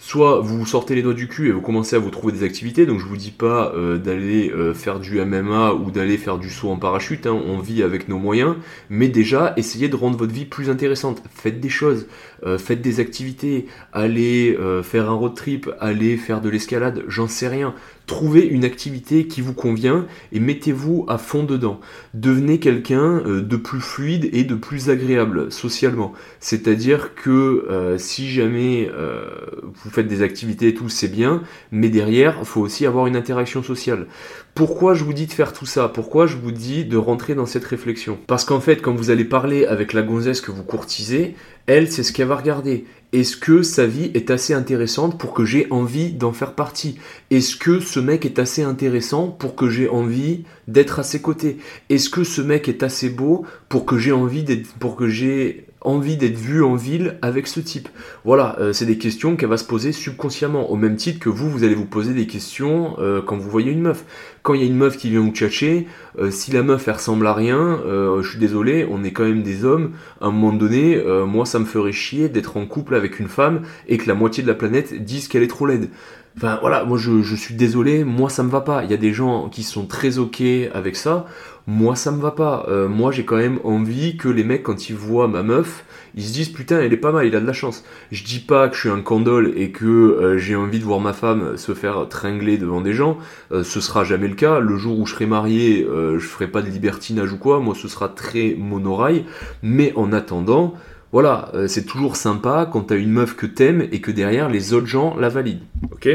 soit 0.06 0.38
vous 0.40 0.66
sortez 0.66 0.94
les 0.94 1.00
doigts 1.00 1.14
du 1.14 1.28
cul 1.28 1.48
et 1.48 1.52
vous 1.52 1.62
commencez 1.62 1.96
à 1.96 1.98
vous 1.98 2.10
trouver 2.10 2.34
des 2.34 2.42
activités, 2.42 2.84
donc 2.84 3.00
je 3.00 3.06
vous 3.06 3.16
dis 3.16 3.30
pas 3.30 3.72
euh, 3.74 3.96
d'aller 3.96 4.50
euh, 4.50 4.74
faire 4.74 5.00
du 5.00 5.18
MMA 5.18 5.72
ou 5.72 5.90
d'aller 5.90 6.18
faire 6.18 6.36
du 6.36 6.50
saut 6.50 6.68
en 6.68 6.76
parachute, 6.76 7.26
hein, 7.26 7.32
on 7.32 7.58
vit 7.58 7.82
avec 7.82 8.06
nos 8.10 8.18
moyens, 8.18 8.54
mais 8.90 9.08
déjà 9.08 9.54
essayez 9.56 9.88
de 9.88 9.96
rendre 9.96 10.18
votre 10.18 10.34
vie 10.34 10.44
plus 10.44 10.68
intéressante, 10.68 11.22
faites 11.34 11.58
des 11.58 11.70
choses, 11.70 12.06
euh, 12.44 12.58
faites 12.58 12.82
des 12.82 13.00
activités, 13.00 13.66
allez 13.94 14.58
faire 14.82 15.08
un 15.08 15.14
road 15.14 15.34
trip, 15.34 15.70
allez 15.80 16.18
faire 16.18 16.42
de 16.42 16.50
l'escalade, 16.50 17.02
j'en 17.08 17.26
sais 17.26 17.48
rien, 17.48 17.74
Trouvez 18.06 18.46
une 18.46 18.64
activité 18.64 19.26
qui 19.26 19.40
vous 19.40 19.54
convient 19.54 20.06
et 20.30 20.38
mettez-vous 20.38 21.06
à 21.08 21.16
fond 21.16 21.42
dedans. 21.42 21.80
Devenez 22.12 22.58
quelqu'un 22.58 23.22
euh, 23.24 23.40
de 23.40 23.56
plus 23.56 23.80
fluide 23.80 24.28
et 24.32 24.44
de 24.44 24.54
plus 24.54 24.90
agréable 24.90 25.50
socialement. 25.50 26.12
C'est-à-dire 26.38 27.14
que 27.14 27.66
euh, 27.70 27.96
si 27.96 28.28
jamais 28.28 28.90
euh, 28.92 29.24
vous 29.62 29.90
faites 29.90 30.06
des 30.06 30.20
activités 30.20 30.68
et 30.68 30.74
tout, 30.74 30.90
c'est 30.90 31.08
bien, 31.08 31.42
mais 31.72 31.88
derrière, 31.88 32.36
il 32.40 32.44
faut 32.44 32.60
aussi 32.60 32.84
avoir 32.84 33.06
une 33.06 33.16
interaction 33.16 33.62
sociale. 33.62 34.06
Pourquoi 34.54 34.92
je 34.92 35.02
vous 35.02 35.14
dis 35.14 35.26
de 35.26 35.32
faire 35.32 35.54
tout 35.54 35.66
ça? 35.66 35.88
Pourquoi 35.88 36.26
je 36.26 36.36
vous 36.36 36.52
dis 36.52 36.84
de 36.84 36.98
rentrer 36.98 37.34
dans 37.34 37.46
cette 37.46 37.64
réflexion? 37.64 38.18
Parce 38.26 38.44
qu'en 38.44 38.60
fait, 38.60 38.82
quand 38.82 38.94
vous 38.94 39.10
allez 39.10 39.24
parler 39.24 39.64
avec 39.64 39.94
la 39.94 40.02
gonzesse 40.02 40.42
que 40.42 40.52
vous 40.52 40.62
courtisez, 40.62 41.34
elle, 41.66 41.90
c'est 41.90 42.02
ce 42.02 42.12
qu'elle 42.12 42.28
va 42.28 42.36
regarder. 42.36 42.84
Est-ce 43.14 43.36
que 43.36 43.62
sa 43.62 43.86
vie 43.86 44.10
est 44.14 44.32
assez 44.32 44.54
intéressante 44.54 45.20
pour 45.20 45.34
que 45.34 45.44
j'ai 45.44 45.68
envie 45.70 46.10
d'en 46.10 46.32
faire 46.32 46.52
partie? 46.52 46.98
Est-ce 47.30 47.54
que 47.54 47.78
ce 47.78 48.00
mec 48.00 48.26
est 48.26 48.40
assez 48.40 48.64
intéressant 48.64 49.28
pour 49.28 49.54
que 49.54 49.70
j'ai 49.70 49.88
envie 49.88 50.42
d'être 50.66 50.98
à 50.98 51.04
ses 51.04 51.22
côtés? 51.22 51.58
Est-ce 51.90 52.10
que 52.10 52.24
ce 52.24 52.40
mec 52.40 52.68
est 52.68 52.82
assez 52.82 53.10
beau 53.10 53.46
pour 53.68 53.86
que 53.86 53.98
j'ai 53.98 54.10
envie 54.10 54.42
d'être 54.42 54.66
pour 54.80 54.96
que 54.96 55.06
j'ai 55.06 55.68
envie 55.84 56.16
d'être 56.16 56.36
vu 56.36 56.64
en 56.64 56.74
ville 56.74 57.18
avec 57.22 57.46
ce 57.46 57.60
type 57.60 57.88
Voilà, 58.24 58.56
euh, 58.58 58.72
c'est 58.72 58.86
des 58.86 58.98
questions 58.98 59.36
qu'elle 59.36 59.50
va 59.50 59.58
se 59.58 59.64
poser 59.64 59.92
subconsciemment, 59.92 60.70
au 60.70 60.76
même 60.76 60.96
titre 60.96 61.20
que 61.20 61.28
vous, 61.28 61.50
vous 61.50 61.62
allez 61.62 61.74
vous 61.74 61.84
poser 61.84 62.14
des 62.14 62.26
questions 62.26 62.96
euh, 62.98 63.20
quand 63.22 63.36
vous 63.36 63.50
voyez 63.50 63.70
une 63.70 63.82
meuf. 63.82 64.04
Quand 64.42 64.54
il 64.54 64.60
y 64.60 64.64
a 64.64 64.66
une 64.66 64.76
meuf 64.76 64.96
qui 64.96 65.10
vient 65.10 65.20
vous 65.20 65.30
tchatcher, 65.30 65.86
euh, 66.18 66.30
si 66.30 66.50
la 66.52 66.62
meuf 66.62 66.88
elle 66.88 66.94
ressemble 66.94 67.26
à 67.26 67.34
rien, 67.34 67.80
je 67.84 68.28
suis 68.28 68.38
désolé, 68.38 68.86
on 68.90 69.04
est 69.04 69.12
quand 69.12 69.24
même 69.24 69.42
des 69.42 69.64
hommes. 69.64 69.92
À 70.20 70.26
un 70.26 70.30
moment 70.30 70.52
donné, 70.52 71.02
moi 71.26 71.44
ça 71.44 71.58
me 71.58 71.64
ferait 71.64 71.92
chier 71.92 72.28
d'être 72.28 72.56
en 72.56 72.66
couple 72.66 72.94
avec 72.94 73.20
une 73.20 73.28
femme 73.28 73.62
et 73.88 73.98
que 73.98 74.08
la 74.08 74.14
moitié 74.14 74.42
de 74.42 74.48
la 74.48 74.54
planète 74.54 75.04
dise 75.04 75.28
qu'elle 75.28 75.42
est 75.42 75.48
trop 75.48 75.66
laide. 75.66 75.90
Enfin 76.36 76.58
voilà, 76.60 76.84
moi 76.84 76.98
je, 76.98 77.22
je, 77.22 77.36
suis 77.36 77.54
désolé, 77.54 78.02
moi 78.02 78.28
ça 78.28 78.42
me 78.42 78.50
va 78.50 78.60
pas. 78.60 78.82
Il 78.82 78.90
y 78.90 78.94
a 78.94 78.96
des 78.96 79.12
gens 79.12 79.48
qui 79.48 79.62
sont 79.62 79.86
très 79.86 80.18
ok 80.18 80.42
avec 80.72 80.96
ça 80.96 81.26
moi 81.66 81.96
ça 81.96 82.10
me 82.10 82.20
va 82.20 82.30
pas. 82.30 82.66
Euh, 82.68 82.88
moi 82.88 83.10
j'ai 83.10 83.24
quand 83.24 83.36
même 83.36 83.58
envie 83.64 84.16
que 84.16 84.28
les 84.28 84.44
mecs 84.44 84.62
quand 84.62 84.90
ils 84.90 84.94
voient 84.94 85.28
ma 85.28 85.42
meuf, 85.42 85.84
ils 86.14 86.24
se 86.24 86.32
disent 86.32 86.50
putain 86.50 86.80
elle 86.80 86.92
est 86.92 86.98
pas 86.98 87.12
mal, 87.12 87.26
il 87.26 87.34
a 87.34 87.40
de 87.40 87.46
la 87.46 87.52
chance. 87.52 87.84
Je 88.12 88.22
dis 88.24 88.40
pas 88.40 88.68
que 88.68 88.74
je 88.74 88.80
suis 88.80 88.88
un 88.90 89.00
candole 89.00 89.52
et 89.56 89.70
que 89.70 89.86
euh, 89.86 90.38
j'ai 90.38 90.56
envie 90.56 90.78
de 90.78 90.84
voir 90.84 91.00
ma 91.00 91.14
femme 91.14 91.56
se 91.56 91.72
faire 91.72 92.06
tringler 92.08 92.58
devant 92.58 92.82
des 92.82 92.92
gens, 92.92 93.18
euh, 93.52 93.64
ce 93.64 93.80
sera 93.80 94.04
jamais 94.04 94.28
le 94.28 94.34
cas. 94.34 94.58
Le 94.60 94.76
jour 94.76 94.98
où 94.98 95.06
je 95.06 95.14
serai 95.14 95.26
marié, 95.26 95.86
je 95.86 96.26
ferai 96.26 96.48
pas 96.48 96.62
de 96.62 96.68
libertinage 96.68 97.32
ou 97.32 97.38
quoi, 97.38 97.60
moi 97.60 97.74
ce 97.74 97.88
sera 97.88 98.08
très 98.08 98.54
monorail. 98.58 99.24
Mais 99.62 99.92
en 99.96 100.12
attendant, 100.12 100.74
voilà, 101.12 101.52
c'est 101.68 101.86
toujours 101.86 102.16
sympa 102.16 102.68
quand 102.70 102.82
t'as 102.82 102.96
une 102.96 103.10
meuf 103.10 103.36
que 103.36 103.46
t'aimes 103.46 103.86
et 103.92 104.00
que 104.00 104.10
derrière 104.10 104.48
les 104.48 104.74
autres 104.74 104.86
gens 104.86 105.16
la 105.16 105.28
valident. 105.28 105.62
Ok? 105.92 106.08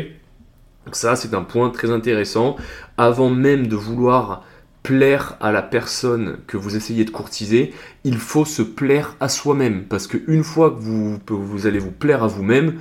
Donc 0.85 0.95
ça 0.95 1.15
c'est 1.15 1.33
un 1.33 1.43
point 1.43 1.69
très 1.69 1.91
intéressant. 1.91 2.55
Avant 2.97 3.29
même 3.29 3.67
de 3.67 3.75
vouloir 3.75 4.43
plaire 4.83 5.35
à 5.41 5.51
la 5.51 5.61
personne 5.61 6.37
que 6.47 6.57
vous 6.57 6.75
essayez 6.75 7.05
de 7.05 7.09
courtiser, 7.09 7.73
il 8.03 8.17
faut 8.17 8.45
se 8.45 8.61
plaire 8.61 9.15
à 9.19 9.29
soi-même. 9.29 9.83
Parce 9.83 10.07
qu'une 10.07 10.43
fois 10.43 10.71
que 10.71 10.79
vous, 10.79 11.67
allez 11.67 11.79
vous 11.79 11.91
plaire 11.91 12.23
à 12.23 12.27
vous-même, 12.27 12.75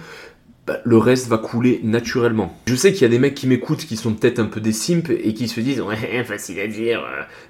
bah, 0.69 0.81
le 0.85 0.99
reste 0.99 1.29
va 1.29 1.39
couler 1.39 1.81
naturellement. 1.83 2.55
Je 2.67 2.75
sais 2.75 2.93
qu'il 2.93 3.01
y 3.01 3.05
a 3.07 3.09
des 3.09 3.19
mecs 3.19 3.35
qui 3.35 3.47
m'écoutent 3.47 3.87
qui 3.87 3.97
sont 3.97 4.13
peut-être 4.13 4.39
un 4.39 4.45
peu 4.45 4.61
des 4.61 4.73
simps 4.73 5.11
et 5.11 5.33
qui 5.33 5.49
se 5.49 5.61
disent 5.61 5.81
ouais 5.81 6.23
facile 6.25 6.61
à 6.61 6.67
dire. 6.67 7.03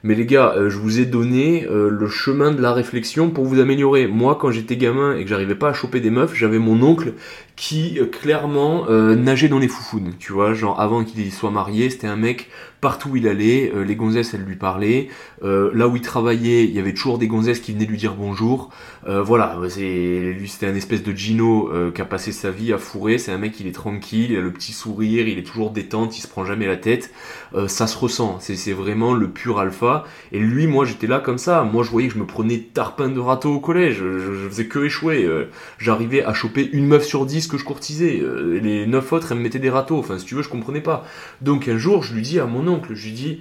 Mais 0.04 0.14
les 0.14 0.24
gars, 0.24 0.54
euh, 0.56 0.70
je 0.70 0.78
vous 0.78 1.00
ai 1.00 1.04
donné 1.04 1.66
euh, 1.66 1.90
le 1.90 2.08
chemin 2.08 2.52
de 2.52 2.62
la 2.62 2.72
réflexion 2.72 3.30
pour 3.30 3.44
vous 3.44 3.58
améliorer. 3.58 4.06
Moi, 4.06 4.38
quand 4.40 4.52
j'étais 4.52 4.76
gamin 4.76 5.16
et 5.16 5.24
que 5.24 5.30
j'arrivais 5.30 5.56
pas 5.56 5.70
à 5.70 5.72
choper 5.72 5.98
des 5.98 6.10
meufs, 6.10 6.32
j'avais 6.32 6.60
mon 6.60 6.80
oncle 6.80 7.14
qui 7.56 7.98
euh, 7.98 8.06
clairement 8.06 8.86
nageait 8.88 9.48
dans 9.48 9.58
les 9.58 9.66
foufounes. 9.66 10.14
Tu 10.20 10.32
vois, 10.32 10.54
genre 10.54 10.80
avant 10.80 11.02
qu'il 11.02 11.32
soit 11.32 11.50
marié, 11.50 11.90
c'était 11.90 12.06
un 12.06 12.16
mec 12.16 12.48
partout 12.80 13.10
où 13.10 13.16
il 13.16 13.28
allait, 13.28 13.72
les 13.86 13.96
gonzesses 13.96 14.34
elles 14.34 14.44
lui 14.44 14.56
parlaient. 14.56 15.08
là 15.42 15.88
où 15.88 15.96
il 15.96 16.02
travaillait, 16.02 16.64
il 16.64 16.70
y 16.70 16.78
avait 16.78 16.94
toujours 16.94 17.18
des 17.18 17.26
gonzesses 17.26 17.60
qui 17.60 17.72
venaient 17.72 17.86
lui 17.86 17.98
dire 17.98 18.14
bonjour. 18.14 18.70
voilà, 19.06 19.58
c'est 19.68 20.32
lui 20.38 20.48
c'était 20.48 20.66
un 20.66 20.74
espèce 20.74 21.02
de 21.02 21.12
Gino 21.12 21.70
qui 21.94 22.00
a 22.00 22.04
passé 22.04 22.32
sa 22.32 22.50
vie 22.50 22.72
à 22.72 22.78
fourrer 22.78 23.18
c'est 23.18 23.32
un 23.32 23.38
mec, 23.38 23.58
il 23.60 23.66
est 23.66 23.72
tranquille, 23.72 24.32
il 24.32 24.36
a 24.36 24.40
le 24.40 24.52
petit 24.52 24.72
sourire, 24.72 25.28
il 25.28 25.38
est 25.38 25.42
toujours 25.42 25.70
détente, 25.70 26.18
il 26.18 26.20
se 26.20 26.28
prend 26.28 26.44
jamais 26.44 26.66
la 26.66 26.76
tête. 26.76 27.12
Euh, 27.54 27.68
ça 27.68 27.86
se 27.86 27.96
ressent, 27.96 28.38
c'est 28.40 28.72
vraiment 28.72 29.14
le 29.14 29.28
pur 29.28 29.58
alpha. 29.58 30.04
Et 30.32 30.38
lui, 30.38 30.66
moi, 30.66 30.84
j'étais 30.84 31.06
là 31.06 31.20
comme 31.20 31.38
ça. 31.38 31.62
Moi, 31.62 31.84
je 31.84 31.90
voyais 31.90 32.08
que 32.08 32.14
je 32.14 32.18
me 32.18 32.26
prenais 32.26 32.58
tarpin 32.58 33.08
de 33.08 33.20
râteau 33.20 33.54
au 33.54 33.60
collège. 33.60 33.98
Je, 33.98 34.48
faisais 34.48 34.66
que 34.66 34.80
échouer. 34.80 35.24
Euh, 35.24 35.50
j'arrivais 35.78 36.24
à 36.24 36.34
choper 36.34 36.68
une 36.72 36.86
meuf 36.86 37.04
sur 37.04 37.24
dix 37.24 37.46
que 37.46 37.56
je 37.56 37.64
courtisais. 37.64 38.20
Euh, 38.20 38.60
les 38.60 38.86
neuf 38.86 39.12
autres, 39.12 39.32
elles 39.32 39.38
me 39.38 39.42
mettaient 39.42 39.58
des 39.58 39.70
râteaux. 39.70 39.98
Enfin, 39.98 40.18
si 40.18 40.24
tu 40.24 40.34
veux, 40.34 40.42
je 40.42 40.48
comprenais 40.48 40.80
pas. 40.80 41.06
Donc, 41.40 41.68
un 41.68 41.78
jour, 41.78 42.02
je 42.02 42.14
lui 42.14 42.22
dis 42.22 42.40
à 42.40 42.46
mon 42.46 42.66
je 42.90 43.04
lui 43.06 43.12
dis... 43.12 43.40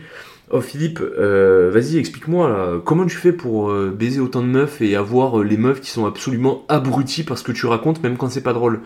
Oh 0.50 0.62
Philippe, 0.62 1.02
euh, 1.02 1.70
vas-y 1.74 1.98
explique-moi 1.98 2.82
comment 2.86 3.06
tu 3.06 3.18
fais 3.18 3.34
pour 3.34 3.70
euh, 3.70 3.94
baiser 3.94 4.22
autant 4.22 4.42
de 4.42 4.48
meufs 4.48 4.80
et 4.82 4.96
avoir 4.96 5.42
euh, 5.42 5.44
les 5.44 5.58
meufs 5.58 5.82
qui 5.82 5.90
sont 5.90 6.06
absolument 6.06 6.64
abrutis 6.70 7.24
parce 7.24 7.44
que 7.44 7.52
tu 7.52 7.66
racontes 7.66 8.02
même 8.02 8.16
quand 8.16 8.30
c'est 8.30 8.40
pas 8.40 8.54
drôle? 8.54 8.80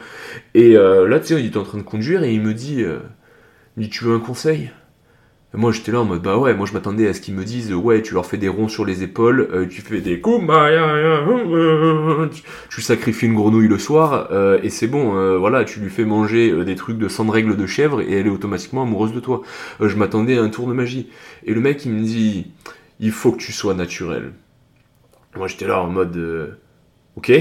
Et 0.56 0.74
là 0.74 1.20
tu 1.20 1.28
sais, 1.28 1.40
il 1.40 1.46
était 1.46 1.58
en 1.58 1.64
train 1.64 1.78
de 1.78 1.84
conduire 1.84 2.24
et 2.24 2.34
me 2.42 2.56
dit, 2.56 2.80
il 2.80 2.88
me 3.78 3.84
dit 3.84 3.90
tu 3.90 4.06
veux 4.06 4.16
un 4.16 4.20
conseil? 4.20 4.72
Moi 5.54 5.74
j'étais 5.74 5.92
là 5.92 6.00
en 6.00 6.06
mode 6.06 6.22
bah 6.22 6.38
ouais, 6.38 6.54
moi 6.54 6.66
je 6.66 6.72
m'attendais 6.72 7.10
à 7.10 7.14
ce 7.14 7.20
qu'ils 7.20 7.36
me 7.36 7.44
disent 7.44 7.74
ouais, 7.74 8.02
tu 8.02 8.14
leur 8.14 8.26
fais 8.26 8.38
des 8.38 8.48
ronds 8.48 8.70
sur 8.70 8.86
les 8.86 9.04
épaules, 9.04 9.50
euh, 9.52 9.68
tu 9.68 9.82
fais 9.82 10.00
des 10.00 10.22
tu, 12.32 12.42
tu 12.70 12.82
sacrifies 12.82 13.26
une 13.26 13.36
grenouille 13.36 13.68
le 13.68 13.78
soir 13.78 14.30
euh, 14.32 14.60
et 14.64 14.70
c'est 14.70 14.88
bon, 14.88 15.18
euh, 15.18 15.38
voilà, 15.38 15.66
tu 15.66 15.82
lui 15.82 15.90
fais 15.90 16.06
manger 16.06 16.64
des 16.64 16.76
trucs 16.76 16.98
de 16.98 17.10
sang 17.10 17.26
de 17.26 17.32
règle 17.32 17.58
de 17.58 17.66
chèvre 17.66 18.00
et 18.00 18.14
elle 18.14 18.28
est 18.28 18.32
automatiquement 18.32 18.84
amoureuse 18.84 19.12
de 19.12 19.20
toi. 19.20 19.42
je 19.82 19.94
m'attendais 19.98 20.38
à 20.38 20.42
un 20.42 20.50
tour 20.50 20.68
de 20.68 20.74
magie. 20.74 21.10
Et 21.46 21.54
le 21.54 21.60
mec 21.60 21.84
il 21.86 21.92
me 21.92 22.02
dit 22.02 22.52
il 23.02 23.12
faut 23.12 23.34
que 23.34 23.40
tu 23.40 23.52
sois 23.52 23.74
naturel. 23.74 24.32
Moi 25.36 25.48
j'étais 25.48 25.68
là 25.68 25.82
en 25.82 25.90
mode 25.90 26.58
ok, 27.18 27.34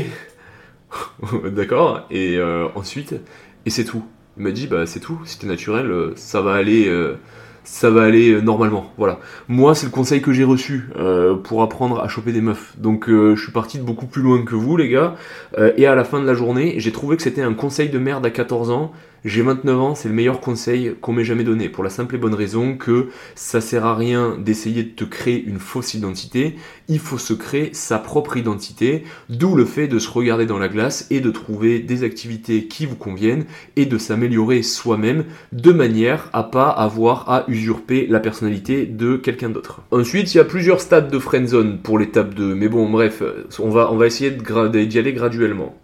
d'accord, 1.53 2.09
et 2.11 2.41
ensuite, 2.75 3.15
et 3.67 3.71
c'est 3.71 3.85
tout. 3.85 4.05
Il 4.37 4.43
m'a 4.43 4.51
dit 4.51 4.67
bah 4.67 4.85
c'est 4.87 5.01
tout, 5.01 5.21
si 5.25 5.39
t'es 5.39 5.47
naturel, 5.47 6.13
ça 6.17 6.41
va 6.41 6.55
aller 6.55 6.91
ça 7.65 7.91
va 7.91 8.03
aller 8.03 8.33
euh, 8.33 8.41
normalement. 8.41 8.93
Voilà. 8.97 9.19
Moi, 9.49 9.75
c'est 9.75 9.87
le 9.87 9.93
conseil 9.93 10.23
que 10.23 10.33
j'ai 10.33 10.45
reçu 10.45 10.89
euh, 10.97 11.37
pour 11.37 11.63
apprendre 11.63 12.01
à 12.01 12.09
choper 12.09 12.33
des 12.33 12.41
meufs. 12.41 12.75
Donc, 12.79 13.09
euh, 13.09 13.37
je 13.37 13.43
suis 13.43 13.53
parti 13.53 13.79
de 13.79 13.83
beaucoup 13.83 14.07
plus 14.07 14.23
loin 14.23 14.43
que 14.45 14.55
vous, 14.55 14.77
les 14.77 14.89
gars. 14.89 15.17
et 15.77 15.87
à 15.87 15.95
la 15.95 16.05
fin 16.05 16.21
de 16.21 16.27
la 16.27 16.35
journée, 16.35 16.75
j'ai 16.79 16.93
trouvé 16.93 17.17
que 17.17 17.23
c'était 17.23 17.43
un 17.43 17.55
conseil 17.55 17.89
de 17.89 17.99
merde 17.99 18.25
à 18.25 18.31
14 18.31 18.71
ans 18.71 18.93
j'ai 19.25 19.43
29 19.43 19.81
ans, 19.81 19.95
c'est 19.95 20.09
le 20.09 20.15
meilleur 20.15 20.41
conseil 20.41 20.95
qu'on 21.01 21.13
m'ait 21.13 21.25
jamais 21.25 21.45
donné, 21.45 21.69
pour 21.69 21.85
la 21.85 21.91
simple 21.91 22.15
et 22.15 22.19
bonne 22.19 22.35
raison 22.35 22.77
que 22.77 23.09
ça 23.35 23.61
sert 23.61 23.85
à 23.85 23.95
rien 23.95 24.37
d'essayer 24.39 24.83
de 24.83 24.91
te 24.91 25.05
créer 25.05 25.43
une 25.45 25.59
fausse 25.59 25.95
identité, 25.95 26.57
il 26.89 26.99
faut 26.99 27.19
se 27.19 27.35
créer 27.35 27.71
sa 27.73 27.99
propre 27.99 28.37
identité, 28.37 29.05
d'où 29.29 29.55
le 29.55 29.65
fait 29.65 29.89
de 29.89 29.99
se 29.99 30.11
regarder 30.11 30.47
dans 30.47 30.59
la 30.59 30.69
glace 30.69 31.07
et 31.11 31.21
de 31.21 31.31
trouver 31.31 31.81
des 31.81 32.03
activités 32.03 32.67
qui 32.67 32.87
vous 32.87 32.97
conviennent 32.97 33.45
et 33.77 33.87
de 33.87 33.99
s'améliorer 33.99 34.63
soi-même 34.63 35.25
de 35.53 35.73
manière 35.73 36.29
à 36.33 36.43
pas 36.43 36.71
avoir 36.71 37.29
à 37.31 37.45
usurper 37.49 38.07
la 38.09 38.21
personnalité 38.21 38.87
de 38.87 39.17
quelqu'un 39.17 39.51
d'autre. 39.51 39.83
Ensuite, 39.91 40.35
il 40.35 40.39
y 40.39 40.41
a 40.41 40.45
plusieurs 40.45 40.81
stades 40.81 41.11
de 41.11 41.19
friendzone 41.19 41.79
pour 41.79 41.99
l'étape 41.99 42.35
2, 42.35 42.55
mais 42.55 42.69
bon, 42.69 42.89
bref, 42.89 43.23
on 43.59 43.71
va, 43.71 43.93
on 43.93 43.97
va 43.97 44.07
essayer 44.07 44.31
d'y 44.31 44.99
aller 44.99 45.13
graduellement. 45.13 45.77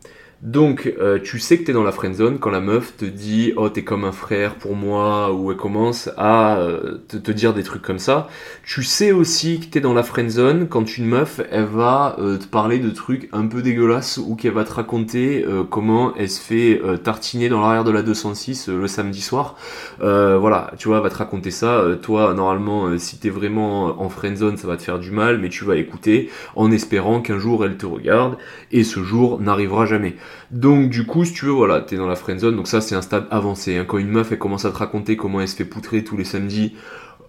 Donc, 0.42 0.92
euh, 1.00 1.18
tu 1.18 1.38
sais 1.38 1.56
que 1.56 1.64
t'es 1.64 1.72
dans 1.72 1.82
la 1.82 1.92
friend 1.92 2.14
zone 2.14 2.38
quand 2.38 2.50
la 2.50 2.60
meuf 2.60 2.94
te 2.98 3.06
dit 3.06 3.54
Oh, 3.56 3.70
t'es 3.70 3.84
comme 3.84 4.04
un 4.04 4.12
frère 4.12 4.56
pour 4.56 4.76
moi, 4.76 5.32
ou 5.32 5.50
elle 5.50 5.56
commence 5.56 6.10
à 6.18 6.58
euh, 6.58 6.98
te, 7.08 7.32
dire 7.32 7.54
des 7.54 7.62
trucs 7.62 7.80
comme 7.80 7.98
ça. 7.98 8.28
Tu 8.62 8.82
sais 8.82 9.12
aussi 9.12 9.60
que 9.60 9.66
t'es 9.66 9.80
dans 9.80 9.94
la 9.94 10.02
friend 10.02 10.28
zone 10.28 10.68
quand 10.68 10.98
une 10.98 11.06
meuf, 11.06 11.40
elle 11.50 11.64
va 11.64 12.16
euh, 12.18 12.36
te 12.36 12.44
parler 12.44 12.78
de 12.78 12.90
trucs 12.90 13.30
un 13.32 13.46
peu 13.46 13.62
dégueulasses 13.62 14.18
ou 14.18 14.36
qu'elle 14.36 14.52
va 14.52 14.64
te 14.64 14.74
raconter 14.74 15.44
comment 15.70 16.14
elle 16.16 16.28
se 16.28 16.40
fait 16.40 16.80
tartiner 17.02 17.48
dans 17.48 17.60
l'arrière 17.60 17.84
de 17.84 17.90
la 17.90 18.02
206 18.02 18.68
le 18.68 18.86
samedi 18.88 19.22
soir. 19.22 19.56
voilà, 20.00 20.72
tu 20.78 20.88
vois, 20.88 20.98
elle 20.98 21.02
va 21.02 21.10
te 21.10 21.16
raconter 21.16 21.50
ça. 21.50 21.82
toi, 22.02 22.34
normalement, 22.34 22.98
si 22.98 23.18
t'es 23.18 23.30
vraiment 23.30 24.00
en 24.02 24.08
friend 24.10 24.36
zone, 24.36 24.56
ça 24.58 24.66
va 24.66 24.76
te 24.76 24.82
faire 24.82 24.98
du 24.98 25.10
mal, 25.10 25.38
mais 25.38 25.48
tu 25.48 25.64
vas 25.64 25.76
écouter 25.76 26.30
en 26.56 26.70
espérant 26.70 27.20
qu'un 27.22 27.38
jour 27.38 27.64
elle 27.64 27.76
te 27.76 27.86
regarde, 27.86 28.36
et 28.70 28.84
ce 28.84 29.02
jour 29.02 29.40
n'arrivera 29.40 29.86
jamais. 29.86 30.16
Donc 30.50 30.90
du 30.90 31.06
coup, 31.06 31.24
si 31.24 31.32
tu 31.32 31.46
veux, 31.46 31.52
voilà, 31.52 31.80
t'es 31.80 31.96
dans 31.96 32.06
la 32.06 32.16
friend 32.16 32.40
zone. 32.40 32.56
Donc 32.56 32.68
ça, 32.68 32.80
c'est 32.80 32.94
un 32.94 33.02
stade 33.02 33.26
avancé. 33.30 33.76
Hein. 33.76 33.84
Quand 33.86 33.98
une 33.98 34.10
meuf, 34.10 34.32
elle 34.32 34.38
commence 34.38 34.64
à 34.64 34.70
te 34.70 34.78
raconter 34.78 35.16
comment 35.16 35.40
elle 35.40 35.48
se 35.48 35.56
fait 35.56 35.64
poutrer 35.64 36.04
tous 36.04 36.16
les 36.16 36.24
samedis, 36.24 36.74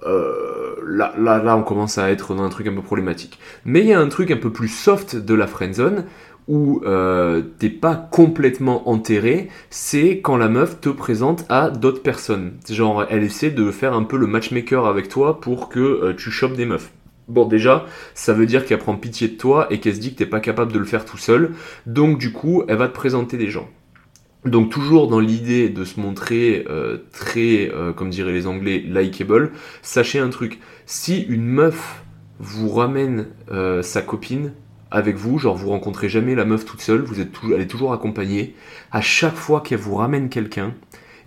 euh, 0.05 0.75
là, 0.85 1.13
là, 1.17 1.41
là, 1.41 1.57
on 1.57 1.63
commence 1.63 1.97
à 1.97 2.11
être 2.11 2.35
dans 2.35 2.43
un 2.43 2.49
truc 2.49 2.67
un 2.67 2.73
peu 2.73 2.81
problématique. 2.81 3.39
Mais 3.65 3.81
il 3.81 3.87
y 3.87 3.93
a 3.93 3.99
un 3.99 4.09
truc 4.09 4.31
un 4.31 4.37
peu 4.37 4.51
plus 4.51 4.67
soft 4.67 5.15
de 5.15 5.33
la 5.33 5.47
friend 5.47 5.73
zone 5.73 6.05
où 6.47 6.81
euh, 6.85 7.41
t'es 7.59 7.69
pas 7.69 7.95
complètement 7.95 8.89
enterré, 8.89 9.49
c'est 9.69 10.21
quand 10.21 10.37
la 10.37 10.47
meuf 10.47 10.79
te 10.79 10.89
présente 10.89 11.45
à 11.49 11.69
d'autres 11.69 12.01
personnes. 12.01 12.53
Genre, 12.69 13.05
elle 13.09 13.23
essaie 13.23 13.51
de 13.51 13.69
faire 13.71 13.93
un 13.93 14.03
peu 14.03 14.17
le 14.17 14.27
matchmaker 14.27 14.85
avec 14.85 15.09
toi 15.09 15.41
pour 15.41 15.67
que 15.67 15.79
euh, 15.79 16.13
tu 16.15 16.31
chopes 16.31 16.55
des 16.55 16.65
meufs. 16.65 16.91
Bon, 17.27 17.45
déjà, 17.45 17.85
ça 18.13 18.33
veut 18.33 18.45
dire 18.45 18.65
qu'elle 18.65 18.79
prend 18.79 18.95
pitié 18.95 19.27
de 19.27 19.35
toi 19.35 19.67
et 19.69 19.79
qu'elle 19.79 19.95
se 19.95 19.99
dit 19.99 20.13
que 20.13 20.17
t'es 20.17 20.25
pas 20.25 20.39
capable 20.39 20.71
de 20.71 20.79
le 20.79 20.85
faire 20.85 21.03
tout 21.03 21.17
seul. 21.17 21.51
Donc, 21.85 22.17
du 22.17 22.31
coup, 22.31 22.63
elle 22.67 22.77
va 22.77 22.87
te 22.87 22.93
présenter 22.93 23.37
des 23.37 23.49
gens. 23.49 23.67
Donc, 24.45 24.69
toujours 24.69 25.07
dans 25.09 25.19
l'idée 25.19 25.67
de 25.67 25.83
se 25.83 25.99
montrer 25.99 26.65
euh, 26.69 26.99
très, 27.11 27.69
euh, 27.73 27.91
comme 27.91 28.09
diraient 28.09 28.31
les 28.31 28.47
Anglais, 28.47 28.79
likable, 28.79 29.51
sachez 29.81 30.19
un 30.19 30.29
truc. 30.29 30.59
Si 30.85 31.21
une 31.21 31.45
meuf 31.45 32.03
vous 32.39 32.69
ramène 32.69 33.27
euh, 33.51 33.81
sa 33.81 34.01
copine 34.01 34.53
avec 34.89 35.17
vous, 35.17 35.37
genre 35.37 35.57
vous 35.57 35.69
rencontrez 35.69 36.07
jamais 36.07 36.33
la 36.33 36.45
meuf 36.45 36.63
toute 36.63 36.81
seule, 36.81 37.01
vous 37.01 37.19
êtes 37.19 37.31
elle 37.53 37.59
est 37.59 37.67
toujours 37.67 37.91
accompagnée, 37.91 38.55
à 38.91 39.01
chaque 39.01 39.35
fois 39.35 39.59
qu'elle 39.59 39.79
vous 39.79 39.95
ramène 39.95 40.29
quelqu'un, 40.29 40.73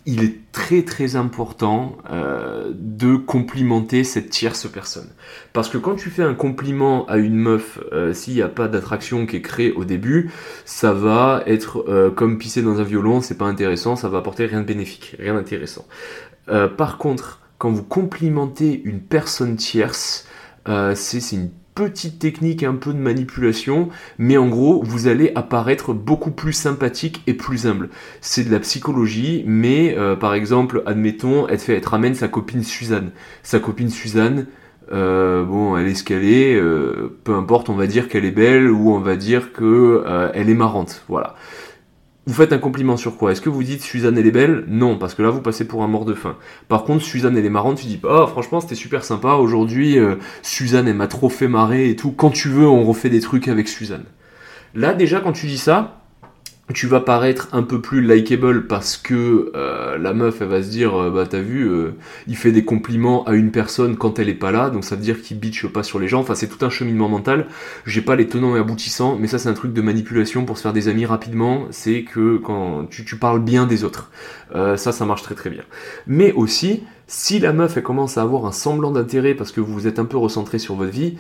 il 0.07 0.25
est 0.25 0.37
très 0.53 0.83
très 0.83 1.17
important 1.17 1.99
euh, 2.11 2.71
de 2.75 3.17
complimenter 3.17 4.05
cette 4.05 4.31
tierce 4.31 4.67
personne. 4.67 5.09
Parce 5.53 5.69
que 5.69 5.79
quand 5.79 5.95
tu 5.95 6.11
fais 6.11 6.23
un 6.23 6.35
compliment 6.35 7.07
à 7.07 7.19
une 7.19 7.37
meuf, 7.37 7.79
euh, 7.93 8.13
s'il 8.13 8.35
n'y 8.35 8.43
a 8.43 8.49
pas 8.49 8.69
d'attraction 8.69 9.27
qui 9.27 9.37
est 9.37 9.43
créée 9.43 9.73
au 9.73 9.85
début, 9.85 10.31
ça 10.65 10.93
va 10.93 11.43
être 11.47 11.85
euh, 11.89 12.11
comme 12.11 12.39
pisser 12.39 12.63
dans 12.63 12.81
un 12.81 12.85
violon, 12.85 13.21
c'est 13.21 13.37
pas 13.37 13.47
intéressant, 13.47 13.97
ça 13.97 14.09
va 14.09 14.19
apporter 14.19 14.47
rien 14.47 14.61
de 14.61 14.67
bénéfique, 14.67 15.17
rien 15.19 15.35
d'intéressant. 15.35 15.87
par 16.77 16.99
contre, 16.99 17.41
quand 17.59 17.71
vous 17.71 17.85
complimentez 17.85 18.81
une 18.85 19.01
personne 19.01 19.57
tierce, 19.57 20.27
c'est 20.95 21.33
une 21.33 21.51
petite 21.75 22.19
technique 22.19 22.63
un 22.63 22.75
peu 22.75 22.93
de 22.93 22.99
manipulation, 22.99 23.89
mais 24.19 24.37
en 24.37 24.49
gros, 24.49 24.83
vous 24.83 25.09
allez 25.09 25.33
apparaître 25.35 25.95
beaucoup 25.95 26.31
plus 26.31 26.53
sympathique 26.53 27.23
et 27.27 27.35
plus 27.35 27.67
humble. 27.67 27.91
C'est 28.21 28.45
de 28.45 28.51
la 28.51 28.61
psychologie, 28.61 29.45
mais 29.47 29.97
euh, 29.97 30.17
par 30.17 30.35
exemple, 30.35 30.83
admettons, 30.87 31.49
elle, 31.49 31.59
fait, 31.59 31.77
elle 31.77 31.87
ramène 31.87 32.15
sa 32.15 32.29
copine 32.29 32.65
Suzanne. 32.65 33.13
Sa 33.43 33.61
copine 33.61 33.89
Suzanne, 33.89 34.47
euh, 34.93 35.45
bon, 35.45 35.77
elle 35.77 35.87
est 35.87 35.95
ce 35.95 36.05
qu'elle 36.05 36.25
est, 36.25 36.55
euh, 36.55 37.17
peu 37.25 37.35
importe, 37.35 37.71
on 37.71 37.75
va 37.75 37.87
dire 37.87 38.09
qu'elle 38.09 38.25
est 38.25 38.31
belle 38.31 38.71
ou 38.71 38.93
on 38.93 39.01
va 39.01 39.17
dire 39.17 39.53
que 39.53 40.05
elle 40.35 40.51
est 40.51 40.55
marrante, 40.55 41.05
voilà. 41.09 41.35
Vous 42.31 42.37
faites 42.37 42.53
un 42.53 42.59
compliment 42.59 42.97
sur 42.97 43.16
quoi? 43.16 43.33
Est-ce 43.33 43.40
que 43.40 43.49
vous 43.49 43.64
dites 43.64 43.83
Suzanne 43.83 44.16
elle 44.16 44.25
est 44.29 44.31
belle? 44.31 44.62
Non, 44.69 44.97
parce 44.97 45.16
que 45.16 45.23
là 45.23 45.31
vous 45.31 45.40
passez 45.40 45.66
pour 45.66 45.83
un 45.83 45.88
mort 45.88 46.05
de 46.05 46.14
faim. 46.14 46.37
Par 46.69 46.85
contre, 46.85 47.03
Suzanne 47.03 47.37
elle 47.37 47.45
est 47.45 47.51
marrante, 47.51 47.79
tu 47.79 47.87
dis 47.87 47.99
oh 48.05 48.25
franchement 48.29 48.61
c'était 48.61 48.77
super 48.77 49.03
sympa, 49.03 49.33
aujourd'hui 49.33 49.99
euh, 49.99 50.14
Suzanne 50.40 50.87
elle 50.87 50.95
m'a 50.95 51.09
trop 51.09 51.29
fait 51.29 51.49
marrer 51.49 51.90
et 51.90 51.97
tout. 51.97 52.12
Quand 52.12 52.31
tu 52.31 52.49
veux, 52.49 52.69
on 52.69 52.85
refait 52.85 53.11
des 53.11 53.19
trucs 53.19 53.49
avec 53.49 53.66
Suzanne. 53.66 54.05
Là 54.77 54.95
déjà 54.95 55.19
quand 55.19 55.33
tu 55.33 55.49
dis 55.49 55.59
ça, 55.59 56.00
tu 56.73 56.87
vas 56.87 57.01
paraître 57.01 57.49
un 57.53 57.63
peu 57.63 57.81
plus 57.81 58.01
likable 58.01 58.67
parce 58.67 58.97
que 58.97 59.51
euh, 59.55 59.99
la 59.99 60.13
meuf 60.13 60.41
elle 60.41 60.49
va 60.49 60.63
se 60.63 60.69
dire 60.69 60.95
euh, 60.95 61.11
bah 61.11 61.27
t'as 61.27 61.41
vu 61.41 61.69
euh, 61.69 61.95
il 62.27 62.37
fait 62.37 62.53
des 62.53 62.65
compliments 62.65 63.25
à 63.25 63.35
une 63.35 63.51
personne 63.51 63.97
quand 63.97 64.19
elle 64.19 64.29
est 64.29 64.35
pas 64.35 64.51
là 64.51 64.71
donc 64.71 64.85
ça 64.85 64.95
veut 64.95 65.03
dire 65.03 65.21
qu'il 65.21 65.39
bitch 65.39 65.67
pas 65.67 65.83
sur 65.83 65.99
les 65.99 66.09
gens. 66.09 66.21
Enfin 66.21 66.35
c'est 66.35 66.49
tout 66.49 66.65
un 66.65 66.71
cheminement 66.71 67.09
mental. 67.09 67.47
J'ai 67.87 68.03
pas 68.03 68.17
les 68.17 68.27
tenants 68.29 68.57
et 68.57 68.59
aboutissants 68.59 69.17
mais 69.19 69.27
ça 69.27 69.39
c'est 69.39 69.49
un 69.49 69.55
truc 69.55 69.73
de 69.73 69.81
manipulation 69.81 70.45
pour 70.45 70.59
se 70.59 70.63
faire 70.63 70.73
des 70.73 70.89
amis 70.89 71.07
rapidement. 71.07 71.67
C'est 71.71 72.03
que 72.03 72.37
quand 72.37 72.87
tu, 72.91 73.17
parles 73.17 73.41
bien 73.41 73.67
des 73.67 73.85
autres. 73.85 74.11
Ça 74.55 74.77
ça 74.93 75.05
marche 75.05 75.23
très 75.23 75.35
très 75.35 75.51
bien. 75.51 75.63
Mais 76.07 76.33
aussi 76.33 76.83
si 77.07 77.41
la 77.41 77.53
meuf 77.53 77.77
elle 77.77 77.83
commence 77.83 78.19
à 78.19 78.23
avoir 78.23 78.47
un 78.47 78.53
semblant 78.53 78.93
d'intérêt 78.93 79.35
parce 79.35 79.53
que 79.53 79.61
vous 79.61 79.87
êtes 79.87 79.99
un 79.99 80.05
peu 80.05 80.17
recentré 80.17 80.59
sur 80.59 80.77
votre 80.77 80.93
vie 80.93 81.17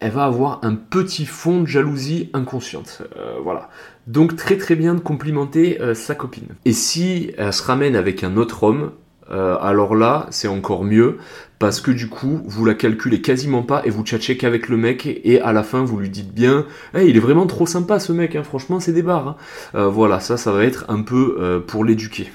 elle 0.00 0.10
va 0.10 0.24
avoir 0.24 0.58
un 0.62 0.74
petit 0.74 1.26
fond 1.26 1.60
de 1.60 1.66
jalousie 1.66 2.28
inconsciente. 2.32 3.02
Voilà. 3.44 3.68
Donc 4.06 4.36
très 4.36 4.56
très 4.56 4.74
bien 4.74 4.94
de 4.94 5.00
complimenter 5.00 5.80
euh, 5.80 5.94
sa 5.94 6.14
copine. 6.14 6.48
Et 6.64 6.72
si 6.72 7.32
elle 7.38 7.52
se 7.52 7.62
ramène 7.62 7.96
avec 7.96 8.24
un 8.24 8.36
autre 8.36 8.64
homme, 8.64 8.92
euh, 9.30 9.56
alors 9.60 9.94
là, 9.94 10.26
c'est 10.30 10.48
encore 10.48 10.84
mieux, 10.84 11.18
parce 11.58 11.80
que 11.80 11.90
du 11.90 12.08
coup, 12.08 12.40
vous 12.44 12.64
la 12.64 12.74
calculez 12.74 13.20
quasiment 13.20 13.62
pas 13.62 13.82
et 13.84 13.90
vous 13.90 14.02
tchatchez 14.02 14.36
qu'avec 14.36 14.68
le 14.68 14.76
mec, 14.76 15.06
et 15.06 15.40
à 15.40 15.52
la 15.52 15.62
fin, 15.62 15.84
vous 15.84 15.98
lui 15.98 16.10
dites 16.10 16.34
bien, 16.34 16.66
hey, 16.94 17.08
il 17.08 17.16
est 17.16 17.20
vraiment 17.20 17.46
trop 17.46 17.66
sympa 17.66 18.00
ce 18.00 18.12
mec, 18.12 18.34
hein, 18.34 18.42
franchement, 18.42 18.80
c'est 18.80 18.92
des 18.92 19.02
barres. 19.02 19.38
Hein. 19.74 19.86
voilà, 19.86 20.18
ça, 20.18 20.36
ça 20.36 20.50
va 20.52 20.64
être 20.64 20.84
un 20.88 21.02
peu 21.02 21.62
pour 21.66 21.84
l'éduquer. 21.84 22.30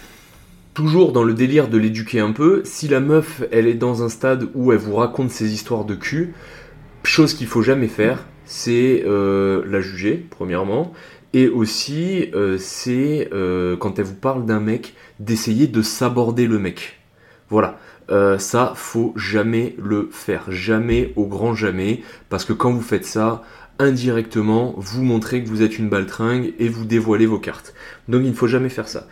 Toujours 0.73 1.11
dans 1.11 1.23
le 1.23 1.33
délire 1.33 1.67
de 1.67 1.77
l'éduquer 1.77 2.19
un 2.19 2.31
peu, 2.31 2.61
si 2.63 2.87
la 2.87 2.99
meuf, 2.99 3.43
elle 3.51 3.67
est 3.67 3.73
dans 3.73 4.03
un 4.03 4.09
stade 4.09 4.47
où 4.55 4.71
elle 4.71 4.77
vous 4.77 4.95
raconte 4.95 5.31
ses 5.31 5.51
histoires 5.51 5.85
de 5.85 5.95
cul, 5.95 6.33
chose 7.03 7.33
qu'il 7.33 7.47
faut 7.47 7.61
jamais 7.61 7.87
faire, 7.87 8.25
c'est 8.45 9.03
euh, 9.05 9.63
la 9.67 9.81
juger, 9.81 10.25
premièrement. 10.29 10.93
Et 11.33 11.47
aussi, 11.47 12.29
euh, 12.33 12.57
c'est 12.57 13.29
euh, 13.33 13.75
quand 13.77 13.99
elle 13.99 14.05
vous 14.05 14.15
parle 14.15 14.45
d'un 14.45 14.59
mec, 14.59 14.95
d'essayer 15.19 15.67
de 15.67 15.81
s'aborder 15.81 16.47
le 16.47 16.59
mec. 16.59 16.99
Voilà. 17.49 17.77
ça, 18.39 18.73
faut 18.75 19.13
jamais 19.15 19.75
le 19.81 20.09
faire. 20.11 20.45
Jamais, 20.49 21.13
au 21.15 21.25
grand 21.25 21.53
jamais. 21.53 22.01
Parce 22.29 22.45
que 22.45 22.53
quand 22.53 22.71
vous 22.71 22.81
faites 22.81 23.05
ça, 23.05 23.43
indirectement, 23.79 24.73
vous 24.77 25.03
montrez 25.03 25.43
que 25.43 25.49
vous 25.49 25.61
êtes 25.61 25.77
une 25.77 25.89
baltringue 25.89 26.53
et 26.59 26.69
vous 26.69 26.85
dévoilez 26.85 27.25
vos 27.25 27.39
cartes. 27.39 27.73
Donc 28.07 28.21
il 28.23 28.29
ne 28.29 28.35
faut 28.35 28.47
jamais 28.47 28.69
faire 28.69 28.87
ça. 28.87 29.07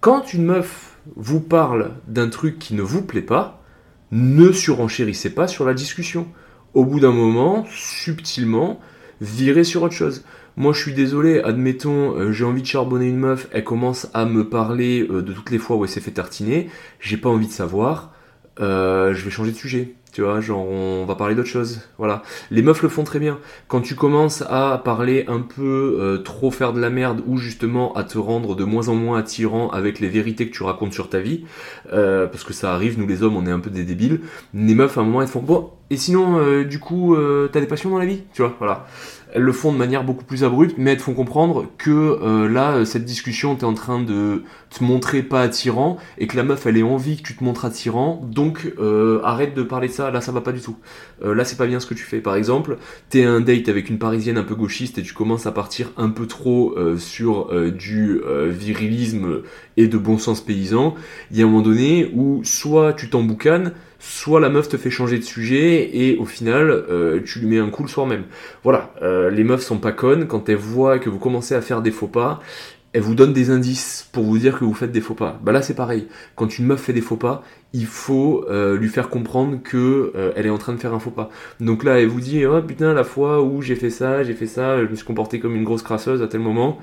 Quand 0.00 0.32
une 0.34 0.44
meuf 0.44 0.96
vous 1.16 1.40
parle 1.40 1.92
d'un 2.06 2.28
truc 2.28 2.58
qui 2.58 2.74
ne 2.74 2.82
vous 2.82 3.02
plaît 3.02 3.22
pas, 3.22 3.62
ne 4.12 4.52
surenchérissez 4.52 5.30
pas 5.30 5.46
sur 5.46 5.64
la 5.64 5.74
discussion 5.74 6.26
au 6.74 6.84
bout 6.84 7.00
d'un 7.00 7.12
moment, 7.12 7.66
subtilement, 7.70 8.80
virer 9.20 9.64
sur 9.64 9.82
autre 9.82 9.94
chose. 9.94 10.24
Moi, 10.56 10.72
je 10.72 10.80
suis 10.80 10.92
désolé, 10.92 11.40
admettons, 11.40 12.16
euh, 12.16 12.32
j'ai 12.32 12.44
envie 12.44 12.62
de 12.62 12.66
charbonner 12.66 13.08
une 13.08 13.18
meuf, 13.18 13.46
elle 13.52 13.64
commence 13.64 14.08
à 14.14 14.24
me 14.24 14.48
parler 14.48 15.06
euh, 15.08 15.22
de 15.22 15.32
toutes 15.32 15.50
les 15.50 15.58
fois 15.58 15.76
où 15.76 15.84
elle 15.84 15.90
s'est 15.90 16.00
fait 16.00 16.10
tartiner, 16.10 16.68
j'ai 16.98 17.16
pas 17.16 17.28
envie 17.28 17.46
de 17.46 17.52
savoir, 17.52 18.12
euh, 18.60 19.14
je 19.14 19.24
vais 19.24 19.30
changer 19.30 19.52
de 19.52 19.56
sujet. 19.56 19.94
Tu 20.12 20.22
vois, 20.22 20.40
genre 20.40 20.66
on 20.68 21.04
va 21.06 21.14
parler 21.14 21.36
d'autre 21.36 21.48
chose. 21.48 21.82
Voilà. 21.96 22.22
Les 22.50 22.62
meufs 22.62 22.82
le 22.82 22.88
font 22.88 23.04
très 23.04 23.20
bien. 23.20 23.38
Quand 23.68 23.80
tu 23.80 23.94
commences 23.94 24.42
à 24.42 24.82
parler 24.84 25.24
un 25.28 25.38
peu 25.38 25.98
euh, 26.00 26.18
trop 26.18 26.50
faire 26.50 26.72
de 26.72 26.80
la 26.80 26.90
merde 26.90 27.22
ou 27.28 27.36
justement 27.36 27.94
à 27.94 28.02
te 28.02 28.18
rendre 28.18 28.56
de 28.56 28.64
moins 28.64 28.88
en 28.88 28.96
moins 28.96 29.20
attirant 29.20 29.70
avec 29.70 30.00
les 30.00 30.08
vérités 30.08 30.48
que 30.48 30.52
tu 30.52 30.64
racontes 30.64 30.92
sur 30.92 31.10
ta 31.10 31.20
vie, 31.20 31.44
parce 31.92 32.42
que 32.42 32.52
ça 32.52 32.74
arrive, 32.74 32.98
nous 32.98 33.06
les 33.06 33.22
hommes 33.22 33.36
on 33.36 33.46
est 33.46 33.52
un 33.52 33.60
peu 33.60 33.70
des 33.70 33.84
débiles, 33.84 34.22
les 34.52 34.74
meufs 34.74 34.98
à 34.98 35.00
un 35.00 35.04
moment 35.04 35.22
elles 35.22 35.28
font 35.28 35.42
bon, 35.42 35.70
et 35.90 35.96
sinon 35.96 36.64
du 36.64 36.80
coup 36.80 37.16
t'as 37.52 37.60
des 37.60 37.66
passions 37.66 37.90
dans 37.90 37.98
la 37.98 38.06
vie 38.06 38.22
Tu 38.34 38.42
vois, 38.42 38.56
voilà 38.58 38.86
elles 39.32 39.42
le 39.42 39.52
font 39.52 39.72
de 39.72 39.78
manière 39.78 40.04
beaucoup 40.04 40.24
plus 40.24 40.44
abrupte, 40.44 40.76
mais 40.78 40.92
elles 40.92 40.98
te 40.98 41.02
font 41.02 41.14
comprendre 41.14 41.66
que 41.78 41.90
euh, 41.90 42.48
là, 42.48 42.84
cette 42.84 43.04
discussion, 43.04 43.54
t'es 43.56 43.64
en 43.64 43.74
train 43.74 44.02
de 44.02 44.42
te 44.70 44.82
montrer 44.82 45.22
pas 45.22 45.42
attirant, 45.42 45.98
et 46.18 46.26
que 46.26 46.36
la 46.36 46.42
meuf, 46.42 46.66
elle 46.66 46.76
ait 46.76 46.82
envie 46.82 47.16
que 47.16 47.22
tu 47.22 47.36
te 47.36 47.44
montres 47.44 47.64
attirant, 47.64 48.20
donc 48.24 48.72
euh, 48.78 49.20
arrête 49.24 49.54
de 49.54 49.62
parler 49.62 49.88
de 49.88 49.92
ça, 49.92 50.10
là 50.10 50.20
ça 50.20 50.32
va 50.32 50.40
pas 50.40 50.52
du 50.52 50.60
tout. 50.60 50.76
Euh, 51.24 51.34
là 51.34 51.44
c'est 51.44 51.56
pas 51.56 51.66
bien 51.66 51.80
ce 51.80 51.86
que 51.86 51.94
tu 51.94 52.04
fais. 52.04 52.20
Par 52.20 52.36
exemple, 52.36 52.78
t'es 53.08 53.24
un 53.24 53.40
date 53.40 53.68
avec 53.68 53.88
une 53.88 53.98
parisienne 53.98 54.38
un 54.38 54.44
peu 54.44 54.54
gauchiste 54.54 54.98
et 54.98 55.02
tu 55.02 55.14
commences 55.14 55.46
à 55.46 55.52
partir 55.52 55.90
un 55.96 56.10
peu 56.10 56.26
trop 56.26 56.76
sur 56.96 57.50
du 57.72 58.20
virilisme 58.48 59.42
et 59.76 59.88
de 59.88 59.98
bon 59.98 60.18
sens 60.18 60.40
paysan, 60.40 60.94
il 61.30 61.38
y 61.38 61.42
a 61.42 61.46
un 61.46 61.48
moment 61.48 61.62
donné 61.62 62.10
où 62.14 62.42
soit 62.44 62.92
tu 62.92 63.08
t'emboucanes, 63.08 63.72
soit 64.00 64.40
la 64.40 64.48
meuf 64.48 64.68
te 64.68 64.76
fait 64.76 64.90
changer 64.90 65.18
de 65.18 65.24
sujet 65.24 65.90
et 65.96 66.16
au 66.16 66.24
final 66.24 66.70
euh, 66.70 67.20
tu 67.24 67.38
lui 67.38 67.46
mets 67.46 67.58
un 67.58 67.68
coup 67.68 67.82
le 67.82 67.88
soir 67.88 68.06
même. 68.06 68.24
Voilà, 68.64 68.92
euh, 69.02 69.30
les 69.30 69.44
meufs 69.44 69.62
sont 69.62 69.78
pas 69.78 69.92
connes, 69.92 70.26
quand 70.26 70.48
elles 70.48 70.56
voient 70.56 70.98
que 70.98 71.10
vous 71.10 71.18
commencez 71.18 71.54
à 71.54 71.60
faire 71.60 71.82
des 71.82 71.90
faux 71.90 72.08
pas, 72.08 72.40
elles 72.92 73.02
vous 73.02 73.14
donnent 73.14 73.34
des 73.34 73.50
indices 73.50 74.08
pour 74.10 74.24
vous 74.24 74.38
dire 74.38 74.58
que 74.58 74.64
vous 74.64 74.74
faites 74.74 74.90
des 74.90 75.02
faux 75.02 75.14
pas. 75.14 75.38
Bah 75.44 75.52
là 75.52 75.62
c'est 75.62 75.74
pareil, 75.74 76.08
quand 76.34 76.58
une 76.58 76.66
meuf 76.66 76.80
fait 76.80 76.94
des 76.94 77.02
faux 77.02 77.16
pas, 77.16 77.44
il 77.72 77.86
faut 77.86 78.44
euh, 78.48 78.76
lui 78.76 78.88
faire 78.88 79.10
comprendre 79.10 79.58
que 79.62 80.12
elle 80.34 80.46
est 80.46 80.50
en 80.50 80.58
train 80.58 80.72
de 80.72 80.80
faire 80.80 80.94
un 80.94 80.98
faux 80.98 81.10
pas. 81.10 81.28
Donc 81.60 81.84
là 81.84 82.00
elle 82.00 82.08
vous 82.08 82.20
dit 82.20 82.44
oh 82.46 82.62
putain 82.62 82.94
la 82.94 83.04
fois 83.04 83.42
où 83.42 83.60
j'ai 83.60 83.76
fait 83.76 83.90
ça, 83.90 84.24
j'ai 84.24 84.34
fait 84.34 84.46
ça, 84.46 84.82
je 84.82 84.88
me 84.88 84.94
suis 84.94 85.04
comporté 85.04 85.40
comme 85.40 85.54
une 85.54 85.64
grosse 85.64 85.82
crasseuse 85.82 86.22
à 86.22 86.26
tel 86.26 86.40
moment. 86.40 86.78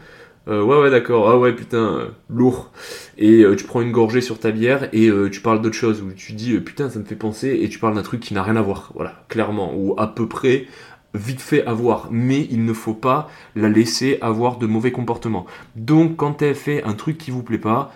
Euh, 0.47 0.63
ouais, 0.63 0.79
ouais, 0.79 0.89
d'accord. 0.89 1.29
Ah 1.29 1.37
ouais, 1.37 1.53
putain, 1.53 1.77
euh, 1.77 2.07
lourd. 2.29 2.71
Et 3.17 3.41
euh, 3.41 3.55
tu 3.55 3.65
prends 3.65 3.81
une 3.81 3.91
gorgée 3.91 4.21
sur 4.21 4.39
ta 4.39 4.51
bière 4.51 4.87
et 4.93 5.09
tu 5.31 5.41
parles 5.41 5.61
d'autre 5.61 5.75
chose. 5.75 6.01
Ou 6.01 6.11
tu 6.13 6.33
dis, 6.33 6.57
putain, 6.59 6.89
ça 6.89 6.99
me 6.99 7.05
fait 7.05 7.15
penser. 7.15 7.59
Et 7.61 7.69
tu 7.69 7.79
parles 7.79 7.95
d'un 7.95 8.03
truc 8.03 8.21
qui 8.21 8.33
n'a 8.33 8.43
rien 8.43 8.55
à 8.55 8.61
voir. 8.61 8.91
Voilà, 8.95 9.25
clairement. 9.27 9.73
Ou 9.75 9.95
à 9.97 10.07
peu 10.07 10.27
près 10.27 10.65
vite 11.13 11.41
fait 11.41 11.65
à 11.65 11.73
voir. 11.73 12.09
Mais 12.11 12.47
il 12.51 12.63
ne 12.65 12.73
faut 12.73 12.93
pas 12.93 13.29
la 13.55 13.69
laisser 13.69 14.17
avoir 14.21 14.57
de 14.57 14.67
mauvais 14.67 14.91
comportements. 14.91 15.45
Donc, 15.75 16.17
quand 16.17 16.41
elle 16.41 16.55
fait 16.55 16.83
un 16.83 16.93
truc 16.93 17.17
qui 17.17 17.31
vous 17.31 17.43
plaît 17.43 17.57
pas, 17.57 17.93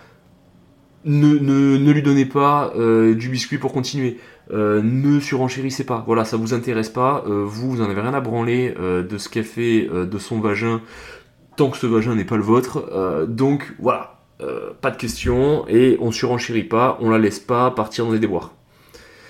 ne, 1.04 1.38
ne, 1.38 1.78
ne 1.78 1.90
lui 1.90 2.02
donnez 2.02 2.26
pas 2.26 2.72
du 2.76 3.28
biscuit 3.28 3.58
pour 3.58 3.72
continuer. 3.72 4.18
ne 4.50 5.20
surenchérissez 5.20 5.84
pas. 5.84 6.04
Voilà, 6.06 6.24
ça 6.24 6.36
vous 6.36 6.54
intéresse 6.54 6.90
pas. 6.90 7.24
vous, 7.26 7.70
vous 7.70 7.80
en 7.80 7.88
avez 7.90 8.00
rien 8.00 8.14
à 8.14 8.20
branler 8.20 8.74
de 8.78 9.18
ce 9.18 9.28
qu'elle 9.28 9.44
fait 9.44 9.88
de 9.88 10.18
son 10.18 10.40
vagin 10.40 10.80
tant 11.56 11.70
que 11.70 11.76
ce 11.76 11.86
vagin 11.86 12.14
n'est 12.14 12.24
pas 12.24 12.36
le 12.36 12.42
vôtre. 12.42 12.88
Euh, 12.92 13.26
donc 13.26 13.74
voilà, 13.78 14.20
euh, 14.40 14.70
pas 14.80 14.90
de 14.90 14.96
question, 14.96 15.66
et 15.68 15.96
on 16.00 16.10
surenchérit 16.10 16.64
pas, 16.64 16.98
on 17.00 17.10
la 17.10 17.18
laisse 17.18 17.40
pas 17.40 17.70
partir 17.70 18.06
dans 18.06 18.12
les 18.12 18.18
déboires. 18.18 18.52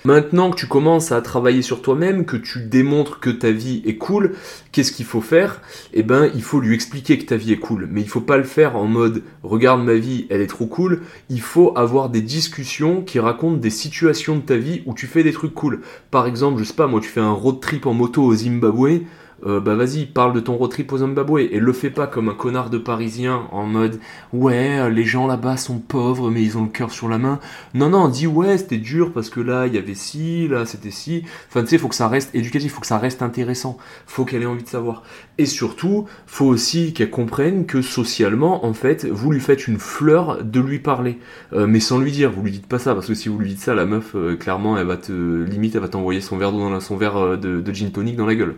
Maintenant 0.05 0.51
que 0.51 0.57
tu 0.57 0.67
commences 0.67 1.13
à 1.13 1.21
travailler 1.21 1.61
sur 1.61 1.81
toi-même, 1.81 2.25
que 2.25 2.35
tu 2.35 2.59
démontres 2.59 3.21
que 3.21 3.29
ta 3.29 3.51
vie 3.51 3.81
est 3.85 3.95
cool, 3.95 4.33
qu'est-ce 4.73 4.91
qu'il 4.91 5.05
faut 5.05 5.21
faire? 5.21 5.61
Eh 5.93 6.03
ben, 6.03 6.29
il 6.35 6.41
faut 6.41 6.59
lui 6.59 6.75
expliquer 6.75 7.17
que 7.17 7.23
ta 7.23 7.37
vie 7.37 7.53
est 7.53 7.59
cool. 7.59 7.87
Mais 7.89 8.01
il 8.01 8.09
faut 8.09 8.19
pas 8.19 8.35
le 8.35 8.43
faire 8.43 8.75
en 8.75 8.85
mode 8.85 9.23
regarde 9.43 9.81
ma 9.81 9.93
vie, 9.93 10.27
elle 10.29 10.41
est 10.41 10.47
trop 10.47 10.65
cool. 10.65 11.03
Il 11.29 11.39
faut 11.39 11.71
avoir 11.77 12.09
des 12.09 12.21
discussions 12.21 13.01
qui 13.01 13.19
racontent 13.19 13.55
des 13.55 13.69
situations 13.69 14.35
de 14.35 14.41
ta 14.41 14.57
vie 14.57 14.83
où 14.85 14.93
tu 14.93 15.07
fais 15.07 15.23
des 15.23 15.31
trucs 15.31 15.53
cool. 15.53 15.79
Par 16.11 16.27
exemple, 16.27 16.59
je 16.59 16.65
sais 16.65 16.73
pas, 16.73 16.87
moi 16.87 16.99
tu 16.99 17.07
fais 17.07 17.21
un 17.21 17.31
road 17.31 17.61
trip 17.61 17.85
en 17.85 17.93
moto 17.93 18.23
au 18.23 18.35
Zimbabwe. 18.35 19.03
Euh, 19.45 19.59
bah 19.59 19.75
vas-y, 19.75 20.05
parle 20.05 20.33
de 20.33 20.39
ton 20.39 20.55
road 20.55 20.71
trip 20.71 20.91
au 20.93 20.97
Zimbabwe 20.99 21.39
et 21.39 21.59
le 21.59 21.73
fais 21.73 21.89
pas 21.89 22.07
comme 22.07 22.29
un 22.29 22.33
connard 22.33 22.69
de 22.69 22.77
parisien 22.77 23.47
en 23.51 23.65
mode 23.65 23.99
ouais, 24.31 24.89
les 24.89 25.03
gens 25.03 25.27
là-bas 25.27 25.57
sont 25.57 25.79
pauvres 25.79 26.29
mais 26.31 26.41
ils 26.41 26.57
ont 26.57 26.63
le 26.63 26.69
cœur 26.69 26.91
sur 26.91 27.09
la 27.09 27.17
main. 27.17 27.39
Non, 27.73 27.89
non, 27.89 28.07
dis 28.07 28.25
ouais, 28.27 28.57
c'était 28.57 28.77
dur 28.77 29.11
parce 29.11 29.29
que 29.29 29.41
là 29.41 29.67
il 29.67 29.73
y 29.73 29.77
avait 29.77 29.95
ci, 29.95 30.47
là 30.47 30.65
c'était 30.65 30.91
ci. 30.91 31.23
Enfin, 31.49 31.61
tu 31.61 31.67
sais, 31.69 31.77
faut 31.77 31.89
que 31.89 31.95
ça 31.95 32.07
reste 32.07 32.33
éducatif, 32.33 32.73
faut 32.73 32.81
que 32.81 32.87
ça 32.87 32.97
reste 32.97 33.21
intéressant, 33.21 33.77
faut 34.05 34.25
qu'elle 34.25 34.43
ait 34.43 34.45
envie 34.45 34.63
de 34.63 34.69
savoir. 34.69 35.03
Et 35.37 35.45
surtout, 35.45 36.05
faut 36.27 36.45
aussi 36.45 36.93
qu'elle 36.93 37.09
comprenne 37.09 37.65
que 37.65 37.81
socialement, 37.81 38.65
en 38.65 38.73
fait, 38.73 39.05
vous 39.05 39.31
lui 39.31 39.39
faites 39.39 39.67
une 39.67 39.79
fleur 39.79 40.43
de 40.43 40.59
lui 40.59 40.79
parler, 40.79 41.17
euh, 41.53 41.65
mais 41.65 41.79
sans 41.79 41.97
lui 41.97 42.11
dire. 42.11 42.31
Vous 42.31 42.43
lui 42.43 42.51
dites 42.51 42.67
pas 42.67 42.79
ça 42.79 42.93
parce 42.93 43.07
que 43.07 43.15
si 43.15 43.29
vous 43.29 43.39
lui 43.39 43.49
dites 43.49 43.59
ça, 43.59 43.73
la 43.73 43.85
meuf, 43.85 44.15
clairement, 44.39 44.77
elle 44.77 44.85
va 44.85 44.97
te 44.97 45.11
limite, 45.43 45.75
elle 45.75 45.81
va 45.81 45.87
t'envoyer 45.87 46.21
son 46.21 46.37
verre 46.37 46.51
dans 46.51 46.79
son 46.79 46.97
verre 46.97 47.37
de, 47.37 47.61
de 47.61 47.73
gin 47.73 47.91
tonic 47.91 48.15
dans 48.15 48.25
la 48.25 48.35
gueule. 48.35 48.55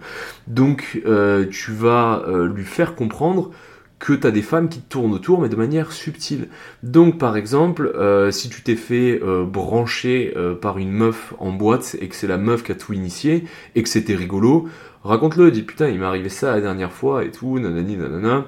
Donc 0.47 1.01
euh, 1.05 1.45
tu 1.49 1.71
vas 1.71 2.23
euh, 2.27 2.47
lui 2.47 2.63
faire 2.63 2.95
comprendre 2.95 3.51
que 3.97 4.13
tu 4.13 4.27
as 4.27 4.31
des 4.31 4.41
femmes 4.41 4.69
qui 4.69 4.81
te 4.81 4.89
tournent 4.89 5.13
autour, 5.13 5.41
mais 5.41 5.49
de 5.49 5.55
manière 5.55 5.91
subtile. 5.91 6.49
Donc 6.83 7.17
par 7.17 7.37
exemple, 7.37 7.91
euh, 7.95 8.29
si 8.29 8.49
tu 8.49 8.61
t'es 8.61 8.75
fait 8.75 9.19
brancher 9.45 10.33
par 10.61 10.77
une 10.77 10.91
meuf 10.91 11.33
en 11.39 11.51
boîte 11.51 11.95
et 12.01 12.07
que 12.09 12.15
c'est 12.15 12.27
la 12.27 12.37
meuf 12.37 12.63
qui 12.63 12.71
a 12.73 12.75
tout 12.75 12.93
initié 12.93 13.45
et 13.73 13.83
que 13.83 13.89
c'était 13.89 14.15
rigolo, 14.15 14.67
raconte-le, 15.05 15.51
dis 15.51 15.63
putain, 15.63 15.87
il 15.89 15.99
m'est 15.99 16.05
arrivé 16.05 16.29
ça 16.29 16.51
la 16.51 16.61
dernière 16.61 16.91
fois 16.91 17.23
et 17.23 17.31
tout, 17.31 17.59
nanani 17.59 17.97
nanana. 17.97 18.45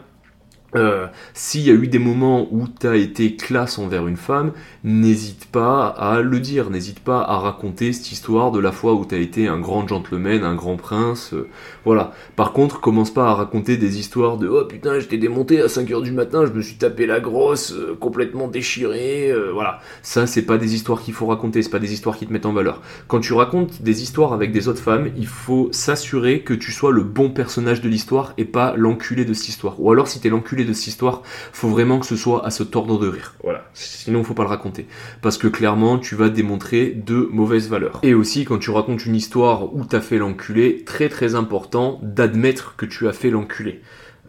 Euh, 0.78 1.08
s'il 1.34 1.62
y 1.62 1.72
a 1.72 1.74
eu 1.74 1.88
des 1.88 2.00
moments 2.00 2.48
où 2.52 2.68
tu 2.68 2.88
as 2.88 2.96
été 2.96 3.36
classe 3.36 3.80
envers 3.80 4.08
une 4.08 4.18
femme, 4.18 4.52
n'hésite 4.84 5.48
pas 5.48 5.88
à 5.88 6.22
le 6.22 6.40
dire, 6.40 6.70
n'hésite 6.70 7.00
pas 7.00 7.22
à 7.22 7.38
raconter 7.38 7.94
cette 7.94 8.12
histoire 8.12 8.52
de 8.52 8.60
la 8.60 8.72
fois 8.72 8.94
où 8.94 9.06
tu 9.06 9.16
as 9.16 9.18
été 9.18 9.48
un 9.48 9.60
grand 9.60 9.88
gentleman, 9.88 10.44
un 10.44 10.56
grand 10.56 10.76
prince, 10.76 11.34
euh, 11.34 11.48
voilà. 11.84 12.12
Par 12.36 12.54
contre, 12.54 12.80
commence 12.80 13.12
pas 13.12 13.30
à 13.30 13.34
raconter 13.34 13.78
des 13.78 14.00
histoires 14.00 14.38
de 14.38 14.48
«Oh 14.50 14.66
putain, 14.66 15.00
j'étais 15.00 15.18
démonté 15.18 15.62
à 15.62 15.68
5h 15.68 16.04
du 16.04 16.12
matin, 16.12 16.46
je 16.46 16.52
me 16.52 16.62
suis 16.62 16.76
tapé 16.76 17.08
la 17.08 17.20
grosse, 17.20 17.74
euh, 17.74 17.98
complètement 18.00 18.48
déchiré, 18.48 19.34
voilà. 19.54 19.80
Ça, 20.04 20.28
c'est 20.28 20.44
pas 20.44 20.58
des 20.58 20.76
histoires 20.76 21.02
qu'il 21.02 21.14
faut 21.14 21.26
raconter, 21.26 21.62
c'est 21.64 21.70
pas 21.70 21.80
des 21.80 21.94
histoires 21.94 22.18
qui 22.18 22.28
te 22.28 22.34
mettent 22.34 22.46
en 22.46 22.54
valeur. 22.54 22.82
Quand 23.08 23.20
tu 23.20 23.34
racontes 23.34 23.82
des 23.82 24.04
histoires 24.04 24.34
avec 24.34 24.52
des 24.52 24.68
autres 24.68 24.82
femmes, 24.82 25.10
il 25.18 25.28
faut 25.28 25.70
s'assurer 25.72 26.42
que 26.42 26.54
tu 26.54 26.72
sois 26.72 26.92
le 26.92 27.04
bon 27.04 27.30
personnage 27.30 27.82
de 27.82 27.90
l'histoire 27.90 28.34
et 28.38 28.46
pas 28.46 28.76
l'enculé 28.76 29.26
de 29.26 29.34
cette 29.34 29.50
histoire. 29.50 29.80
Ou 29.82 29.92
alors, 29.92 30.08
si 30.08 30.20
t'es 30.20 30.30
l'enculé 30.30 30.66
de 30.68 30.74
cette 30.74 30.88
histoire, 30.88 31.22
faut 31.26 31.70
vraiment 31.70 32.00
que 32.00 32.06
ce 32.06 32.16
soit 32.16 32.46
à 32.46 32.52
se 32.52 32.64
tordre 32.64 33.00
de 33.00 33.08
rire. 33.08 33.36
Voilà. 33.44 33.66
Sinon, 33.74 34.24
faut 34.24 34.34
pas 34.34 34.44
le 34.44 34.50
raconter. 34.50 34.88
Parce 35.22 35.38
que 35.38 35.48
clairement, 35.48 35.98
tu 35.98 36.16
vas 36.16 36.30
démontrer 36.30 36.92
de 36.92 37.28
mauvaises 37.32 37.70
valeurs. 37.70 38.00
Et 38.04 38.14
aussi, 38.14 38.46
quand 38.46 38.60
tu 38.60 38.70
racontes 38.72 39.06
une 39.06 39.16
histoire 39.16 39.74
où 39.76 39.86
t'as 39.86 40.02
fait 40.02 40.18
l'enculé, 40.18 40.84
très 40.86 41.10
très 41.10 41.36
important 41.36 42.00
d'admettre 42.04 42.76
que 42.76 42.86
tu 42.86 43.08
as 43.08 43.14
fait 43.14 43.30
l'enculé. 43.30 43.82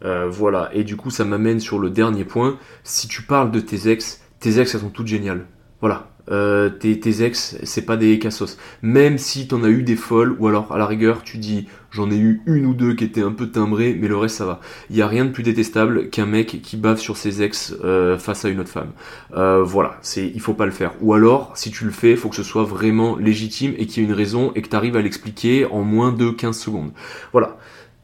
Euh, 0.05 0.29
voilà. 0.29 0.71
Et 0.73 0.85
du 0.85 0.97
coup, 0.97 1.11
ça 1.11 1.25
m'amène 1.25 1.61
sur 1.61 1.79
le 1.79 1.91
dernier 1.91 2.25
point. 2.25 2.59
Si 2.85 3.09
tu 3.09 3.23
parles 3.23 3.51
de 3.51 3.61
tes 3.61 3.91
ex, 3.91 4.23
tes 4.41 4.61
ex, 4.61 4.75
elles 4.75 4.81
sont 4.81 4.91
toutes 4.91 5.09
géniales. 5.09 5.47
Voilà. 5.81 6.11
Euh, 6.31 6.69
tes, 6.69 6.99
tes 7.01 7.25
ex, 7.25 7.59
c'est 7.63 7.87
pas 7.87 7.97
des 7.97 8.19
cassos. 8.19 8.59
Même 8.83 9.19
si 9.19 9.49
t'en 9.49 9.63
as 9.65 9.69
eu 9.69 9.83
des 9.83 9.97
folles, 9.97 10.37
ou 10.39 10.49
alors 10.49 10.73
à 10.73 10.79
la 10.79 10.87
rigueur, 10.87 11.23
tu 11.23 11.39
dis 11.39 11.67
j'en 11.91 12.11
ai 12.11 12.17
eu 12.17 12.43
une 12.47 12.67
ou 12.67 12.75
deux 12.75 12.95
qui 12.95 13.05
étaient 13.05 13.23
un 13.23 13.33
peu 13.33 13.49
timbrées, 13.49 13.97
mais 13.99 14.09
le 14.09 14.17
reste 14.17 14.37
ça 14.37 14.45
va. 14.45 14.61
Il 14.91 14.97
y 14.97 15.03
a 15.03 15.09
rien 15.09 15.25
de 15.25 15.31
plus 15.31 15.43
détestable 15.43 16.11
qu'un 16.11 16.27
mec 16.27 16.61
qui 16.63 16.77
bave 16.77 16.99
sur 16.99 17.17
ses 17.17 17.43
ex 17.43 17.75
euh, 17.85 18.19
face 18.19 18.45
à 18.45 18.49
une 18.49 18.61
autre 18.61 18.71
femme. 18.71 18.93
Euh, 19.35 19.63
voilà, 19.63 19.99
c'est 20.03 20.27
il 20.27 20.41
faut 20.41 20.55
pas 20.55 20.67
le 20.67 20.73
faire. 20.73 20.93
Ou 21.01 21.15
alors, 21.15 21.53
si 21.55 21.71
tu 21.71 21.85
le 21.85 21.91
fais, 21.91 22.17
faut 22.17 22.29
que 22.29 22.37
ce 22.37 22.43
soit 22.43 22.65
vraiment 22.65 23.17
légitime 23.17 23.75
et 23.79 23.87
qu'il 23.87 24.03
y 24.03 24.07
ait 24.07 24.09
une 24.09 24.15
raison 24.15 24.53
et 24.55 24.63
que 24.63 24.69
tu 24.69 24.77
arrives 24.77 24.97
à 24.97 25.03
l'expliquer 25.03 25.67
en 25.67 25.83
moins 25.83 26.13
de 26.13 26.31
15 26.31 26.59
secondes. 26.59 26.93
Voilà. 27.33 27.57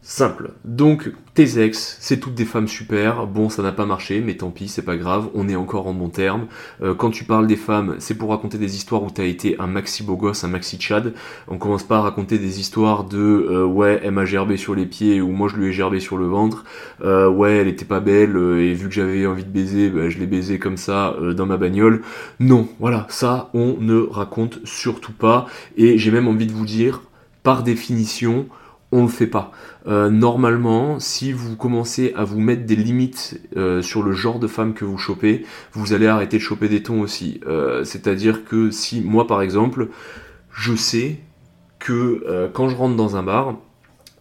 Simple. 0.07 0.51
Donc, 0.67 1.11
tes 1.33 1.59
ex, 1.65 1.97
c'est 1.99 2.21
toutes 2.21 2.35
des 2.35 2.45
femmes 2.45 2.69
super. 2.69 3.27
Bon, 3.27 3.49
ça 3.49 3.63
n'a 3.63 3.73
pas 3.73 3.87
marché, 3.87 4.21
mais 4.21 4.37
tant 4.37 4.51
pis, 4.51 4.69
c'est 4.69 4.85
pas 4.85 4.99
grave. 4.99 5.31
On 5.33 5.49
est 5.49 5.57
encore 5.57 5.87
en 5.87 5.95
bon 5.95 6.11
terme. 6.11 6.45
Euh, 6.83 6.95
quand 6.95 7.11
tu 7.11 7.25
parles 7.25 7.47
des 7.47 7.57
femmes, 7.57 7.97
c'est 8.01 8.13
pour 8.13 8.29
raconter 8.29 8.59
des 8.59 8.77
histoires 8.77 9.03
où 9.03 9.11
t'as 9.11 9.25
été 9.25 9.57
un 9.59 9.67
maxi 9.67 10.03
beau 10.03 10.17
gosse, 10.17 10.45
un 10.45 10.49
maxi 10.49 10.79
chad. 10.79 11.15
On 11.49 11.57
commence 11.57 11.85
pas 11.85 11.97
à 11.97 12.01
raconter 12.03 12.39
des 12.39 12.61
histoires 12.61 13.05
de 13.05 13.17
euh, 13.19 13.65
ouais, 13.65 13.99
elle 14.05 14.11
m'a 14.11 14.27
gerbé 14.27 14.59
sur 14.59 14.75
les 14.75 14.85
pieds 14.85 15.23
ou 15.23 15.31
moi 15.31 15.49
je 15.49 15.57
lui 15.57 15.69
ai 15.69 15.73
gerbé 15.73 16.01
sur 16.01 16.19
le 16.19 16.27
ventre. 16.27 16.65
Euh, 17.03 17.31
ouais, 17.31 17.57
elle 17.57 17.69
était 17.69 17.87
pas 17.87 18.01
belle 18.01 18.37
et 18.37 18.75
vu 18.75 18.89
que 18.89 18.95
j'avais 18.95 19.25
envie 19.25 19.45
de 19.45 19.49
baiser, 19.49 19.89
bah, 19.89 20.11
je 20.11 20.19
l'ai 20.19 20.27
baisé 20.27 20.59
comme 20.59 20.77
ça 20.77 21.17
dans 21.35 21.47
ma 21.47 21.57
bagnole. 21.57 22.03
Non, 22.41 22.69
voilà, 22.79 23.07
ça 23.09 23.49
on 23.55 23.79
ne 23.81 24.01
raconte 24.01 24.59
surtout 24.65 25.15
pas. 25.15 25.47
Et 25.79 25.97
j'ai 25.97 26.11
même 26.11 26.29
envie 26.29 26.47
de 26.47 26.53
vous 26.53 26.67
dire, 26.67 27.01
par 27.43 27.63
définition, 27.63 28.47
on 28.95 29.03
le 29.03 29.09
fait 29.09 29.27
pas. 29.27 29.51
Euh, 29.87 30.09
normalement, 30.09 30.99
si 30.99 31.33
vous 31.33 31.57
commencez 31.57 32.13
à 32.17 32.25
vous 32.25 32.41
mettre 32.41 32.65
des 32.65 32.77
limites 32.77 33.41
euh, 33.57 33.83
sur 33.83 34.03
le 34.03 34.13
genre 34.13 34.39
de 34.39 34.47
femme 34.47 34.75
que 34.75 34.85
vous 34.85 34.97
chopez, 34.97 35.45
vous 35.73 35.93
allez 35.93 36.07
arrêter 36.07 36.39
de 36.39 36.43
choper 36.43 36.69
des 36.69 36.83
tons 36.83 37.01
aussi. 37.01 37.41
Euh, 37.47 37.85
c'est-à-dire 37.85 38.45
que 38.45 38.71
si 38.71 39.03
moi 39.03 39.27
par 39.27 39.43
exemple, 39.43 39.89
je 40.53 40.75
sais 40.75 41.19
que 41.79 42.49
quand 42.55 42.71
je 42.71 42.77
rentre 42.77 42.97
dans 42.97 43.17
un 43.17 43.23
bar, 43.23 43.57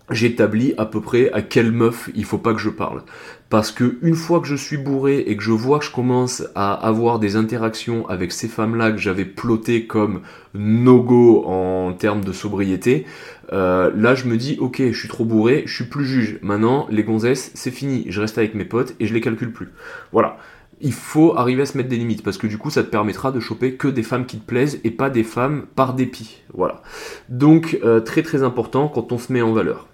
j'établis 0.10 0.74
à 0.78 0.86
peu 0.86 1.02
près 1.02 1.32
à 1.32 1.42
quelle 1.42 1.72
meuf 1.72 2.10
il 2.16 2.26
faut 2.26 2.38
pas 2.38 2.54
que 2.54 2.60
je 2.60 2.70
parle. 2.70 3.04
Parce 3.50 3.72
que 3.72 3.98
une 4.02 4.16
fois 4.16 4.40
que 4.40 4.48
je 4.48 4.56
suis 4.56 4.78
bourré 4.78 5.20
et 5.20 5.38
que 5.38 5.44
je 5.44 5.52
vois 5.52 5.80
que 5.80 5.86
je 5.86 5.92
commence 5.92 6.44
à 6.56 6.74
avoir 6.74 7.20
des 7.20 7.36
interactions 7.36 8.08
avec 8.10 8.32
ces 8.32 8.48
femmes-là 8.48 8.92
que 8.92 8.98
j'avais 8.98 9.26
plotées 9.26 9.86
comme 9.86 10.22
no-go 10.54 11.44
en 11.46 11.94
termes 11.94 12.24
de 12.24 12.32
sobriété, 12.32 13.06
euh, 13.52 13.92
là 13.96 14.16
je 14.16 14.26
me 14.26 14.38
dis 14.38 14.58
ok 14.60 14.82
je 14.92 14.98
suis 14.98 15.08
trop 15.08 15.26
bourré, 15.26 15.64
je 15.68 15.74
suis 15.76 15.86
plus 15.86 16.06
juge. 16.06 16.40
Maintenant 16.42 16.88
les 16.90 17.04
gonzesses 17.04 17.52
c'est 17.54 17.72
fini, 17.72 18.06
je 18.10 18.20
reste 18.20 18.38
avec 18.38 18.56
mes 18.56 18.66
potes 18.66 18.96
et 19.00 19.06
je 19.06 19.14
les 19.14 19.22
calcule 19.22 19.54
plus. 19.54 19.70
Voilà. 20.12 20.38
Il 20.82 20.92
faut 20.92 21.38
arriver 21.38 21.62
à 21.62 21.66
se 21.66 21.78
mettre 21.78 21.88
des 21.88 21.96
limites 21.96 22.24
parce 22.24 22.38
que 22.38 22.48
du 22.48 22.58
coup 22.58 22.70
ça 22.70 22.84
te 22.84 22.90
permettra 22.90 23.32
de 23.32 23.40
choper 23.40 23.76
que 23.76 23.88
des 23.88 24.04
femmes 24.04 24.26
qui 24.26 24.40
te 24.40 24.46
plaisent 24.46 24.82
et 24.84 24.92
pas 24.92 25.10
des 25.10 25.24
femmes 25.24 25.66
par 25.76 25.94
dépit. 25.94 26.42
Voilà. 26.54 26.82
Donc 27.30 27.80
euh, 27.86 28.02
très 28.02 28.24
très 28.24 28.44
important 28.44 28.90
quand 28.90 29.12
on 29.14 29.18
se 29.18 29.32
met 29.32 29.42
en 29.42 29.54
valeur. 29.54 29.88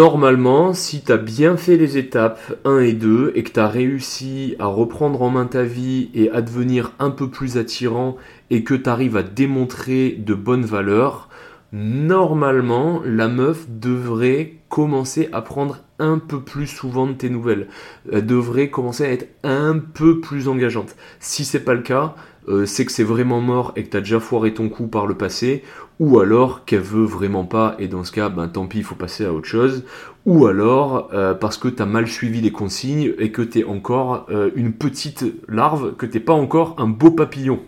Normalement, 0.00 0.74
si 0.74 1.02
tu 1.02 1.10
as 1.10 1.16
bien 1.16 1.56
fait 1.56 1.76
les 1.76 1.98
étapes 1.98 2.56
1 2.64 2.78
et 2.78 2.92
2 2.92 3.32
et 3.34 3.42
que 3.42 3.50
tu 3.50 3.58
as 3.58 3.66
réussi 3.66 4.54
à 4.60 4.66
reprendre 4.66 5.20
en 5.22 5.30
main 5.30 5.46
ta 5.46 5.64
vie 5.64 6.10
et 6.14 6.30
à 6.30 6.40
devenir 6.40 6.92
un 7.00 7.10
peu 7.10 7.28
plus 7.28 7.56
attirant 7.56 8.16
et 8.50 8.62
que 8.62 8.74
tu 8.74 8.88
arrives 8.88 9.16
à 9.16 9.24
démontrer 9.24 10.10
de 10.12 10.34
bonnes 10.34 10.64
valeurs, 10.64 11.28
normalement, 11.72 13.02
la 13.04 13.26
meuf 13.26 13.66
devrait 13.68 14.54
commencer 14.68 15.28
à 15.32 15.42
prendre 15.42 15.78
un 15.98 16.18
peu 16.18 16.42
plus 16.42 16.68
souvent 16.68 17.08
de 17.08 17.14
tes 17.14 17.28
nouvelles. 17.28 17.66
Elle 18.12 18.24
devrait 18.24 18.70
commencer 18.70 19.04
à 19.04 19.10
être 19.10 19.26
un 19.42 19.80
peu 19.80 20.20
plus 20.20 20.46
engageante. 20.46 20.94
Si 21.18 21.44
c'est 21.44 21.64
pas 21.64 21.74
le 21.74 21.82
cas, 21.82 22.14
euh, 22.48 22.66
c'est 22.66 22.84
que 22.84 22.92
c'est 22.92 23.02
vraiment 23.02 23.40
mort 23.40 23.72
et 23.74 23.82
que 23.82 23.90
tu 23.90 23.96
as 23.96 24.00
déjà 24.00 24.20
foiré 24.20 24.54
ton 24.54 24.68
coup 24.68 24.86
par 24.86 25.08
le 25.08 25.16
passé, 25.16 25.64
ou 26.00 26.20
alors 26.20 26.64
qu'elle 26.64 26.80
veut 26.80 27.04
vraiment 27.04 27.44
pas, 27.44 27.74
et 27.78 27.88
dans 27.88 28.04
ce 28.04 28.12
cas, 28.12 28.28
ben 28.28 28.48
tant 28.48 28.66
pis, 28.66 28.78
il 28.78 28.84
faut 28.84 28.94
passer 28.94 29.24
à 29.24 29.32
autre 29.32 29.48
chose, 29.48 29.84
ou 30.26 30.46
alors 30.46 31.10
euh, 31.12 31.34
parce 31.34 31.58
que 31.58 31.68
tu 31.68 31.82
as 31.82 31.86
mal 31.86 32.06
suivi 32.06 32.40
les 32.40 32.52
consignes 32.52 33.14
et 33.18 33.32
que 33.32 33.42
tu 33.42 33.64
encore 33.64 34.26
euh, 34.30 34.50
une 34.54 34.72
petite 34.72 35.24
larve, 35.48 35.96
que 35.96 36.06
t'es 36.06 36.20
pas 36.20 36.34
encore 36.34 36.76
un 36.78 36.86
beau 36.86 37.10
papillon. 37.10 37.60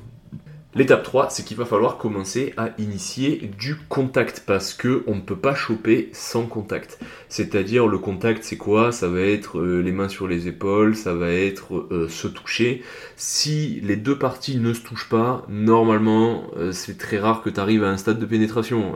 L'étape 0.73 1.03
3, 1.03 1.31
c'est 1.31 1.43
qu'il 1.45 1.57
va 1.57 1.65
falloir 1.65 1.99
commencer 1.99 2.55
à 2.57 2.69
initier 2.79 3.51
du 3.59 3.75
contact 3.75 4.45
parce 4.47 4.73
que 4.73 5.03
on 5.09 5.17
ne 5.17 5.21
peut 5.21 5.35
pas 5.35 5.57
choper 5.57 6.11
sans 6.13 6.47
contact. 6.47 7.01
C'est-à-dire 7.29 7.89
le 7.89 7.99
contact, 7.99 8.45
c'est 8.45 8.57
quoi? 8.57 8.93
Ça 8.93 9.09
va 9.09 9.19
être 9.19 9.59
euh, 9.59 9.81
les 9.81 9.91
mains 9.91 10.09
sur 10.09 10.29
les 10.29 10.47
épaules, 10.47 10.95
ça 10.95 11.13
va 11.13 11.33
être 11.33 11.89
euh, 11.91 12.09
se 12.09 12.29
toucher. 12.29 12.85
Si 13.17 13.81
les 13.83 13.97
deux 13.97 14.17
parties 14.17 14.59
ne 14.59 14.73
se 14.73 14.83
touchent 14.83 15.09
pas, 15.09 15.45
normalement, 15.49 16.45
euh, 16.57 16.71
c'est 16.71 16.97
très 16.97 17.19
rare 17.19 17.43
que 17.43 17.51
tu 17.51 17.59
arrives 17.59 17.83
à 17.83 17.89
un 17.89 17.97
stade 17.97 18.21
de 18.21 18.27
pénétration. 18.27 18.95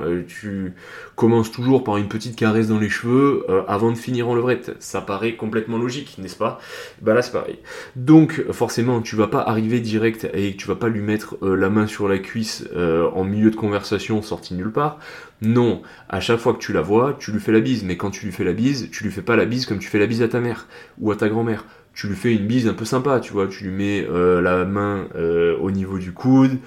Commences 1.15 1.51
toujours 1.51 1.85
par 1.85 1.97
une 1.97 2.09
petite 2.09 2.37
caresse 2.37 2.69
dans 2.69 2.79
les 2.79 2.89
cheveux 2.89 3.47
avant 3.69 3.91
de 3.91 3.97
finir 3.97 4.29
en 4.29 4.35
levrette. 4.35 4.77
Ça 4.81 5.01
paraît 5.01 5.37
complètement 5.37 5.79
logique, 5.79 6.17
n'est-ce 6.19 6.37
pas? 6.37 6.59
Bah 7.03 7.15
là, 7.15 7.23
c'est 7.23 7.33
pareil. 7.33 7.59
Donc, 7.97 8.45
forcément, 8.53 9.01
tu 9.01 9.17
vas 9.17 9.29
pas 9.29 9.41
arriver 9.41 9.81
direct 9.81 10.29
et 10.35 10.57
tu 10.57 10.67
vas 10.67 10.77
pas 10.77 10.89
lui 10.89 11.01
mettre 11.01 11.37
la 11.43 11.71
main 11.71 11.87
sur 11.87 12.09
la 12.09 12.19
cuisse 12.19 12.65
euh, 12.75 13.09
en 13.15 13.25
milieu 13.25 13.51
de 13.51 13.57
conversation 13.57 14.23
sorti 14.23 14.55
nulle 14.55 14.73
part. 14.73 14.99
Non, 15.43 15.83
à 16.09 16.21
chaque 16.21 16.39
fois 16.39 16.55
que 16.55 16.59
tu 16.59 16.73
la 16.73 16.81
vois, 16.81 17.17
tu 17.19 17.33
lui 17.33 17.41
fais 17.41 17.53
la 17.53 17.61
bise, 17.61 17.85
mais 17.85 17.97
quand 17.97 18.11
tu 18.11 18.27
lui 18.27 18.33
fais 18.33 18.45
la 18.45 18.53
bise, 18.53 18.89
tu 18.91 19.05
lui 19.05 19.11
fais 19.11 19.23
pas 19.23 19.37
la 19.37 19.45
bise 19.45 19.67
comme 19.67 19.79
tu 19.79 19.89
fais 19.89 19.99
la 19.99 20.07
bise 20.07 20.23
à 20.23 20.29
ta 20.29 20.41
mère 20.41 20.67
ou 20.99 21.11
à 21.11 21.17
ta 21.17 21.29
grand-mère. 21.29 21.65
Tu 21.95 22.09
lui 22.09 22.17
fais 22.17 22.35
une 22.35 22.47
bise 22.47 22.67
un 22.67 22.75
peu 22.75 22.85
sympa, 22.85 23.21
tu 23.21 23.33
vois, 23.33 23.47
tu 23.47 23.65
lui 23.65 23.71
mets 23.71 24.07
euh, 24.11 24.41
la 24.41 24.65
main 24.65 25.07
euh, 25.15 25.57
au 25.59 25.71
niveau 25.71 25.99
du 25.99 26.13
coude, 26.13 26.59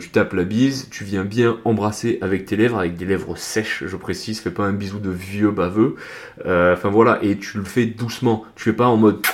tu 0.00 0.10
tapes 0.10 0.32
la 0.32 0.44
bise, 0.44 0.88
tu 0.90 1.04
viens 1.04 1.24
bien 1.24 1.58
embrasser 1.64 2.18
avec 2.20 2.46
tes 2.46 2.56
lèvres, 2.56 2.78
avec 2.78 2.96
des 2.96 3.04
lèvres 3.04 3.36
sèches, 3.36 3.84
je 3.86 3.96
précise, 3.96 4.40
fais 4.40 4.50
pas 4.50 4.64
un 4.64 4.72
bisou 4.72 4.98
de 4.98 5.10
vieux 5.10 5.50
baveux. 5.50 5.96
Enfin 6.40 6.90
voilà, 6.90 7.18
et 7.22 7.38
tu 7.38 7.58
le 7.58 7.64
fais 7.64 7.86
doucement, 7.86 8.44
tu 8.56 8.64
fais 8.64 8.72
pas 8.72 8.86
en 8.86 8.96
mode, 8.96 9.22
tu 9.22 9.30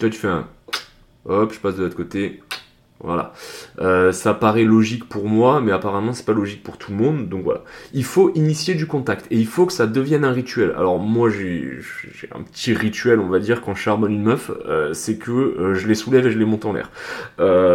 vois, 0.00 0.10
tu 0.10 0.18
fais 0.18 0.28
un, 0.28 0.46
hop, 1.24 1.52
je 1.52 1.58
passe 1.58 1.76
de 1.76 1.82
l'autre 1.82 1.96
côté, 1.96 2.42
voilà. 3.02 3.32
Euh, 3.80 4.12
ça 4.12 4.32
paraît 4.32 4.62
logique 4.62 5.08
pour 5.08 5.28
moi, 5.28 5.60
mais 5.60 5.72
apparemment 5.72 6.12
c'est 6.12 6.24
pas 6.24 6.32
logique 6.32 6.62
pour 6.62 6.78
tout 6.78 6.92
le 6.92 6.98
monde. 6.98 7.28
Donc 7.28 7.42
voilà. 7.42 7.62
Il 7.92 8.04
faut 8.04 8.30
initier 8.34 8.74
du 8.74 8.86
contact 8.86 9.26
et 9.30 9.36
il 9.36 9.46
faut 9.46 9.66
que 9.66 9.72
ça 9.72 9.86
devienne 9.86 10.24
un 10.24 10.30
rituel. 10.30 10.72
Alors 10.76 10.98
moi 11.00 11.28
j'ai 11.28 11.80
un 12.32 12.42
petit 12.42 12.74
rituel, 12.74 13.18
on 13.18 13.28
va 13.28 13.40
dire, 13.40 13.60
quand 13.60 13.74
je 13.74 13.80
charbonne 13.80 14.12
une 14.12 14.22
meuf, 14.22 14.52
euh, 14.66 14.94
c'est 14.94 15.16
que 15.16 15.32
euh, 15.32 15.74
je 15.74 15.88
les 15.88 15.96
soulève 15.96 16.26
et 16.26 16.30
je 16.30 16.38
les 16.38 16.44
monte 16.44 16.64
en 16.64 16.72
l'air. 16.72 16.90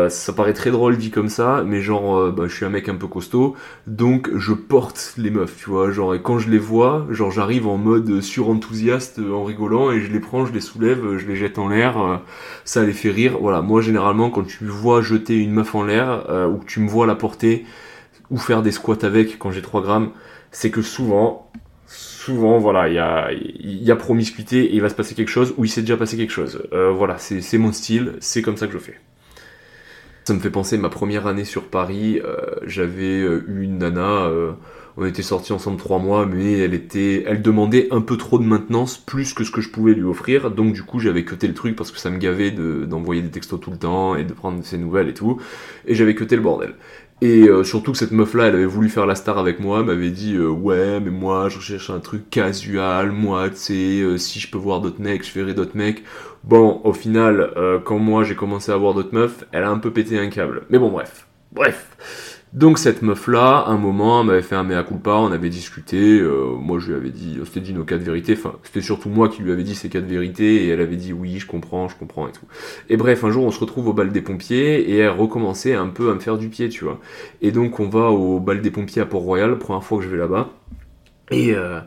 ça 0.10 0.34
paraît 0.34 0.54
très 0.54 0.72
drôle 0.72 0.98
dit 0.98 1.12
comme 1.12 1.30
ça, 1.30 1.64
mais 1.66 1.82
genre 1.82 2.32
bah, 2.32 2.44
je 2.48 2.56
suis 2.56 2.66
un 2.66 2.70
mec 2.70 2.88
un 2.88 2.96
peu 2.96 3.08
costaud, 3.08 3.56
donc 3.86 4.30
je 4.36 4.54
porte 4.54 5.14
les 5.18 5.30
meufs, 5.30 5.58
tu 5.58 5.70
vois. 5.70 5.92
Genre 5.92 6.16
et 6.16 6.22
quand 6.22 6.40
je 6.40 6.50
les 6.50 6.58
vois, 6.58 7.06
genre 7.10 7.32
j'arrive 7.32 7.68
en 7.68 7.78
mode 7.78 8.22
surenthousiaste 8.22 9.20
en 9.20 9.44
rigolant 9.44 9.92
et 9.92 10.00
je 10.00 10.12
les 10.12 10.20
prends, 10.22 10.46
je 10.46 10.54
les 10.54 10.62
soulève, 10.62 11.18
je 11.18 11.28
les 11.28 11.36
jette 11.36 11.60
en 11.60 11.68
l'air. 11.68 12.22
ça 12.64 12.84
les 12.86 12.94
fait 12.94 13.12
rire. 13.12 13.38
Voilà. 13.42 13.62
Moi 13.62 13.82
généralement 13.82 14.30
quand 14.30 14.44
tu 14.44 14.66
vois 14.66 15.02
je 15.02 15.17
une 15.30 15.52
meuf 15.52 15.76
en 15.76 15.84
l'air 15.84 16.30
euh, 16.30 16.48
ou 16.48 16.58
que 16.58 16.66
tu 16.66 16.80
me 16.80 16.90
vois 16.90 17.06
la 17.06 17.16
porter 17.16 17.66
ou 18.30 18.38
faire 18.38 18.62
des 18.62 18.72
squats 18.72 19.04
avec 19.04 19.40
quand 19.40 19.52
j'ai 19.52 19.62
3 19.62 19.82
grammes, 19.82 20.12
c'est 20.52 20.72
que 20.72 20.82
souvent, 20.82 21.50
souvent, 21.86 22.58
voilà, 22.60 22.90
il 22.90 22.96
y 22.96 23.00
a, 23.00 23.32
y 23.32 23.92
a 23.92 23.96
promiscuité 23.96 24.66
et 24.66 24.76
il 24.76 24.82
va 24.82 24.90
se 24.90 24.96
passer 24.96 25.16
quelque 25.16 25.30
chose 25.30 25.54
ou 25.58 25.66
il 25.66 25.70
s'est 25.70 25.82
déjà 25.82 25.98
passé 25.98 26.18
quelque 26.18 26.34
chose. 26.34 26.64
Euh, 26.74 26.92
voilà, 26.92 27.18
c'est 27.18 27.58
mon 27.58 27.72
style, 27.72 28.14
c'est 28.20 28.42
comme 28.42 28.58
ça 28.58 28.68
que 28.68 28.74
je 28.74 28.80
fais. 28.80 29.00
Ça 30.26 30.34
me 30.34 30.40
fait 30.40 30.50
penser 30.50 30.78
ma 30.78 30.90
première 30.90 31.26
année 31.26 31.46
sur 31.46 31.70
Paris, 31.70 32.20
euh, 32.24 32.36
j'avais 32.66 33.20
eu 33.20 33.62
une 33.64 33.78
nana 33.78 34.30
on 34.98 35.06
était 35.06 35.22
sortis 35.22 35.54
ensemble 35.54 35.78
trois 35.78 36.00
mois, 36.00 36.26
mais 36.26 36.58
elle 36.58 36.74
était, 36.74 37.24
elle 37.28 37.44
demandait 37.44 37.88
un 37.92 38.02
peu 38.02 38.18
trop 38.18 38.40
de 38.40 38.44
maintenance, 38.44 38.98
plus 38.98 39.34
que 39.34 39.44
ce 39.44 39.52
que 39.52 39.62
je 39.62 39.70
pouvais 39.70 39.94
lui 39.94 40.04
offrir. 40.04 40.50
Donc 40.50 40.74
du 40.74 40.82
coup, 40.82 41.00
j'avais 41.00 41.24
cuté 41.24 41.48
le 41.48 41.54
truc 41.54 41.76
parce 41.76 41.92
que 41.92 42.00
ça 42.00 42.10
me 42.10 42.18
gavait 42.18 42.50
d'envoyer 42.52 43.22
des 43.22 43.30
textos 43.30 43.60
tout 43.60 43.70
le 43.70 43.78
temps 43.78 44.16
et 44.16 44.24
de 44.24 44.34
prendre 44.34 44.64
ses 44.64 44.80
nouvelles 44.80 45.10
et 45.10 45.14
tout. 45.14 45.40
Et 45.86 45.94
j'avais 45.94 46.16
cuté 46.16 46.36
le 46.36 46.42
bordel. 46.42 46.74
Et 47.22 47.48
euh, 47.48 47.64
surtout 47.64 47.94
que 47.94 47.98
cette 47.98 48.12
meuf-là, 48.12 48.46
elle 48.46 48.56
avait 48.56 48.66
voulu 48.66 48.90
faire 48.90 49.08
la 49.08 49.16
star 49.16 49.40
avec 49.40 49.60
moi, 49.60 49.84
m'avait 49.84 50.12
dit 50.12 50.36
euh, 50.36 50.50
ouais, 50.50 51.00
mais 51.00 51.10
moi, 51.10 51.50
je 51.50 51.60
cherche 51.60 51.90
un 51.90 52.00
truc 52.00 52.30
casual, 52.30 53.12
moi, 53.12 53.50
tu 53.50 53.56
sais, 53.56 54.02
euh, 54.02 54.18
si 54.18 54.40
je 54.40 54.50
peux 54.52 54.60
voir 54.60 54.82
d'autres 54.82 55.02
mecs, 55.02 55.26
je 55.26 55.32
ferai 55.32 55.56
d'autres 55.56 55.76
mecs. 55.76 56.04
Bon, 56.44 56.80
au 56.84 56.94
final, 56.94 57.52
quand 57.84 57.98
moi 57.98 58.24
j'ai 58.24 58.36
commencé 58.36 58.72
à 58.72 58.78
voir 58.78 58.94
d'autres 58.94 59.14
meufs, 59.14 59.44
elle 59.52 59.64
a 59.64 59.70
un 59.70 59.80
peu 59.80 59.92
pété 59.92 60.18
un 60.18 60.30
câble. 60.30 60.64
Mais 60.70 60.78
bon, 60.78 60.90
bref, 60.90 61.28
bref. 61.52 61.88
Donc 62.54 62.80
cette 62.80 63.02
meuf-là, 63.02 63.66
un 63.68 63.78
moment, 63.78 64.24
m'avait 64.24 64.42
fait 64.42 64.56
un 64.56 64.64
mea 64.64 64.82
culpa, 64.84 65.12
on 65.12 65.34
avait 65.34 65.50
discuté, 65.50 66.20
euh, 66.20 66.56
moi 66.58 66.80
je 66.80 66.88
lui 66.88 66.96
avais 66.96 67.10
dit, 67.10 67.38
c'était 67.44 67.60
dit 67.60 67.74
nos 67.74 67.84
quatre 67.84 68.02
vérités, 68.02 68.34
enfin 68.38 68.54
c'était 68.64 68.82
surtout 68.82 69.10
moi 69.10 69.28
qui 69.28 69.42
lui 69.42 69.52
avais 69.52 69.64
dit 69.64 69.76
ces 69.76 69.90
quatre 69.90 70.06
vérités, 70.06 70.64
et 70.64 70.70
elle 70.70 70.80
avait 70.80 70.96
dit 70.96 71.12
oui, 71.12 71.40
je 71.40 71.46
comprends, 71.46 71.90
je 71.90 71.98
comprends 71.98 72.26
et 72.28 72.32
tout. 72.32 72.46
Et 72.90 72.96
bref, 72.96 73.26
un 73.26 73.32
jour 73.32 73.44
on 73.44 73.52
se 73.52 73.60
retrouve 73.60 73.90
au 73.90 73.94
bal 73.94 74.14
des 74.14 74.22
pompiers, 74.22 74.80
et 74.90 74.98
elle 75.00 75.10
recommençait 75.10 75.76
un 75.76 75.90
peu 75.90 76.10
à 76.10 76.14
me 76.14 76.20
faire 76.20 76.38
du 76.38 76.48
pied, 76.48 76.70
tu 76.70 76.86
vois. 76.86 77.02
Et 77.42 77.52
donc 77.52 77.82
on 77.82 77.90
va 77.90 78.12
au 78.12 78.40
bal 78.40 78.62
des 78.62 78.72
pompiers 78.72 79.02
à 79.02 79.06
Port-Royal, 79.06 79.58
première 79.58 79.84
fois 79.84 79.98
que 79.98 80.06
je 80.06 80.10
vais 80.10 80.18
là-bas, 80.18 80.50
et... 81.32 81.54
Euh, 81.54 81.82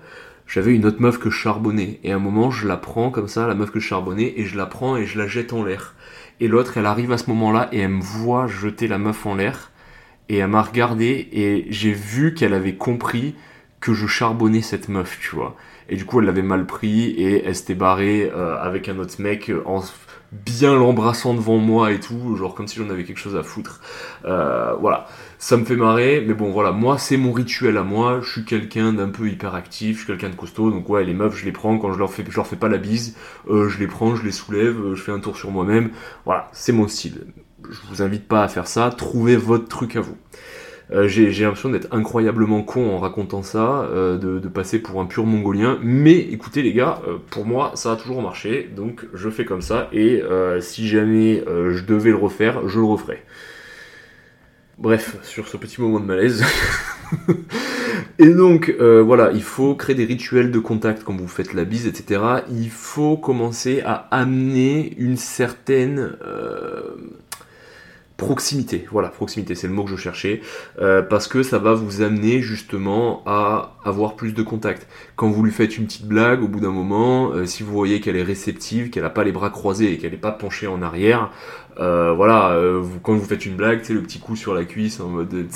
j'avais 0.52 0.74
une 0.74 0.84
autre 0.84 1.00
meuf 1.00 1.18
que 1.18 1.30
je 1.30 1.36
charbonnais. 1.36 2.00
Et 2.02 2.10
à 2.10 2.16
un 2.16 2.18
moment, 2.18 2.50
je 2.50 2.66
la 2.66 2.76
prends 2.76 3.10
comme 3.10 3.28
ça, 3.28 3.46
la 3.46 3.54
meuf 3.54 3.70
que 3.70 3.78
je 3.78 3.86
charbonnais, 3.86 4.34
et 4.36 4.46
je 4.46 4.56
la 4.56 4.66
prends 4.66 4.96
et 4.96 5.06
je 5.06 5.16
la 5.16 5.28
jette 5.28 5.52
en 5.52 5.62
l'air. 5.62 5.94
Et 6.40 6.48
l'autre, 6.48 6.76
elle 6.76 6.86
arrive 6.86 7.12
à 7.12 7.18
ce 7.18 7.30
moment-là 7.30 7.68
et 7.70 7.78
elle 7.78 7.90
me 7.90 8.02
voit 8.02 8.48
jeter 8.48 8.88
la 8.88 8.98
meuf 8.98 9.26
en 9.26 9.36
l'air 9.36 9.69
et 10.30 10.36
elle 10.36 10.48
m'a 10.48 10.62
regardé 10.62 11.28
et 11.32 11.66
j'ai 11.70 11.92
vu 11.92 12.34
qu'elle 12.34 12.54
avait 12.54 12.76
compris 12.76 13.34
que 13.80 13.94
je 13.94 14.06
charbonnais 14.06 14.62
cette 14.62 14.88
meuf, 14.88 15.18
tu 15.20 15.34
vois. 15.34 15.56
Et 15.88 15.96
du 15.96 16.04
coup, 16.04 16.20
elle 16.20 16.26
l'avait 16.26 16.40
mal 16.40 16.66
pris 16.66 17.10
et 17.10 17.44
elle 17.44 17.56
s'était 17.56 17.74
barrée 17.74 18.30
euh, 18.32 18.56
avec 18.60 18.88
un 18.88 18.98
autre 19.00 19.20
mec 19.20 19.50
en 19.66 19.82
bien 20.30 20.76
l'embrassant 20.76 21.34
devant 21.34 21.58
moi 21.58 21.90
et 21.90 21.98
tout, 21.98 22.36
genre 22.36 22.54
comme 22.54 22.68
si 22.68 22.78
j'en 22.78 22.88
avais 22.90 23.02
quelque 23.02 23.18
chose 23.18 23.34
à 23.34 23.42
foutre. 23.42 23.80
Euh, 24.24 24.72
voilà, 24.74 25.08
ça 25.40 25.56
me 25.56 25.64
fait 25.64 25.74
marrer, 25.74 26.24
mais 26.24 26.34
bon 26.34 26.52
voilà, 26.52 26.70
moi 26.70 26.96
c'est 26.96 27.16
mon 27.16 27.32
rituel 27.32 27.76
à 27.76 27.82
moi, 27.82 28.20
je 28.22 28.30
suis 28.30 28.44
quelqu'un 28.44 28.92
d'un 28.92 29.08
peu 29.08 29.28
hyperactif, 29.28 29.96
je 29.96 30.04
suis 30.04 30.06
quelqu'un 30.06 30.28
de 30.28 30.36
costaud, 30.36 30.70
donc 30.70 30.88
ouais 30.88 31.02
les 31.02 31.14
meufs 31.14 31.36
je 31.36 31.44
les 31.44 31.50
prends. 31.50 31.76
Quand 31.78 31.92
je 31.92 31.98
leur 31.98 32.12
fais, 32.12 32.24
je 32.28 32.36
leur 32.36 32.46
fais 32.46 32.54
pas 32.54 32.68
la 32.68 32.78
bise, 32.78 33.16
euh, 33.48 33.68
je 33.68 33.80
les 33.80 33.88
prends, 33.88 34.14
je 34.14 34.24
les 34.24 34.30
soulève, 34.30 34.94
je 34.94 35.02
fais 35.02 35.10
un 35.10 35.18
tour 35.18 35.36
sur 35.36 35.50
moi-même, 35.50 35.90
voilà, 36.24 36.48
c'est 36.52 36.72
mon 36.72 36.86
style. 36.86 37.26
Je 37.70 37.78
vous 37.88 38.02
invite 38.02 38.26
pas 38.26 38.42
à 38.42 38.48
faire 38.48 38.66
ça, 38.66 38.92
trouvez 38.96 39.36
votre 39.36 39.68
truc 39.68 39.96
à 39.96 40.00
vous. 40.00 40.16
Euh, 40.92 41.06
j'ai 41.06 41.30
l'impression 41.44 41.68
d'être 41.68 41.86
incroyablement 41.92 42.62
con 42.62 42.90
en 42.90 42.98
racontant 42.98 43.42
ça, 43.42 43.82
euh, 43.92 44.18
de, 44.18 44.48
passer 44.48 44.80
pour 44.80 45.00
un 45.00 45.06
pur 45.06 45.24
mongolien. 45.24 45.78
Mais 45.82 46.18
écoutez 46.18 46.62
les 46.62 46.72
gars, 46.72 47.00
euh, 47.06 47.18
pour 47.30 47.46
moi 47.46 47.72
ça 47.74 47.92
a 47.92 47.96
toujours 47.96 48.22
marché, 48.22 48.68
donc 48.74 49.06
je 49.14 49.30
fais 49.30 49.44
comme 49.44 49.62
ça. 49.62 49.88
Et 49.92 50.22
si 50.60 50.88
jamais 50.88 51.44
je 51.46 51.84
devais 51.84 52.10
le 52.10 52.16
refaire, 52.16 52.68
je 52.68 52.80
le 52.80 52.86
referai. 52.86 53.22
Bref, 54.78 55.16
sur 55.22 55.46
ce 55.46 55.56
petit 55.56 55.80
moment 55.80 56.00
de 56.00 56.06
malaise. 56.06 56.42
et 58.18 58.30
donc 58.30 58.74
voilà, 58.80 59.30
il 59.32 59.42
faut 59.42 59.76
créer 59.76 59.94
des 59.94 60.06
rituels 60.06 60.50
de 60.50 60.58
contact 60.58 61.04
quand 61.04 61.16
vous 61.16 61.28
faites 61.28 61.54
la 61.54 61.64
bise, 61.64 61.86
etc. 61.86 62.20
Il 62.50 62.70
faut 62.70 63.16
commencer 63.16 63.82
à 63.84 64.08
amener 64.10 64.94
une 64.98 65.16
certaine 65.16 66.16
proximité. 68.20 68.86
Voilà, 68.92 69.08
proximité, 69.08 69.54
c'est 69.54 69.66
le 69.66 69.72
mot 69.72 69.84
que 69.84 69.90
je 69.90 69.96
cherchais, 69.96 70.42
euh, 70.78 71.00
parce 71.00 71.26
que 71.26 71.42
ça 71.42 71.58
va 71.58 71.72
vous 71.72 72.02
amener 72.02 72.42
justement 72.42 73.22
à 73.24 73.76
avoir 73.82 74.14
plus 74.14 74.34
de 74.34 74.42
contact. 74.42 74.86
Quand 75.16 75.30
vous 75.30 75.42
lui 75.42 75.50
faites 75.50 75.78
une 75.78 75.86
petite 75.86 76.06
blague, 76.06 76.42
au 76.42 76.48
bout 76.48 76.60
d'un 76.60 76.70
moment, 76.70 77.32
euh, 77.32 77.46
si 77.46 77.62
vous 77.62 77.72
voyez 77.72 78.00
qu'elle 78.00 78.16
est 78.16 78.22
réceptive, 78.22 78.90
qu'elle 78.90 79.04
n'a 79.04 79.10
pas 79.10 79.24
les 79.24 79.32
bras 79.32 79.48
croisés 79.48 79.92
et 79.92 79.98
qu'elle 79.98 80.12
n'est 80.12 80.18
pas 80.18 80.32
penchée 80.32 80.66
en 80.66 80.82
arrière, 80.82 81.30
euh, 81.78 82.12
voilà, 82.12 82.54
quand 83.02 83.14
vous 83.14 83.24
faites 83.24 83.46
une 83.46 83.56
blague, 83.56 83.80
c'est 83.84 83.94
le 83.94 84.02
petit 84.02 84.18
coup 84.18 84.36
sur 84.36 84.52
la 84.52 84.64
cuisse 84.64 85.00
en 85.00 85.08
mode 85.08 85.46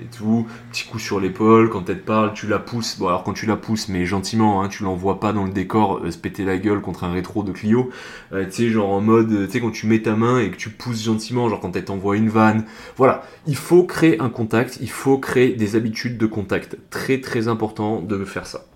et 0.00 0.16
tout, 0.16 0.46
petit 0.70 0.84
coup 0.84 0.98
sur 0.98 1.20
l'épaule, 1.20 1.68
quand 1.70 1.88
elle 1.88 2.00
te 2.00 2.06
parle, 2.06 2.32
tu 2.32 2.46
la 2.46 2.58
pousses, 2.58 2.98
bon 2.98 3.08
alors 3.08 3.22
quand 3.24 3.32
tu 3.32 3.46
la 3.46 3.56
pousses, 3.56 3.88
mais 3.88 4.06
gentiment, 4.06 4.62
hein, 4.62 4.68
tu 4.68 4.82
l'envoies 4.82 5.20
pas 5.20 5.32
dans 5.32 5.44
le 5.44 5.52
décor 5.52 6.00
euh, 6.04 6.10
se 6.10 6.18
péter 6.18 6.44
la 6.44 6.58
gueule 6.58 6.80
contre 6.80 7.04
un 7.04 7.12
rétro 7.12 7.42
de 7.42 7.52
Clio, 7.52 7.90
euh, 8.32 8.44
tu 8.46 8.52
sais, 8.52 8.68
genre 8.70 8.90
en 8.90 9.00
mode, 9.00 9.46
tu 9.46 9.52
sais, 9.52 9.60
quand 9.60 9.70
tu 9.70 9.86
mets 9.86 10.02
ta 10.02 10.16
main 10.16 10.38
et 10.40 10.50
que 10.50 10.56
tu 10.56 10.70
pousses 10.70 11.04
gentiment, 11.04 11.48
genre 11.48 11.60
quand 11.60 11.76
elle 11.76 11.84
t'envoie 11.84 12.16
une 12.16 12.28
vanne, 12.28 12.64
voilà, 12.96 13.22
il 13.46 13.56
faut 13.56 13.84
créer 13.84 14.20
un 14.20 14.30
contact, 14.30 14.78
il 14.80 14.90
faut 14.90 15.18
créer 15.18 15.54
des 15.54 15.76
habitudes 15.76 16.18
de 16.18 16.26
contact, 16.26 16.78
très 16.90 17.20
très 17.20 17.48
important 17.48 18.00
de 18.00 18.24
faire 18.24 18.46
ça. 18.46 18.66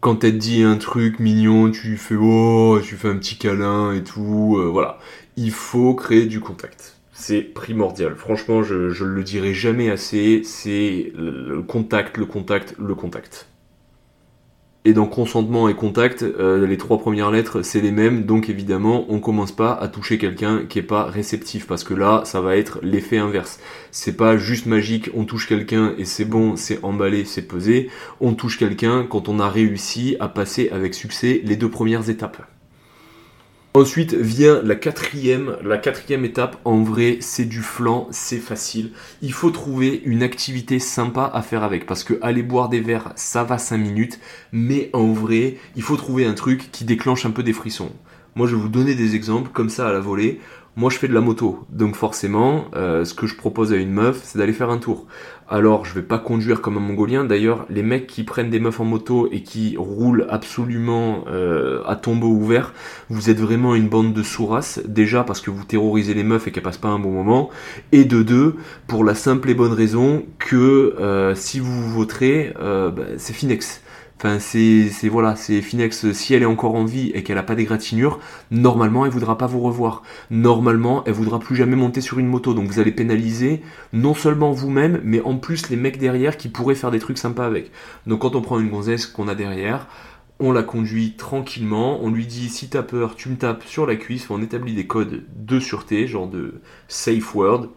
Quand 0.00 0.22
elle 0.22 0.34
te 0.34 0.36
dit 0.36 0.62
un 0.62 0.76
truc 0.76 1.18
mignon, 1.18 1.70
tu 1.70 1.96
fais 1.96 2.14
oh, 2.14 2.78
tu 2.84 2.94
fais 2.96 3.08
un 3.08 3.16
petit 3.16 3.36
câlin 3.36 3.92
et 3.92 4.04
tout, 4.04 4.56
euh, 4.58 4.66
voilà. 4.66 4.98
Il 5.36 5.50
faut 5.50 5.94
créer 5.94 6.26
du 6.26 6.40
contact 6.40 6.97
c'est 7.18 7.42
primordial. 7.42 8.14
Franchement, 8.14 8.62
je, 8.62 8.74
ne 8.74 9.08
le 9.08 9.24
dirai 9.24 9.52
jamais 9.52 9.90
assez, 9.90 10.42
c'est 10.44 11.12
le 11.16 11.62
contact, 11.62 12.16
le 12.16 12.26
contact, 12.26 12.76
le 12.78 12.94
contact. 12.94 13.48
Et 14.84 14.92
dans 14.92 15.06
consentement 15.06 15.68
et 15.68 15.74
contact, 15.74 16.22
euh, 16.22 16.64
les 16.64 16.78
trois 16.78 16.98
premières 16.98 17.32
lettres, 17.32 17.62
c'est 17.62 17.80
les 17.80 17.90
mêmes, 17.90 18.24
donc 18.24 18.48
évidemment, 18.48 19.04
on 19.08 19.18
commence 19.18 19.50
pas 19.50 19.72
à 19.72 19.88
toucher 19.88 20.16
quelqu'un 20.16 20.64
qui 20.66 20.78
est 20.78 20.82
pas 20.82 21.06
réceptif, 21.06 21.66
parce 21.66 21.82
que 21.82 21.92
là, 21.92 22.22
ça 22.24 22.40
va 22.40 22.56
être 22.56 22.78
l'effet 22.82 23.18
inverse. 23.18 23.58
C'est 23.90 24.16
pas 24.16 24.38
juste 24.38 24.66
magique, 24.66 25.10
on 25.12 25.24
touche 25.24 25.48
quelqu'un 25.48 25.94
et 25.98 26.04
c'est 26.04 26.24
bon, 26.24 26.54
c'est 26.54 26.82
emballé, 26.84 27.24
c'est 27.24 27.42
pesé. 27.42 27.90
On 28.20 28.34
touche 28.34 28.58
quelqu'un 28.58 29.04
quand 29.10 29.28
on 29.28 29.40
a 29.40 29.48
réussi 29.48 30.16
à 30.20 30.28
passer 30.28 30.70
avec 30.70 30.94
succès 30.94 31.40
les 31.44 31.56
deux 31.56 31.68
premières 31.68 32.08
étapes. 32.08 32.46
Ensuite 33.78 34.12
vient 34.12 34.60
la 34.64 34.74
quatrième, 34.74 35.54
étape. 36.24 36.56
En 36.64 36.82
vrai, 36.82 37.18
c'est 37.20 37.44
du 37.44 37.60
flan, 37.60 38.08
c'est 38.10 38.38
facile. 38.38 38.90
Il 39.22 39.32
faut 39.32 39.50
trouver 39.50 40.02
une 40.04 40.24
activité 40.24 40.80
sympa 40.80 41.30
à 41.32 41.42
faire 41.42 41.62
avec, 41.62 41.86
parce 41.86 42.02
que 42.02 42.14
aller 42.20 42.42
boire 42.42 42.70
des 42.70 42.80
verres, 42.80 43.12
ça 43.14 43.44
va 43.44 43.56
5 43.56 43.78
minutes, 43.78 44.18
mais 44.50 44.90
en 44.94 45.12
vrai, 45.12 45.58
il 45.76 45.82
faut 45.82 45.96
trouver 45.96 46.26
un 46.26 46.34
truc 46.34 46.72
qui 46.72 46.84
déclenche 46.84 47.24
un 47.24 47.30
peu 47.30 47.44
des 47.44 47.52
frissons. 47.52 47.92
Moi, 48.34 48.48
je 48.48 48.56
vais 48.56 48.62
vous 48.62 48.68
donner 48.68 48.96
des 48.96 49.14
exemples 49.14 49.52
comme 49.52 49.70
ça 49.70 49.86
à 49.86 49.92
la 49.92 50.00
volée. 50.00 50.40
Moi, 50.74 50.90
je 50.90 50.98
fais 50.98 51.06
de 51.06 51.14
la 51.14 51.20
moto, 51.20 51.64
donc 51.70 51.94
forcément, 51.94 52.64
euh, 52.74 53.04
ce 53.04 53.14
que 53.14 53.28
je 53.28 53.36
propose 53.36 53.72
à 53.72 53.76
une 53.76 53.92
meuf, 53.92 54.20
c'est 54.24 54.38
d'aller 54.38 54.52
faire 54.52 54.70
un 54.70 54.78
tour. 54.78 55.06
Alors, 55.50 55.86
je 55.86 55.94
vais 55.94 56.02
pas 56.02 56.18
conduire 56.18 56.60
comme 56.60 56.76
un 56.76 56.80
mongolien. 56.80 57.24
D'ailleurs, 57.24 57.64
les 57.70 57.82
mecs 57.82 58.06
qui 58.06 58.22
prennent 58.22 58.50
des 58.50 58.60
meufs 58.60 58.80
en 58.80 58.84
moto 58.84 59.30
et 59.32 59.42
qui 59.42 59.76
roulent 59.78 60.26
absolument 60.28 61.24
euh, 61.28 61.82
à 61.86 61.96
tombeau 61.96 62.28
ouvert, 62.28 62.74
vous 63.08 63.30
êtes 63.30 63.40
vraiment 63.40 63.74
une 63.74 63.88
bande 63.88 64.12
de 64.12 64.22
sourasses. 64.22 64.78
Déjà 64.86 65.24
parce 65.24 65.40
que 65.40 65.50
vous 65.50 65.64
terrorisez 65.64 66.12
les 66.12 66.22
meufs 66.22 66.46
et 66.46 66.52
qu'elles 66.52 66.62
passent 66.62 66.76
pas 66.76 66.88
un 66.88 66.98
bon 66.98 67.12
moment, 67.12 67.48
et 67.92 68.04
de 68.04 68.22
deux, 68.22 68.56
pour 68.86 69.04
la 69.04 69.14
simple 69.14 69.48
et 69.48 69.54
bonne 69.54 69.72
raison 69.72 70.26
que 70.38 70.94
euh, 71.00 71.34
si 71.34 71.60
vous 71.60 71.88
voterez, 71.88 72.52
bah, 72.58 72.92
c'est 73.16 73.32
Finex. 73.32 73.82
Enfin, 74.20 74.40
c'est, 74.40 74.90
voilà, 75.08 75.36
c'est 75.36 75.62
Finex, 75.62 76.10
si 76.10 76.34
elle 76.34 76.42
est 76.42 76.46
encore 76.46 76.74
en 76.74 76.84
vie 76.84 77.12
et 77.14 77.22
qu'elle 77.22 77.38
a 77.38 77.44
pas 77.44 77.54
d'égratignure, 77.54 78.18
normalement, 78.50 79.06
elle 79.06 79.12
voudra 79.12 79.38
pas 79.38 79.46
vous 79.46 79.60
revoir. 79.60 80.02
Normalement, 80.32 81.04
elle 81.06 81.12
voudra 81.12 81.38
plus 81.38 81.54
jamais 81.54 81.76
monter 81.76 82.00
sur 82.00 82.18
une 82.18 82.26
moto. 82.26 82.52
Donc 82.52 82.66
vous 82.68 82.80
allez 82.80 82.90
pénaliser 82.90 83.62
non 83.92 84.14
seulement 84.14 84.50
vous-même, 84.50 85.00
mais 85.04 85.20
en 85.20 85.36
plus 85.36 85.70
les 85.70 85.76
mecs 85.76 85.98
derrière 85.98 86.36
qui 86.36 86.48
pourraient 86.48 86.74
faire 86.74 86.90
des 86.90 86.98
trucs 86.98 87.18
sympas 87.18 87.46
avec. 87.46 87.70
Donc 88.08 88.22
quand 88.22 88.34
on 88.34 88.42
prend 88.42 88.58
une 88.58 88.70
gonzesse 88.70 89.06
qu'on 89.06 89.28
a 89.28 89.36
derrière, 89.36 89.86
on 90.40 90.50
la 90.50 90.64
conduit 90.64 91.14
tranquillement, 91.16 92.00
on 92.02 92.10
lui 92.10 92.26
dit 92.26 92.48
si 92.48 92.68
t'as 92.68 92.82
peur, 92.82 93.14
tu 93.14 93.28
me 93.28 93.36
tapes 93.36 93.64
sur 93.64 93.86
la 93.86 93.94
cuisse, 93.94 94.30
on 94.30 94.42
établit 94.42 94.74
des 94.74 94.88
codes 94.88 95.24
de 95.36 95.60
sûreté, 95.60 96.08
genre 96.08 96.26
de 96.26 96.60
safe 96.88 97.36
word. 97.36 97.68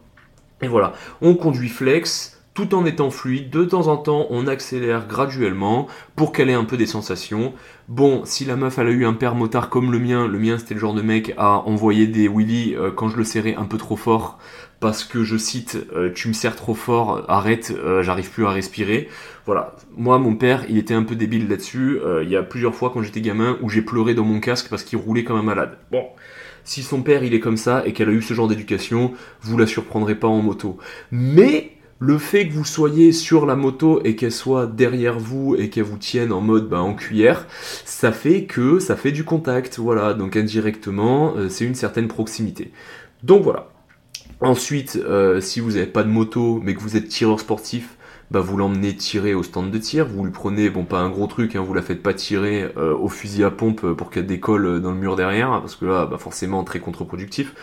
Et 0.64 0.68
voilà, 0.68 0.94
on 1.22 1.36
conduit 1.36 1.70
flex, 1.70 2.41
tout 2.54 2.76
en 2.76 2.86
étant 2.86 3.10
fluide. 3.10 3.50
De 3.50 3.64
temps 3.64 3.88
en 3.88 3.98
temps, 3.98 4.28
on 4.30 4.48
accélère 4.48 5.08
graduellement 5.08 5.88
pour 6.16 6.32
qu'elle 6.32 6.50
ait 6.50 6.54
un 6.54 6.66
peu 6.66 6.78
des 6.78 6.86
sensations. 6.86 7.54
Bon, 7.88 8.24
si 8.26 8.46
la 8.46 8.56
meuf 8.56 8.78
elle 8.78 8.88
a 8.88 8.92
eu 8.92 9.06
un 9.06 9.14
père 9.14 9.36
motard 9.36 9.70
comme 9.70 9.92
le 9.92 10.00
mien, 10.00 10.28
le 10.28 10.40
mien 10.40 10.58
c'était 10.58 10.74
le 10.74 10.80
genre 10.80 10.94
de 10.94 11.02
mec 11.02 11.34
à 11.38 11.60
envoyer 11.68 12.08
des 12.08 12.28
willy 12.28 12.76
euh, 12.76 12.92
quand 12.92 13.10
je 13.10 13.18
le 13.18 13.24
serrais 13.24 13.56
un 13.56 13.66
peu 13.66 13.78
trop 13.78 13.96
fort 13.96 14.40
parce 14.80 15.04
que 15.04 15.24
je 15.24 15.38
cite 15.38 15.78
euh, 15.96 16.12
tu 16.14 16.28
me 16.28 16.34
serres 16.34 16.56
trop 16.56 16.74
fort, 16.74 17.26
arrête, 17.28 17.74
euh, 17.78 18.02
j'arrive 18.02 18.32
plus 18.32 18.46
à 18.46 18.50
respirer. 18.50 19.10
Voilà, 19.46 19.76
moi 19.96 20.20
mon 20.20 20.36
père 20.36 20.66
il 20.70 20.78
était 20.78 20.94
un 20.94 21.04
peu 21.04 21.16
débile 21.16 21.48
là-dessus. 21.48 22.00
Il 22.24 22.30
y 22.30 22.36
a 22.36 22.44
plusieurs 22.44 22.76
fois 22.76 22.92
quand 22.94 23.02
j'étais 23.02 23.22
gamin 23.22 23.58
où 23.62 23.70
j'ai 23.70 23.82
pleuré 23.82 24.14
dans 24.14 24.24
mon 24.24 24.40
casque 24.40 24.68
parce 24.70 24.84
qu'il 24.84 25.00
roulait 25.00 25.24
comme 25.24 25.38
un 25.38 25.44
malade. 25.44 25.78
Bon. 25.92 26.06
Si 26.64 26.84
son 26.84 27.02
père 27.02 27.24
il 27.24 27.34
est 27.34 27.40
comme 27.40 27.58
ça 27.58 27.82
et 27.88 27.94
qu'elle 27.94 28.10
a 28.10 28.12
eu 28.12 28.22
ce 28.22 28.36
genre 28.36 28.48
d'éducation, 28.48 29.14
vous 29.42 29.58
la 29.58 29.66
surprendrez 29.66 30.14
pas 30.14 30.28
en 30.28 30.44
moto. 30.44 30.78
Mais 31.12 31.72
le 32.02 32.18
fait 32.18 32.48
que 32.48 32.54
vous 32.54 32.66
soyez 32.66 33.12
sur 33.12 33.46
la 33.46 33.56
moto 33.56 34.02
et 34.04 34.16
qu'elle 34.16 34.32
soit 34.32 34.66
derrière 34.66 35.20
vous 35.20 35.56
et 35.56 35.70
qu'elle 35.70 35.84
vous 35.84 36.00
tienne 36.00 36.34
en 36.34 36.42
mode 36.42 36.68
bah, 36.68 36.82
en 36.82 36.96
cuillère, 36.96 37.46
ça 37.86 38.12
fait 38.12 38.46
que 38.46 38.80
ça 38.80 38.96
fait 38.96 39.12
du 39.12 39.24
contact, 39.24 39.78
voilà, 39.78 40.16
donc 40.16 40.36
indirectement, 40.36 41.36
euh, 41.38 41.48
c'est 41.48 41.64
une 41.64 41.76
certaine 41.76 42.08
proximité. 42.08 42.72
Donc 43.22 43.44
voilà. 43.44 43.70
Ensuite, 44.40 44.96
euh, 44.96 45.42
si 45.42 45.60
vous 45.60 45.74
n'avez 45.74 45.86
pas 45.86 46.02
de 46.02 46.10
moto 46.10 46.60
mais 46.64 46.74
que 46.74 46.80
vous 46.80 46.98
êtes 46.98 47.08
tireur 47.08 47.40
sportif, 47.40 47.98
bah, 48.32 48.40
vous 48.40 48.56
l'emmenez 48.56 48.96
tirer 48.96 49.34
au 49.34 49.44
stand 49.44 49.72
de 49.72 49.78
tir, 49.78 50.08
vous 50.08 50.24
lui 50.24 50.32
prenez, 50.32 50.70
bon 50.70 50.86
pas 50.86 51.00
un 51.00 51.10
gros 51.10 51.28
truc, 51.28 51.56
hein, 51.58 51.62
vous 51.62 51.74
la 51.74 51.82
faites 51.82 52.02
pas 52.02 52.14
tirer 52.14 52.72
euh, 52.78 52.96
au 52.96 53.10
fusil 53.10 53.44
à 53.44 53.52
pompe 53.52 53.86
pour 53.94 54.10
qu'elle 54.10 54.26
décolle 54.26 54.82
dans 54.82 54.92
le 54.92 54.98
mur 54.98 55.18
derrière, 55.18 55.50
parce 55.60 55.76
que 55.76 55.86
là, 55.86 56.06
bah, 56.06 56.18
forcément 56.18 56.64
très 56.64 56.80
contre-productif, 56.80 57.54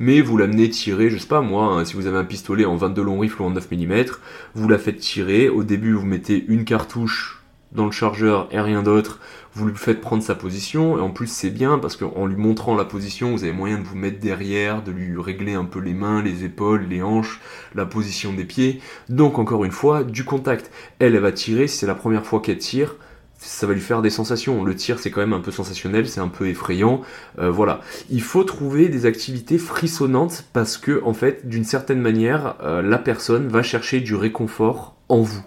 mais 0.00 0.20
vous 0.20 0.36
l'amenez 0.36 0.68
tirer, 0.68 1.10
je 1.10 1.16
sais 1.16 1.28
pas 1.28 1.40
moi, 1.40 1.66
hein, 1.66 1.84
si 1.84 1.94
vous 1.94 2.08
avez 2.08 2.18
un 2.18 2.24
pistolet 2.24 2.64
en 2.64 2.74
22 2.74 3.02
long 3.02 3.20
rifle 3.20 3.40
ou 3.40 3.44
en 3.44 3.50
9 3.50 3.70
mm, 3.70 4.04
vous 4.56 4.68
la 4.68 4.78
faites 4.78 4.98
tirer, 4.98 5.48
au 5.48 5.62
début 5.62 5.92
vous 5.92 6.06
mettez 6.06 6.44
une 6.48 6.64
cartouche 6.64 7.44
dans 7.70 7.84
le 7.84 7.92
chargeur 7.92 8.48
et 8.50 8.60
rien 8.60 8.82
d'autre, 8.82 9.20
vous 9.56 9.68
lui 9.68 9.74
faites 9.74 10.02
prendre 10.02 10.22
sa 10.22 10.34
position, 10.34 10.98
et 10.98 11.00
en 11.00 11.08
plus 11.08 11.28
c'est 11.28 11.48
bien 11.48 11.78
parce 11.78 11.96
qu'en 11.96 12.26
lui 12.26 12.36
montrant 12.36 12.74
la 12.74 12.84
position, 12.84 13.32
vous 13.32 13.42
avez 13.42 13.54
moyen 13.54 13.78
de 13.78 13.84
vous 13.84 13.96
mettre 13.96 14.20
derrière, 14.20 14.82
de 14.82 14.92
lui 14.92 15.18
régler 15.18 15.54
un 15.54 15.64
peu 15.64 15.78
les 15.78 15.94
mains, 15.94 16.22
les 16.22 16.44
épaules, 16.44 16.86
les 16.90 17.02
hanches, 17.02 17.40
la 17.74 17.86
position 17.86 18.34
des 18.34 18.44
pieds. 18.44 18.82
Donc 19.08 19.38
encore 19.38 19.64
une 19.64 19.72
fois, 19.72 20.04
du 20.04 20.24
contact. 20.24 20.70
Elle, 20.98 21.16
va 21.18 21.32
tirer, 21.32 21.68
si 21.68 21.78
c'est 21.78 21.86
la 21.86 21.94
première 21.94 22.26
fois 22.26 22.40
qu'elle 22.40 22.58
tire, 22.58 22.96
ça 23.38 23.66
va 23.66 23.72
lui 23.72 23.80
faire 23.80 24.02
des 24.02 24.10
sensations. 24.10 24.62
Le 24.62 24.76
tir, 24.76 24.98
c'est 24.98 25.10
quand 25.10 25.22
même 25.22 25.32
un 25.32 25.40
peu 25.40 25.50
sensationnel, 25.50 26.06
c'est 26.06 26.20
un 26.20 26.28
peu 26.28 26.48
effrayant. 26.48 27.00
Euh, 27.38 27.50
voilà. 27.50 27.80
Il 28.10 28.20
faut 28.20 28.44
trouver 28.44 28.90
des 28.90 29.06
activités 29.06 29.56
frissonnantes 29.56 30.44
parce 30.52 30.76
que, 30.76 31.02
en 31.02 31.14
fait, 31.14 31.48
d'une 31.48 31.64
certaine 31.64 32.02
manière, 32.02 32.56
euh, 32.62 32.82
la 32.82 32.98
personne 32.98 33.48
va 33.48 33.62
chercher 33.62 34.00
du 34.00 34.14
réconfort 34.14 34.95
en 35.08 35.20
vous. 35.20 35.44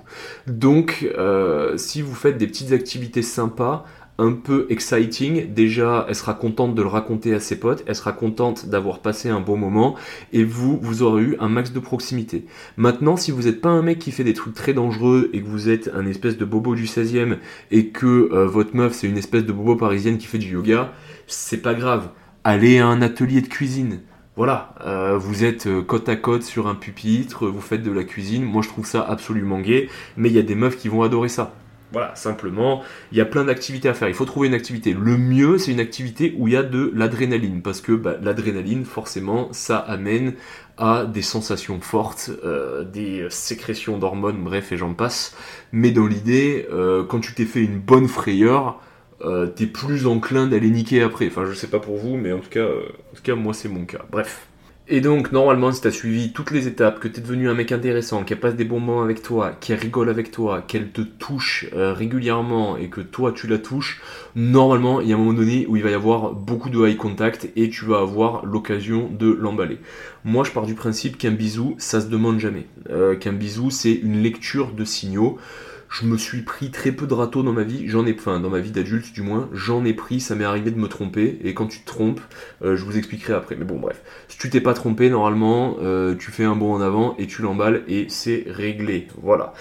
Donc, 0.47 1.07
euh, 1.18 1.78
si 1.78 2.01
vous 2.01 2.16
faites 2.16 2.38
des 2.38 2.47
petites 2.47 2.72
activités 2.72 3.22
sympas, 3.22 3.86
un 4.20 4.34
peu 4.34 4.68
exciting. 4.70 5.53
Déjà, 5.53 6.05
elle 6.07 6.16
sera 6.16 6.34
contente 6.34 6.76
de 6.76 6.82
le 6.82 6.88
raconter 6.88 7.34
à 7.34 7.39
ses 7.39 7.57
potes, 7.57 7.84
elle 7.88 7.95
sera 7.95 8.12
contente 8.12 8.68
d'avoir 8.68 8.99
passé 8.99 9.30
un 9.30 9.39
bon 9.39 9.57
moment, 9.57 9.95
et 10.34 10.43
vous, 10.43 10.78
vous 10.82 11.01
aurez 11.01 11.24
eu 11.24 11.38
un 11.39 11.47
max 11.47 11.72
de 11.72 11.80
proximité. 11.80 12.45
Maintenant, 12.78 13.16
si 13.16 13.32
vous 13.32 13.43
n'êtes 13.43 13.62
pas 13.62 13.70
un 13.70 13.82
mec 13.82 13.97
qui 13.97 14.12
fait 14.12 14.26
des 14.26 14.34
trucs 14.34 14.53
très 14.53 14.74
dangereux 14.74 15.30
et 15.34 15.41
que 15.41 15.47
vous 15.47 15.70
êtes 15.70 15.89
un 15.95 16.05
espèce 16.05 16.38
de 16.38 16.45
bobo 16.45 16.76
du 16.76 16.86
16e 16.86 17.38
et 17.72 17.88
que 17.88 18.30
euh, 18.34 18.45
votre 18.45 18.76
meuf 18.76 18.93
c'est 18.93 19.07
une 19.07 19.18
espèce 19.18 19.45
de 19.45 19.53
bobo 19.53 19.76
parisienne 19.78 20.18
qui 20.18 20.28
fait 20.28 20.38
du 20.38 20.53
yoga, 20.53 20.91
c'est 21.26 21.62
pas 21.62 21.74
grave. 21.74 22.10
Allez 22.43 22.80
à 22.80 22.88
un 22.88 23.01
atelier 23.01 23.41
de 23.41 23.47
cuisine. 23.47 24.01
Voilà, 24.39 24.73
euh, 24.85 25.17
vous 25.17 25.43
êtes 25.43 25.67
euh, 25.67 25.81
côte 25.81 26.07
à 26.07 26.15
côte 26.15 26.43
sur 26.43 26.67
un 26.67 26.75
pupitre, 26.75 27.47
vous 27.47 27.59
faites 27.59 27.83
de 27.83 27.91
la 27.91 28.05
cuisine. 28.05 28.45
Moi, 28.45 28.61
je 28.61 28.69
trouve 28.69 28.85
ça 28.85 29.01
absolument 29.01 29.59
gay, 29.59 29.89
mais 30.15 30.29
il 30.29 30.33
y 30.33 30.39
a 30.39 30.43
des 30.43 30.55
meufs 30.55 30.77
qui 30.77 30.87
vont 30.87 31.03
adorer 31.03 31.27
ça. 31.27 31.51
Voilà, 31.91 32.15
simplement, 32.15 32.81
il 33.11 33.17
y 33.17 33.21
a 33.21 33.25
plein 33.25 33.43
d'activités 33.43 33.89
à 33.89 33.93
faire. 33.93 34.07
Il 34.07 34.13
faut 34.13 34.23
trouver 34.23 34.47
une 34.47 34.53
activité. 34.53 34.93
Le 34.93 35.17
mieux, 35.17 35.57
c'est 35.57 35.73
une 35.73 35.81
activité 35.81 36.33
où 36.37 36.47
il 36.47 36.53
y 36.53 36.55
a 36.55 36.63
de 36.63 36.89
l'adrénaline, 36.95 37.61
parce 37.61 37.81
que 37.81 37.91
bah, 37.91 38.15
l'adrénaline, 38.21 38.85
forcément, 38.85 39.49
ça 39.51 39.77
amène 39.77 40.35
à 40.77 41.03
des 41.03 41.21
sensations 41.21 41.81
fortes, 41.81 42.31
euh, 42.45 42.85
des 42.85 43.27
sécrétions 43.29 43.97
d'hormones, 43.97 44.41
bref, 44.41 44.71
et 44.71 44.77
j'en 44.77 44.93
passe. 44.93 45.35
Mais 45.73 45.91
dans 45.91 46.07
l'idée, 46.07 46.65
quand 47.09 47.19
tu 47.19 47.33
t'es 47.33 47.43
fait 47.43 47.59
une 47.59 47.79
bonne 47.79 48.07
frayeur, 48.07 48.79
euh, 49.22 49.47
t'es 49.47 49.65
plus 49.65 50.07
enclin 50.07 50.47
d'aller 50.47 50.70
niquer 50.70 51.01
après. 51.01 51.28
Enfin, 51.28 51.45
je 51.45 51.53
sais 51.53 51.67
pas 51.67 51.80
pour 51.80 51.97
vous, 51.97 52.15
mais 52.15 52.32
en 52.32 52.39
tout 52.39 52.49
cas, 52.49 52.65
en 52.65 53.15
tout 53.15 53.24
cas 53.24 53.36
moi, 53.36 53.53
c'est 53.53 53.70
mon 53.70 53.86
cas. 53.86 54.05
Bref. 54.11 54.47
Et 54.91 55.01
donc, 55.01 55.32
normalement, 55.32 55.72
si 55.72 55.82
t'as 55.82 55.91
suivi 55.91 56.34
toutes 56.34 56.49
les 56.49 56.67
étapes, 56.67 56.99
que 56.99 57.07
t'es 57.07 57.22
devenu 57.22 57.47
un 57.47 57.53
mec 57.53 57.72
intéressant, 57.72 58.24
qu'elle 58.24 58.39
passe 58.39 58.55
des 58.55 58.63
bons 58.63 58.80
moments 58.80 59.03
avec 59.03 59.22
toi, 59.22 59.51
qu'elle 59.51 59.78
rigole 59.78 60.09
avec 60.09 60.32
toi, 60.32 60.63
qu'elle 60.67 60.89
te 60.89 61.01
touche 61.01 61.67
euh, 61.76 61.93
régulièrement 61.93 62.76
et 62.76 62.88
que 62.88 62.99
toi 62.99 63.32
tu 63.32 63.45
la 63.45 63.59
touches, 63.59 64.01
normalement, 64.36 64.99
il 64.99 65.07
y 65.07 65.13
a 65.13 65.15
un 65.15 65.20
moment 65.20 65.34
donné 65.34 65.67
où 65.67 65.76
il 65.76 65.84
va 65.84 65.91
y 65.91 65.93
avoir 65.93 66.34
beaucoup 66.34 66.72
de 66.72 66.88
eye 66.88 66.97
contact 66.97 67.51
et 67.55 67.70
tu 67.70 67.86
vas 67.86 67.99
avoir 67.99 68.47
l'occasion 68.47 69.11
de 69.11 69.28
l'emballer. 69.32 69.78
Moi, 70.26 70.43
je 70.43 70.49
pars 70.49 70.65
du 70.65 70.74
principe 70.74 71.20
qu'un 71.20 71.34
bisou, 71.34 71.76
ça 71.78 72.01
se 72.01 72.07
demande 72.07 72.39
jamais. 72.39 72.65
Euh, 72.89 73.15
qu'un 73.15 73.34
bisou, 73.34 73.70
c'est 73.70 73.93
une 73.93 74.24
lecture 74.24 74.72
de 74.72 74.86
signaux 74.86 75.38
je 75.89 76.05
me 76.05 76.17
suis 76.17 76.43
pris 76.43 76.69
très 76.69 76.91
peu 76.91 77.07
de 77.07 77.13
râteaux 77.13 77.41
dans 77.41 77.51
ma 77.51 77.63
vie, 77.63 77.87
j'en 77.87 78.05
ai, 78.05 78.13
enfin 78.13 78.39
dans 78.39 78.49
ma 78.49 78.59
vie 78.59 78.71
d'adulte 78.71 79.11
du 79.11 79.23
moins, 79.23 79.49
j'en 79.53 79.83
ai 79.83 79.93
pris, 79.93 80.19
ça 80.19 80.35
m'est 80.35 80.45
arrivé 80.45 80.69
de 80.71 80.77
me 80.77 80.87
tromper, 80.87 81.39
et 81.43 81.53
quand 81.53 81.65
tu 81.65 81.79
te 81.79 81.87
trompes, 81.87 82.21
euh, 82.61 82.75
je 82.75 82.85
vous 82.85 82.97
expliquerai 82.97 83.33
après. 83.33 83.55
Mais 83.55 83.65
bon 83.65 83.79
bref, 83.79 84.01
si 84.27 84.37
tu 84.37 84.49
t'es 84.49 84.61
pas 84.61 84.75
trompé, 84.75 85.09
normalement, 85.09 85.77
euh, 85.81 86.15
tu 86.15 86.31
fais 86.31 86.43
un 86.43 86.55
bond 86.55 86.73
en 86.73 86.81
avant 86.81 87.15
et 87.17 87.25
tu 87.25 87.41
l'emballes 87.41 87.83
et 87.87 88.05
c'est 88.09 88.45
réglé. 88.47 89.07
Voilà. 89.21 89.53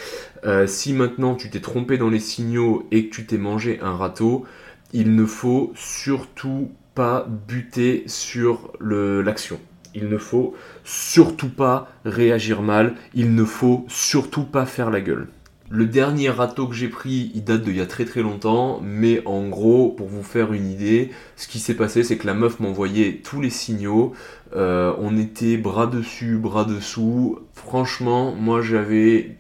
Euh, 0.44 0.66
si 0.66 0.92
maintenant 0.92 1.34
tu 1.34 1.48
t'es 1.50 1.60
trompé 1.60 1.96
dans 1.96 2.10
les 2.10 2.20
signaux 2.20 2.86
et 2.90 3.08
que 3.08 3.14
tu 3.14 3.26
t'es 3.26 3.38
mangé 3.38 3.80
un 3.80 3.96
râteau, 3.96 4.44
il 4.92 5.14
ne 5.16 5.24
faut 5.24 5.72
surtout 5.74 6.70
pas 6.94 7.26
buter 7.48 8.04
sur 8.06 8.72
l'action. 8.80 9.58
Il 9.94 10.08
ne 10.08 10.18
faut 10.18 10.54
surtout 10.84 11.48
pas 11.48 11.88
réagir 12.04 12.62
mal, 12.62 12.94
il 13.14 13.34
ne 13.34 13.44
faut 13.44 13.86
surtout 13.88 14.44
pas 14.44 14.66
faire 14.66 14.90
la 14.90 15.00
gueule. 15.00 15.28
Le 15.70 15.84
dernier 15.84 16.30
râteau 16.30 16.66
que 16.66 16.74
j'ai 16.74 16.88
pris, 16.88 17.30
il 17.34 17.44
date 17.44 17.62
d'il 17.62 17.76
y 17.76 17.80
a 17.82 17.86
très 17.86 18.06
très 18.06 18.22
longtemps, 18.22 18.80
mais 18.82 19.20
en 19.26 19.48
gros, 19.48 19.90
pour 19.90 20.08
vous 20.08 20.22
faire 20.22 20.54
une 20.54 20.70
idée, 20.70 21.10
ce 21.36 21.46
qui 21.46 21.58
s'est 21.58 21.74
passé, 21.74 22.02
c'est 22.04 22.16
que 22.16 22.26
la 22.26 22.32
meuf 22.32 22.58
m'envoyait 22.58 23.20
tous 23.22 23.42
les 23.42 23.50
signaux. 23.50 24.14
Euh, 24.56 24.94
on 24.98 25.18
était 25.18 25.58
bras 25.58 25.86
dessus, 25.86 26.38
bras 26.38 26.64
dessous. 26.64 27.40
Franchement, 27.52 28.34
moi 28.34 28.62
j'avais, 28.62 29.36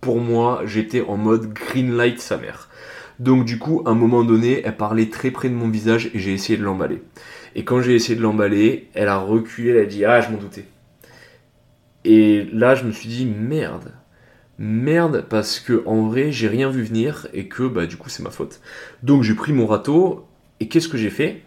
pour 0.00 0.20
moi, 0.20 0.62
j'étais 0.66 1.00
en 1.02 1.16
mode 1.16 1.52
green 1.52 1.96
light 1.96 2.20
sa 2.20 2.36
mère. 2.36 2.68
Donc 3.18 3.44
du 3.44 3.58
coup, 3.58 3.82
à 3.84 3.90
un 3.90 3.94
moment 3.94 4.22
donné, 4.22 4.62
elle 4.64 4.76
parlait 4.76 5.10
très 5.10 5.32
près 5.32 5.48
de 5.48 5.54
mon 5.54 5.68
visage 5.68 6.10
et 6.14 6.20
j'ai 6.20 6.32
essayé 6.32 6.56
de 6.56 6.62
l'emballer. 6.62 7.02
Et 7.56 7.64
quand 7.64 7.82
j'ai 7.82 7.96
essayé 7.96 8.14
de 8.14 8.22
l'emballer, 8.22 8.88
elle 8.94 9.08
a 9.08 9.18
reculé, 9.18 9.70
elle 9.70 9.78
a 9.78 9.86
dit 9.86 10.04
ah 10.04 10.20
je 10.20 10.30
m'en 10.30 10.38
doutais. 10.38 10.66
Et 12.04 12.44
là, 12.52 12.76
je 12.76 12.84
me 12.84 12.92
suis 12.92 13.08
dit 13.08 13.26
merde 13.26 13.92
merde 14.58 15.24
parce 15.28 15.60
que 15.60 15.82
en 15.86 16.08
vrai 16.08 16.32
j'ai 16.32 16.48
rien 16.48 16.70
vu 16.70 16.82
venir 16.82 17.26
et 17.32 17.48
que 17.48 17.64
bah 17.64 17.86
du 17.86 17.96
coup 17.96 18.08
c'est 18.08 18.22
ma 18.22 18.30
faute. 18.30 18.60
Donc 19.02 19.22
j'ai 19.22 19.34
pris 19.34 19.52
mon 19.52 19.66
râteau 19.66 20.26
et 20.60 20.68
qu'est-ce 20.68 20.88
que 20.88 20.98
j'ai 20.98 21.10
fait? 21.10 21.42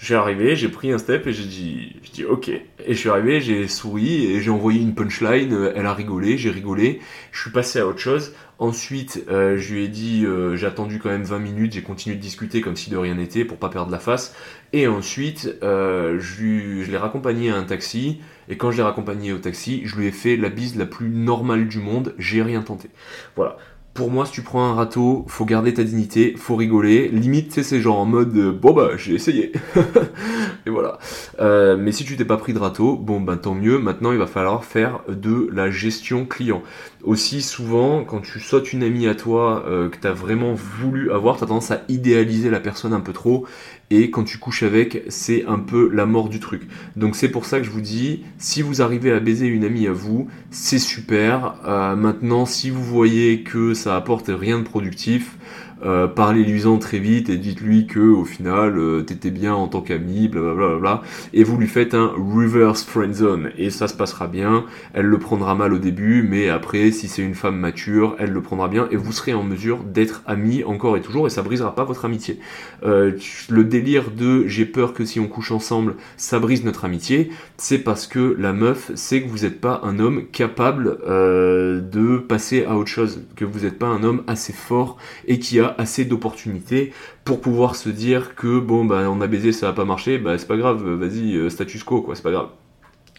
J'ai 0.00 0.14
arrivé, 0.14 0.54
j'ai 0.54 0.68
pris 0.68 0.92
un 0.92 0.98
step 0.98 1.26
et 1.26 1.32
j'ai 1.32 1.44
dit, 1.44 1.96
j'ai 2.04 2.12
dit 2.12 2.24
ok. 2.24 2.48
Et 2.48 2.62
je 2.86 2.94
suis 2.94 3.08
arrivé, 3.08 3.40
j'ai 3.40 3.66
souri 3.66 4.26
et 4.26 4.40
j'ai 4.40 4.50
envoyé 4.50 4.80
une 4.80 4.94
punchline. 4.94 5.72
Elle 5.74 5.86
a 5.86 5.92
rigolé, 5.92 6.38
j'ai 6.38 6.50
rigolé. 6.50 7.00
Je 7.32 7.40
suis 7.40 7.50
passé 7.50 7.80
à 7.80 7.86
autre 7.86 7.98
chose. 7.98 8.32
Ensuite, 8.60 9.24
euh, 9.28 9.56
je 9.58 9.74
lui 9.74 9.84
ai 9.84 9.88
dit, 9.88 10.24
euh, 10.24 10.54
j'ai 10.54 10.66
attendu 10.66 11.00
quand 11.00 11.08
même 11.08 11.24
20 11.24 11.40
minutes, 11.40 11.72
j'ai 11.72 11.82
continué 11.82 12.14
de 12.14 12.20
discuter 12.20 12.60
comme 12.60 12.76
si 12.76 12.90
de 12.90 12.96
rien 12.96 13.14
n'était 13.14 13.44
pour 13.44 13.56
pas 13.58 13.70
perdre 13.70 13.90
la 13.90 13.98
face. 13.98 14.36
Et 14.72 14.86
ensuite, 14.86 15.56
euh, 15.64 16.20
je, 16.20 16.82
je 16.82 16.90
l'ai 16.90 16.96
raccompagné 16.96 17.50
à 17.50 17.56
un 17.56 17.64
taxi. 17.64 18.20
Et 18.48 18.56
quand 18.56 18.70
je 18.70 18.76
l'ai 18.76 18.84
raccompagné 18.84 19.32
au 19.32 19.38
taxi, 19.38 19.82
je 19.84 19.96
lui 19.96 20.06
ai 20.06 20.12
fait 20.12 20.36
la 20.36 20.48
bise 20.48 20.76
la 20.76 20.86
plus 20.86 21.08
normale 21.08 21.66
du 21.66 21.78
monde. 21.80 22.14
J'ai 22.18 22.42
rien 22.42 22.62
tenté. 22.62 22.88
Voilà 23.34 23.58
pour 23.98 24.12
moi, 24.12 24.26
si 24.26 24.30
tu 24.30 24.42
prends 24.42 24.64
un 24.64 24.74
râteau, 24.74 25.24
faut 25.26 25.44
garder 25.44 25.74
ta 25.74 25.82
dignité, 25.82 26.34
faut 26.36 26.54
rigoler. 26.54 27.08
Limite, 27.08 27.64
c'est 27.64 27.80
genre 27.80 27.98
en 27.98 28.04
mode 28.04 28.36
euh, 28.36 28.52
bon 28.52 28.72
bah 28.72 28.90
j'ai 28.96 29.14
essayé. 29.14 29.50
et 30.66 30.70
voilà. 30.70 31.00
Euh, 31.40 31.76
mais 31.76 31.90
si 31.90 32.04
tu 32.04 32.16
t'es 32.16 32.24
pas 32.24 32.36
pris 32.36 32.54
de 32.54 32.60
râteau, 32.60 32.94
bon 32.94 33.20
ben 33.20 33.36
tant 33.36 33.56
mieux. 33.56 33.80
Maintenant, 33.80 34.12
il 34.12 34.18
va 34.18 34.28
falloir 34.28 34.64
faire 34.64 35.00
de 35.08 35.50
la 35.52 35.72
gestion 35.72 36.26
client. 36.26 36.62
Aussi 37.02 37.42
souvent, 37.42 38.04
quand 38.04 38.20
tu 38.20 38.38
sautes 38.38 38.72
une 38.72 38.84
amie 38.84 39.08
à 39.08 39.16
toi 39.16 39.64
euh, 39.66 39.88
que 39.88 39.96
t'as 39.96 40.12
vraiment 40.12 40.54
voulu 40.54 41.10
avoir, 41.10 41.36
t'as 41.36 41.46
tendance 41.46 41.72
à 41.72 41.82
idéaliser 41.88 42.50
la 42.50 42.60
personne 42.60 42.92
un 42.92 43.00
peu 43.00 43.12
trop. 43.12 43.46
Et 43.90 44.10
quand 44.10 44.24
tu 44.24 44.38
couches 44.38 44.62
avec, 44.62 45.02
c'est 45.08 45.46
un 45.46 45.58
peu 45.58 45.90
la 45.92 46.04
mort 46.04 46.28
du 46.28 46.40
truc. 46.40 46.68
Donc 46.96 47.16
c'est 47.16 47.30
pour 47.30 47.46
ça 47.46 47.58
que 47.58 47.64
je 47.64 47.70
vous 47.70 47.80
dis, 47.80 48.24
si 48.36 48.60
vous 48.60 48.82
arrivez 48.82 49.12
à 49.12 49.20
baiser 49.20 49.46
une 49.46 49.64
amie 49.64 49.86
à 49.86 49.92
vous, 49.92 50.28
c'est 50.50 50.78
super. 50.78 51.54
maintenant, 51.96 52.44
si 52.44 52.68
vous 52.68 52.84
voyez 52.84 53.42
que 53.42 53.72
ça 53.72 53.96
apporte 53.96 54.28
rien 54.28 54.58
de 54.58 54.64
productif. 54.64 55.38
Euh, 55.84 56.08
parlez-lui-en 56.08 56.78
très 56.78 56.98
vite 56.98 57.28
et 57.28 57.36
dites-lui 57.36 57.86
que 57.86 58.00
au 58.00 58.24
final 58.24 58.78
euh, 58.78 59.02
t'étais 59.02 59.30
bien 59.30 59.54
en 59.54 59.68
tant 59.68 59.80
qu'ami, 59.80 60.28
blablabla, 60.28 61.02
et 61.32 61.44
vous 61.44 61.56
lui 61.56 61.68
faites 61.68 61.94
un 61.94 62.12
reverse 62.16 62.84
friendzone 62.84 63.50
et 63.56 63.70
ça 63.70 63.86
se 63.86 63.94
passera 63.94 64.26
bien. 64.26 64.64
Elle 64.92 65.06
le 65.06 65.18
prendra 65.18 65.54
mal 65.54 65.72
au 65.72 65.78
début, 65.78 66.22
mais 66.28 66.48
après, 66.48 66.90
si 66.90 67.08
c'est 67.08 67.22
une 67.22 67.34
femme 67.34 67.56
mature, 67.56 68.16
elle 68.18 68.30
le 68.30 68.42
prendra 68.42 68.68
bien 68.68 68.88
et 68.90 68.96
vous 68.96 69.12
serez 69.12 69.34
en 69.34 69.44
mesure 69.44 69.84
d'être 69.84 70.22
amis 70.26 70.64
encore 70.64 70.96
et 70.96 71.00
toujours 71.00 71.26
et 71.26 71.30
ça 71.30 71.42
brisera 71.42 71.74
pas 71.74 71.84
votre 71.84 72.04
amitié. 72.04 72.40
Euh, 72.82 73.12
le 73.48 73.64
délire 73.64 74.10
de 74.10 74.46
j'ai 74.46 74.66
peur 74.66 74.92
que 74.94 75.04
si 75.04 75.20
on 75.20 75.28
couche 75.28 75.52
ensemble, 75.52 75.94
ça 76.16 76.38
brise 76.38 76.64
notre 76.64 76.84
amitié, 76.84 77.30
c'est 77.56 77.78
parce 77.78 78.06
que 78.06 78.36
la 78.38 78.52
meuf 78.52 78.90
sait 78.94 79.22
que 79.22 79.28
vous 79.28 79.44
n'êtes 79.44 79.60
pas 79.60 79.80
un 79.84 79.98
homme 79.98 80.24
capable 80.32 80.98
de 81.08 82.18
passer 82.18 82.64
à 82.64 82.76
autre 82.76 82.88
chose, 82.88 83.22
que 83.36 83.44
vous 83.44 83.60
n'êtes 83.60 83.78
pas 83.78 83.86
un 83.86 84.02
homme 84.02 84.22
assez 84.26 84.52
fort 84.52 84.96
et 85.26 85.38
qui 85.38 85.60
a 85.60 85.67
assez 85.78 86.04
d'opportunités 86.04 86.92
pour 87.24 87.40
pouvoir 87.40 87.76
se 87.76 87.88
dire 87.88 88.34
que 88.34 88.58
bon 88.58 88.84
bah 88.84 89.04
on 89.10 89.20
a 89.20 89.26
baisé 89.26 89.52
ça 89.52 89.66
va 89.66 89.72
pas 89.72 89.84
marcher 89.84 90.18
bah 90.18 90.38
c'est 90.38 90.48
pas 90.48 90.56
grave 90.56 90.82
vas-y 90.82 91.36
euh, 91.36 91.50
status 91.50 91.84
quo 91.84 92.02
quoi 92.02 92.14
c'est 92.14 92.22
pas 92.22 92.30
grave 92.30 92.48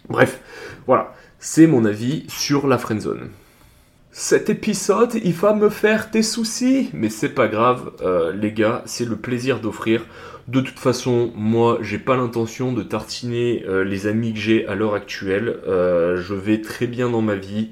bref 0.09 0.41
voilà 0.87 1.13
c'est 1.39 1.67
mon 1.67 1.85
avis 1.85 2.25
sur 2.27 2.67
la 2.67 2.77
friendzone 2.77 3.29
cet 4.11 4.49
épisode, 4.49 5.13
il 5.23 5.33
va 5.33 5.53
me 5.53 5.69
faire 5.69 6.09
des 6.11 6.23
soucis, 6.23 6.89
mais 6.93 7.09
c'est 7.09 7.29
pas 7.29 7.47
grave, 7.47 7.91
euh, 8.01 8.33
les 8.33 8.51
gars, 8.51 8.81
c'est 8.85 9.05
le 9.05 9.15
plaisir 9.15 9.59
d'offrir. 9.59 10.03
De 10.47 10.61
toute 10.61 10.79
façon, 10.79 11.31
moi, 11.35 11.77
j'ai 11.81 11.99
pas 11.99 12.17
l'intention 12.17 12.73
de 12.73 12.81
tartiner 12.81 13.63
euh, 13.67 13.83
les 13.83 14.07
amis 14.07 14.33
que 14.33 14.39
j'ai 14.39 14.67
à 14.67 14.73
l'heure 14.73 14.95
actuelle. 14.95 15.59
je 15.67 16.33
vais 16.33 16.59
très 16.59 16.87
bien 16.87 17.09
dans 17.09 17.21
ma 17.21 17.35
vie. 17.35 17.69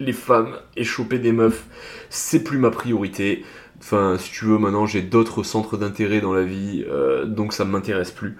Les 0.00 0.14
femmes 0.14 0.56
et 0.74 0.84
choper 0.84 1.18
des 1.18 1.32
meufs, 1.32 1.66
c'est 2.08 2.42
plus 2.42 2.58
ma 2.58 2.70
priorité. 2.70 3.44
Enfin, 3.80 4.16
si 4.18 4.32
tu 4.32 4.44
veux, 4.44 4.58
maintenant 4.58 4.86
j'ai 4.86 5.02
d'autres 5.02 5.44
centres 5.44 5.76
d'intérêt 5.76 6.20
dans 6.20 6.32
la 6.32 6.42
vie, 6.42 6.84
euh, 6.90 7.24
donc 7.26 7.52
ça 7.52 7.64
ne 7.64 7.70
m'intéresse 7.70 8.10
plus. 8.10 8.36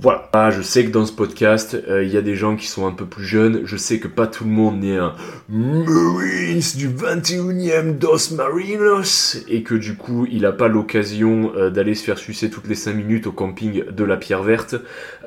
Voilà. 0.00 0.30
Ah, 0.32 0.50
je 0.50 0.62
sais 0.62 0.84
que 0.84 0.90
dans 0.90 1.04
ce 1.04 1.12
podcast, 1.12 1.76
euh, 1.88 2.04
il 2.04 2.10
y 2.10 2.16
a 2.16 2.22
des 2.22 2.36
gens 2.36 2.56
qui 2.56 2.68
sont 2.68 2.86
un 2.86 2.92
peu 2.92 3.04
plus 3.04 3.24
jeunes. 3.24 3.62
Je 3.64 3.76
sais 3.76 3.98
que 3.98 4.08
pas 4.08 4.26
tout 4.26 4.44
le 4.44 4.50
monde 4.50 4.80
n'est 4.80 4.96
un 4.96 5.14
Marines 5.48 6.62
du 6.76 6.88
21e 6.88 7.98
Dos 7.98 8.34
Marinos 8.34 9.44
et 9.48 9.62
que 9.62 9.74
du 9.74 9.94
coup, 9.94 10.26
il 10.30 10.42
n'a 10.42 10.52
pas 10.52 10.68
l'occasion 10.68 11.52
euh, 11.56 11.68
d'aller 11.68 11.94
se 11.94 12.04
faire 12.04 12.18
sucer 12.18 12.48
toutes 12.48 12.68
les 12.68 12.74
5 12.74 12.94
minutes 12.94 13.26
au 13.26 13.32
camping 13.32 13.84
de 13.84 14.04
la 14.04 14.16
Pierre 14.16 14.42
Verte. 14.42 14.76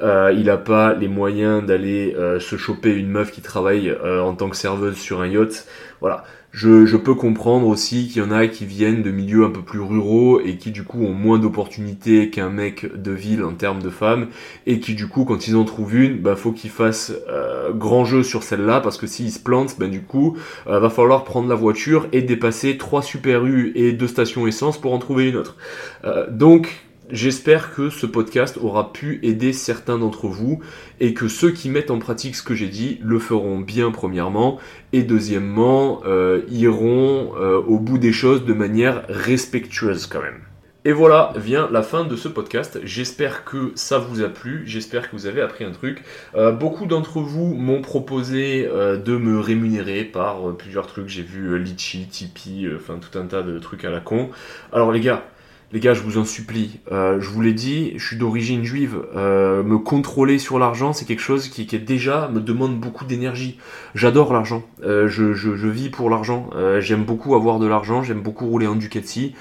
il 0.02 0.44
n'a 0.46 0.58
pas 0.58 0.94
les 0.94 1.08
moyens 1.08 1.64
d'aller 1.64 2.16
se 2.40 2.58
choper 2.58 2.96
une 2.96 3.10
meuf 3.10 3.32
qui 3.32 3.42
travaille 3.42 3.96
en 4.04 4.34
tant 4.34 4.50
que 4.50 4.58
serveuse 4.58 4.98
sur 4.98 5.22
un 5.22 5.28
yacht. 5.28 5.68
Voilà 6.00 6.24
Je, 6.52 6.98
peux 6.98 7.16
comprendre 7.16 7.68
aussi 7.68 8.10
qu'il 8.10 8.22
y 8.22 8.26
en 8.26 8.30
a 8.30 8.46
qui 8.48 8.66
viennent 8.66 9.02
de 9.02 9.10
milieux 9.10 9.46
un 9.46 9.50
peu 9.50 9.62
plus 9.62 9.80
ruraux 9.80 10.42
et 10.42 10.58
qui 10.58 10.72
du 10.72 10.84
coup 10.84 11.04
ont 11.04 11.14
moins 11.14 11.40
d'opportunités 11.40 12.30
qu'un 12.30 12.50
mec 12.50 12.86
de 13.02 13.12
ville 13.12 13.44
en 13.44 13.54
termes 13.54 13.82
de 13.82 13.90
femmes 13.90 14.28
et 14.68 14.80
qui 14.80 14.94
du 14.94 15.08
coup 15.08 15.24
quand 15.24 15.48
ils 15.48 15.56
en 15.56 15.64
trouvent 15.64 15.96
une, 15.96 16.18
bah 16.18 16.36
faut 16.36 16.52
qu'ils 16.52 16.70
fassent 16.70 17.14
euh, 17.30 17.72
grand 17.72 18.04
jeu 18.04 18.22
sur 18.22 18.44
celle-là 18.44 18.82
parce 18.82 18.98
que 18.98 19.08
s'ils 19.08 19.32
se 19.32 19.40
plantent, 19.40 19.78
ben 19.80 19.90
du 19.90 20.02
coup 20.02 20.38
euh, 20.68 20.80
va 20.80 20.90
falloir 20.90 21.24
prendre 21.24 21.48
la 21.48 21.56
voiture 21.56 22.08
et 22.12 22.22
dépasser 22.22 22.78
trois 22.78 23.02
super 23.02 23.46
U 23.46 23.72
et 23.76 23.94
deux 23.94 24.08
stations 24.08 24.46
essence 24.46 24.78
pour 24.78 24.94
en 24.94 25.00
trouver 25.00 25.30
une 25.30 25.38
autre. 25.38 25.56
Euh, 26.04 26.30
donc 26.30 26.84
J'espère 27.12 27.76
que 27.76 27.90
ce 27.90 28.06
podcast 28.06 28.58
aura 28.62 28.94
pu 28.94 29.20
aider 29.22 29.52
certains 29.52 29.98
d'entre 29.98 30.28
vous 30.28 30.62
et 31.02 31.14
que 31.14 31.28
ceux 31.28 31.52
qui 31.52 31.70
mettent 31.70 31.92
en 31.92 32.00
pratique 32.00 32.38
ce 32.38 32.44
que 32.44 32.56
j'ai 32.56 32.70
dit 32.70 33.02
le 33.04 33.20
feront 33.20 33.60
bien 33.60 33.92
premièrement 33.92 34.60
et 34.94 35.04
deuxièmement 35.04 36.04
euh, 36.06 36.44
iront 36.50 37.34
euh, 37.38 37.58
au 37.68 37.80
bout 37.80 37.98
des 37.98 38.14
choses 38.14 38.46
de 38.46 38.54
manière 38.54 39.04
respectueuse 39.10 40.08
quand 40.08 40.22
même. 40.22 40.40
Et 40.86 40.94
voilà 40.94 41.34
vient 41.36 41.68
la 41.70 41.84
fin 41.84 42.06
de 42.06 42.16
ce 42.16 42.30
podcast. 42.30 42.80
J'espère 42.86 43.44
que 43.44 43.74
ça 43.76 43.98
vous 44.00 44.24
a 44.24 44.30
plu, 44.30 44.64
j'espère 44.66 45.12
que 45.12 45.16
vous 45.18 45.26
avez 45.26 45.42
appris 45.42 45.66
un 45.66 45.72
truc. 45.72 46.04
Euh, 46.36 46.54
beaucoup 46.54 46.86
d'entre 46.86 47.20
vous 47.20 47.54
m'ont 47.54 47.82
proposé 47.82 48.64
de 48.64 49.18
me 49.18 49.38
rémunérer 49.38 50.06
par 50.06 50.56
plusieurs 50.56 50.88
trucs. 50.88 51.10
J'ai 51.10 51.24
vu 51.24 51.60
Litchi, 51.60 52.08
Tipeee, 52.08 52.70
enfin 52.74 53.00
tout 53.00 53.20
un 53.20 53.26
tas 53.26 53.42
de 53.42 53.60
trucs 53.60 53.84
à 53.84 53.90
la 53.90 54.00
con. 54.00 54.30
Alors 54.72 54.94
les 54.94 55.02
gars, 55.02 55.26
les 55.74 55.80
gars, 55.80 55.94
je 55.94 56.02
vous 56.02 56.18
en 56.18 56.26
supplie, 56.26 56.80
euh, 56.92 57.20
je 57.22 57.30
vous 57.30 57.42
l'ai 57.42 57.54
dit, 57.54 57.94
je 57.96 58.06
suis 58.06 58.18
d'origine 58.18 58.64
juive. 58.66 58.98
Euh, 59.16 59.64
me 59.64 59.78
contrôler 59.78 60.38
sur 60.38 60.60
l'argent, 60.60 60.92
c'est 60.92 61.06
quelque 61.06 61.22
chose 61.22 61.48
qui, 61.48 61.66
qui, 61.66 61.80
déjà 61.80 62.30
me 62.34 62.42
demande 62.42 62.78
beaucoup 62.78 63.06
d'énergie. 63.06 63.58
J'adore 63.96 64.34
l'argent. 64.34 64.64
Euh, 64.84 65.08
je, 65.08 65.34
je, 65.34 65.56
je, 65.56 65.68
vis 65.68 65.90
pour 65.90 66.10
l'argent. 66.10 66.50
j'aime 66.80 67.06
beaucoup 67.06 67.36
avoir 67.36 67.60
de 67.60 67.68
l'argent. 67.68 68.04
J'aime 68.04 68.22
beaucoup 68.22 68.48
rouler 68.48 68.68
en 68.68 68.76
Ducati. 68.76 69.34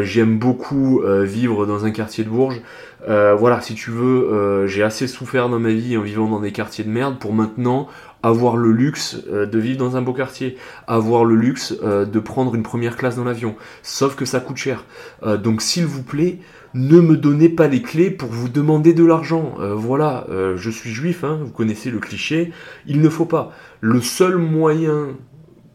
j'aime 0.00 0.38
beaucoup 0.38 1.02
vivre 1.22 1.66
dans 1.66 1.84
un 1.84 1.90
quartier 1.90 2.24
de 2.24 2.30
Bourges. 2.30 2.62
voilà, 3.06 3.60
si 3.60 3.74
tu 3.74 3.90
veux, 3.90 4.66
j'ai 4.66 4.82
assez 4.82 5.06
souffert 5.06 5.50
dans 5.50 5.58
ma 5.58 5.72
vie 5.72 5.96
en 5.98 6.02
vivant 6.02 6.28
dans 6.28 6.40
des 6.40 6.52
quartiers 6.52 6.84
de 6.84 6.90
merde 6.90 7.18
pour 7.18 7.34
maintenant 7.34 7.88
avoir 8.22 8.56
le 8.56 8.72
luxe 8.72 9.18
euh, 9.30 9.46
de 9.46 9.58
vivre 9.58 9.78
dans 9.78 9.96
un 9.96 10.02
beau 10.02 10.12
quartier, 10.12 10.56
avoir 10.86 11.24
le 11.24 11.36
luxe 11.36 11.74
euh, 11.82 12.04
de 12.04 12.18
prendre 12.18 12.54
une 12.54 12.62
première 12.62 12.96
classe 12.96 13.16
dans 13.16 13.24
l'avion. 13.24 13.54
Sauf 13.82 14.16
que 14.16 14.24
ça 14.24 14.40
coûte 14.40 14.56
cher. 14.56 14.84
Euh, 15.22 15.36
donc 15.36 15.62
s'il 15.62 15.86
vous 15.86 16.02
plaît, 16.02 16.38
ne 16.74 17.00
me 17.00 17.16
donnez 17.16 17.48
pas 17.48 17.68
les 17.68 17.82
clés 17.82 18.10
pour 18.10 18.28
vous 18.28 18.48
demander 18.48 18.92
de 18.92 19.04
l'argent. 19.04 19.54
voilà, 19.74 20.26
je 20.56 20.70
suis 20.70 20.90
juif, 20.90 21.24
hein, 21.24 21.40
vous 21.42 21.50
connaissez 21.50 21.90
le 21.90 21.98
cliché. 21.98 22.52
Il 22.86 23.00
ne 23.00 23.08
faut 23.08 23.24
pas. 23.24 23.52
Le 23.80 24.02
seul 24.02 24.36
moyen 24.36 25.16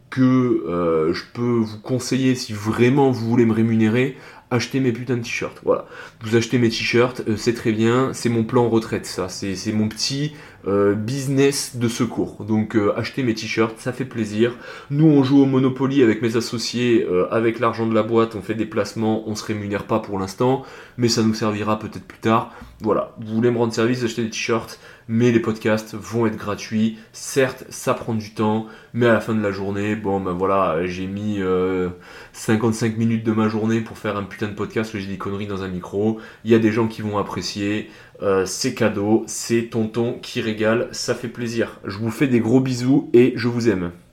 que 0.08 1.10
je 1.12 1.22
peux 1.34 1.58
vous 1.58 1.80
conseiller 1.80 2.36
si 2.36 2.52
vraiment 2.52 3.10
vous 3.10 3.28
voulez 3.28 3.44
me 3.44 3.52
rémunérer, 3.52 4.16
acheter 4.52 4.78
mes 4.78 4.92
putains 4.92 5.16
de 5.16 5.22
t-shirts. 5.22 5.60
Voilà. 5.64 5.86
Vous 6.22 6.36
achetez 6.36 6.58
mes 6.58 6.68
t-shirts, 6.68 7.22
c'est 7.36 7.54
très 7.54 7.72
bien, 7.72 8.12
c'est 8.12 8.28
mon 8.28 8.44
plan 8.44 8.68
retraite, 8.68 9.04
ça. 9.04 9.28
C'est 9.28 9.72
mon 9.72 9.88
petit 9.88 10.34
euh, 10.66 10.94
business 10.94 11.76
de 11.76 11.88
secours. 11.88 12.44
Donc 12.44 12.76
euh, 12.76 12.92
achetez 12.96 13.22
mes 13.22 13.34
t-shirts, 13.34 13.78
ça 13.78 13.92
fait 13.92 14.04
plaisir. 14.04 14.56
Nous, 14.90 15.06
on 15.06 15.22
joue 15.22 15.42
au 15.42 15.46
Monopoly 15.46 16.02
avec 16.02 16.22
mes 16.22 16.36
associés, 16.36 17.06
avec 17.30 17.60
l'argent 17.60 17.86
de 17.86 17.94
la 17.94 18.02
boîte, 18.02 18.34
on 18.34 18.42
fait 18.42 18.54
des 18.54 18.66
placements, 18.66 19.28
on 19.28 19.34
se 19.34 19.44
rémunère 19.44 19.84
pas 19.84 20.00
pour 20.00 20.18
l'instant, 20.18 20.62
mais 20.96 21.08
ça 21.08 21.22
nous 21.22 21.34
servira 21.34 21.78
peut-être 21.78 22.06
plus 22.06 22.18
tard. 22.18 22.52
Voilà. 22.80 23.14
Vous 23.20 23.34
voulez 23.34 23.50
me 23.50 23.58
rendre 23.58 23.72
service, 23.72 24.02
achetez 24.02 24.22
des 24.22 24.30
t-shirts 24.30 24.78
mais 25.08 25.32
les 25.32 25.40
podcasts 25.40 25.94
vont 25.94 26.26
être 26.26 26.36
gratuits. 26.36 26.98
Certes, 27.12 27.64
ça 27.68 27.94
prend 27.94 28.14
du 28.14 28.34
temps, 28.34 28.66
mais 28.92 29.06
à 29.06 29.12
la 29.12 29.20
fin 29.20 29.34
de 29.34 29.42
la 29.42 29.50
journée, 29.50 29.96
bon 29.96 30.20
ben 30.20 30.32
voilà, 30.32 30.86
j'ai 30.86 31.06
mis 31.06 31.40
55 32.32 32.94
euh, 32.94 32.98
minutes 32.98 33.24
de 33.24 33.32
ma 33.32 33.48
journée 33.48 33.80
pour 33.80 33.98
faire 33.98 34.16
un 34.16 34.24
putain 34.24 34.48
de 34.48 34.54
podcast 34.54 34.94
où 34.94 34.98
j'ai 34.98 35.06
des 35.06 35.18
conneries 35.18 35.46
dans 35.46 35.62
un 35.62 35.68
micro. 35.68 36.18
Il 36.44 36.50
y 36.50 36.54
a 36.54 36.58
des 36.58 36.72
gens 36.72 36.88
qui 36.88 37.02
vont 37.02 37.18
apprécier. 37.18 37.90
Euh, 38.24 38.46
c'est 38.46 38.74
cadeau, 38.74 39.22
c'est 39.28 39.68
tonton 39.70 40.18
qui 40.20 40.40
régale, 40.40 40.88
ça 40.92 41.14
fait 41.14 41.28
plaisir. 41.28 41.80
Je 41.84 41.98
vous 41.98 42.10
fais 42.10 42.26
des 42.26 42.40
gros 42.40 42.60
bisous 42.60 43.10
et 43.12 43.34
je 43.36 43.48
vous 43.48 43.68
aime. 43.68 43.92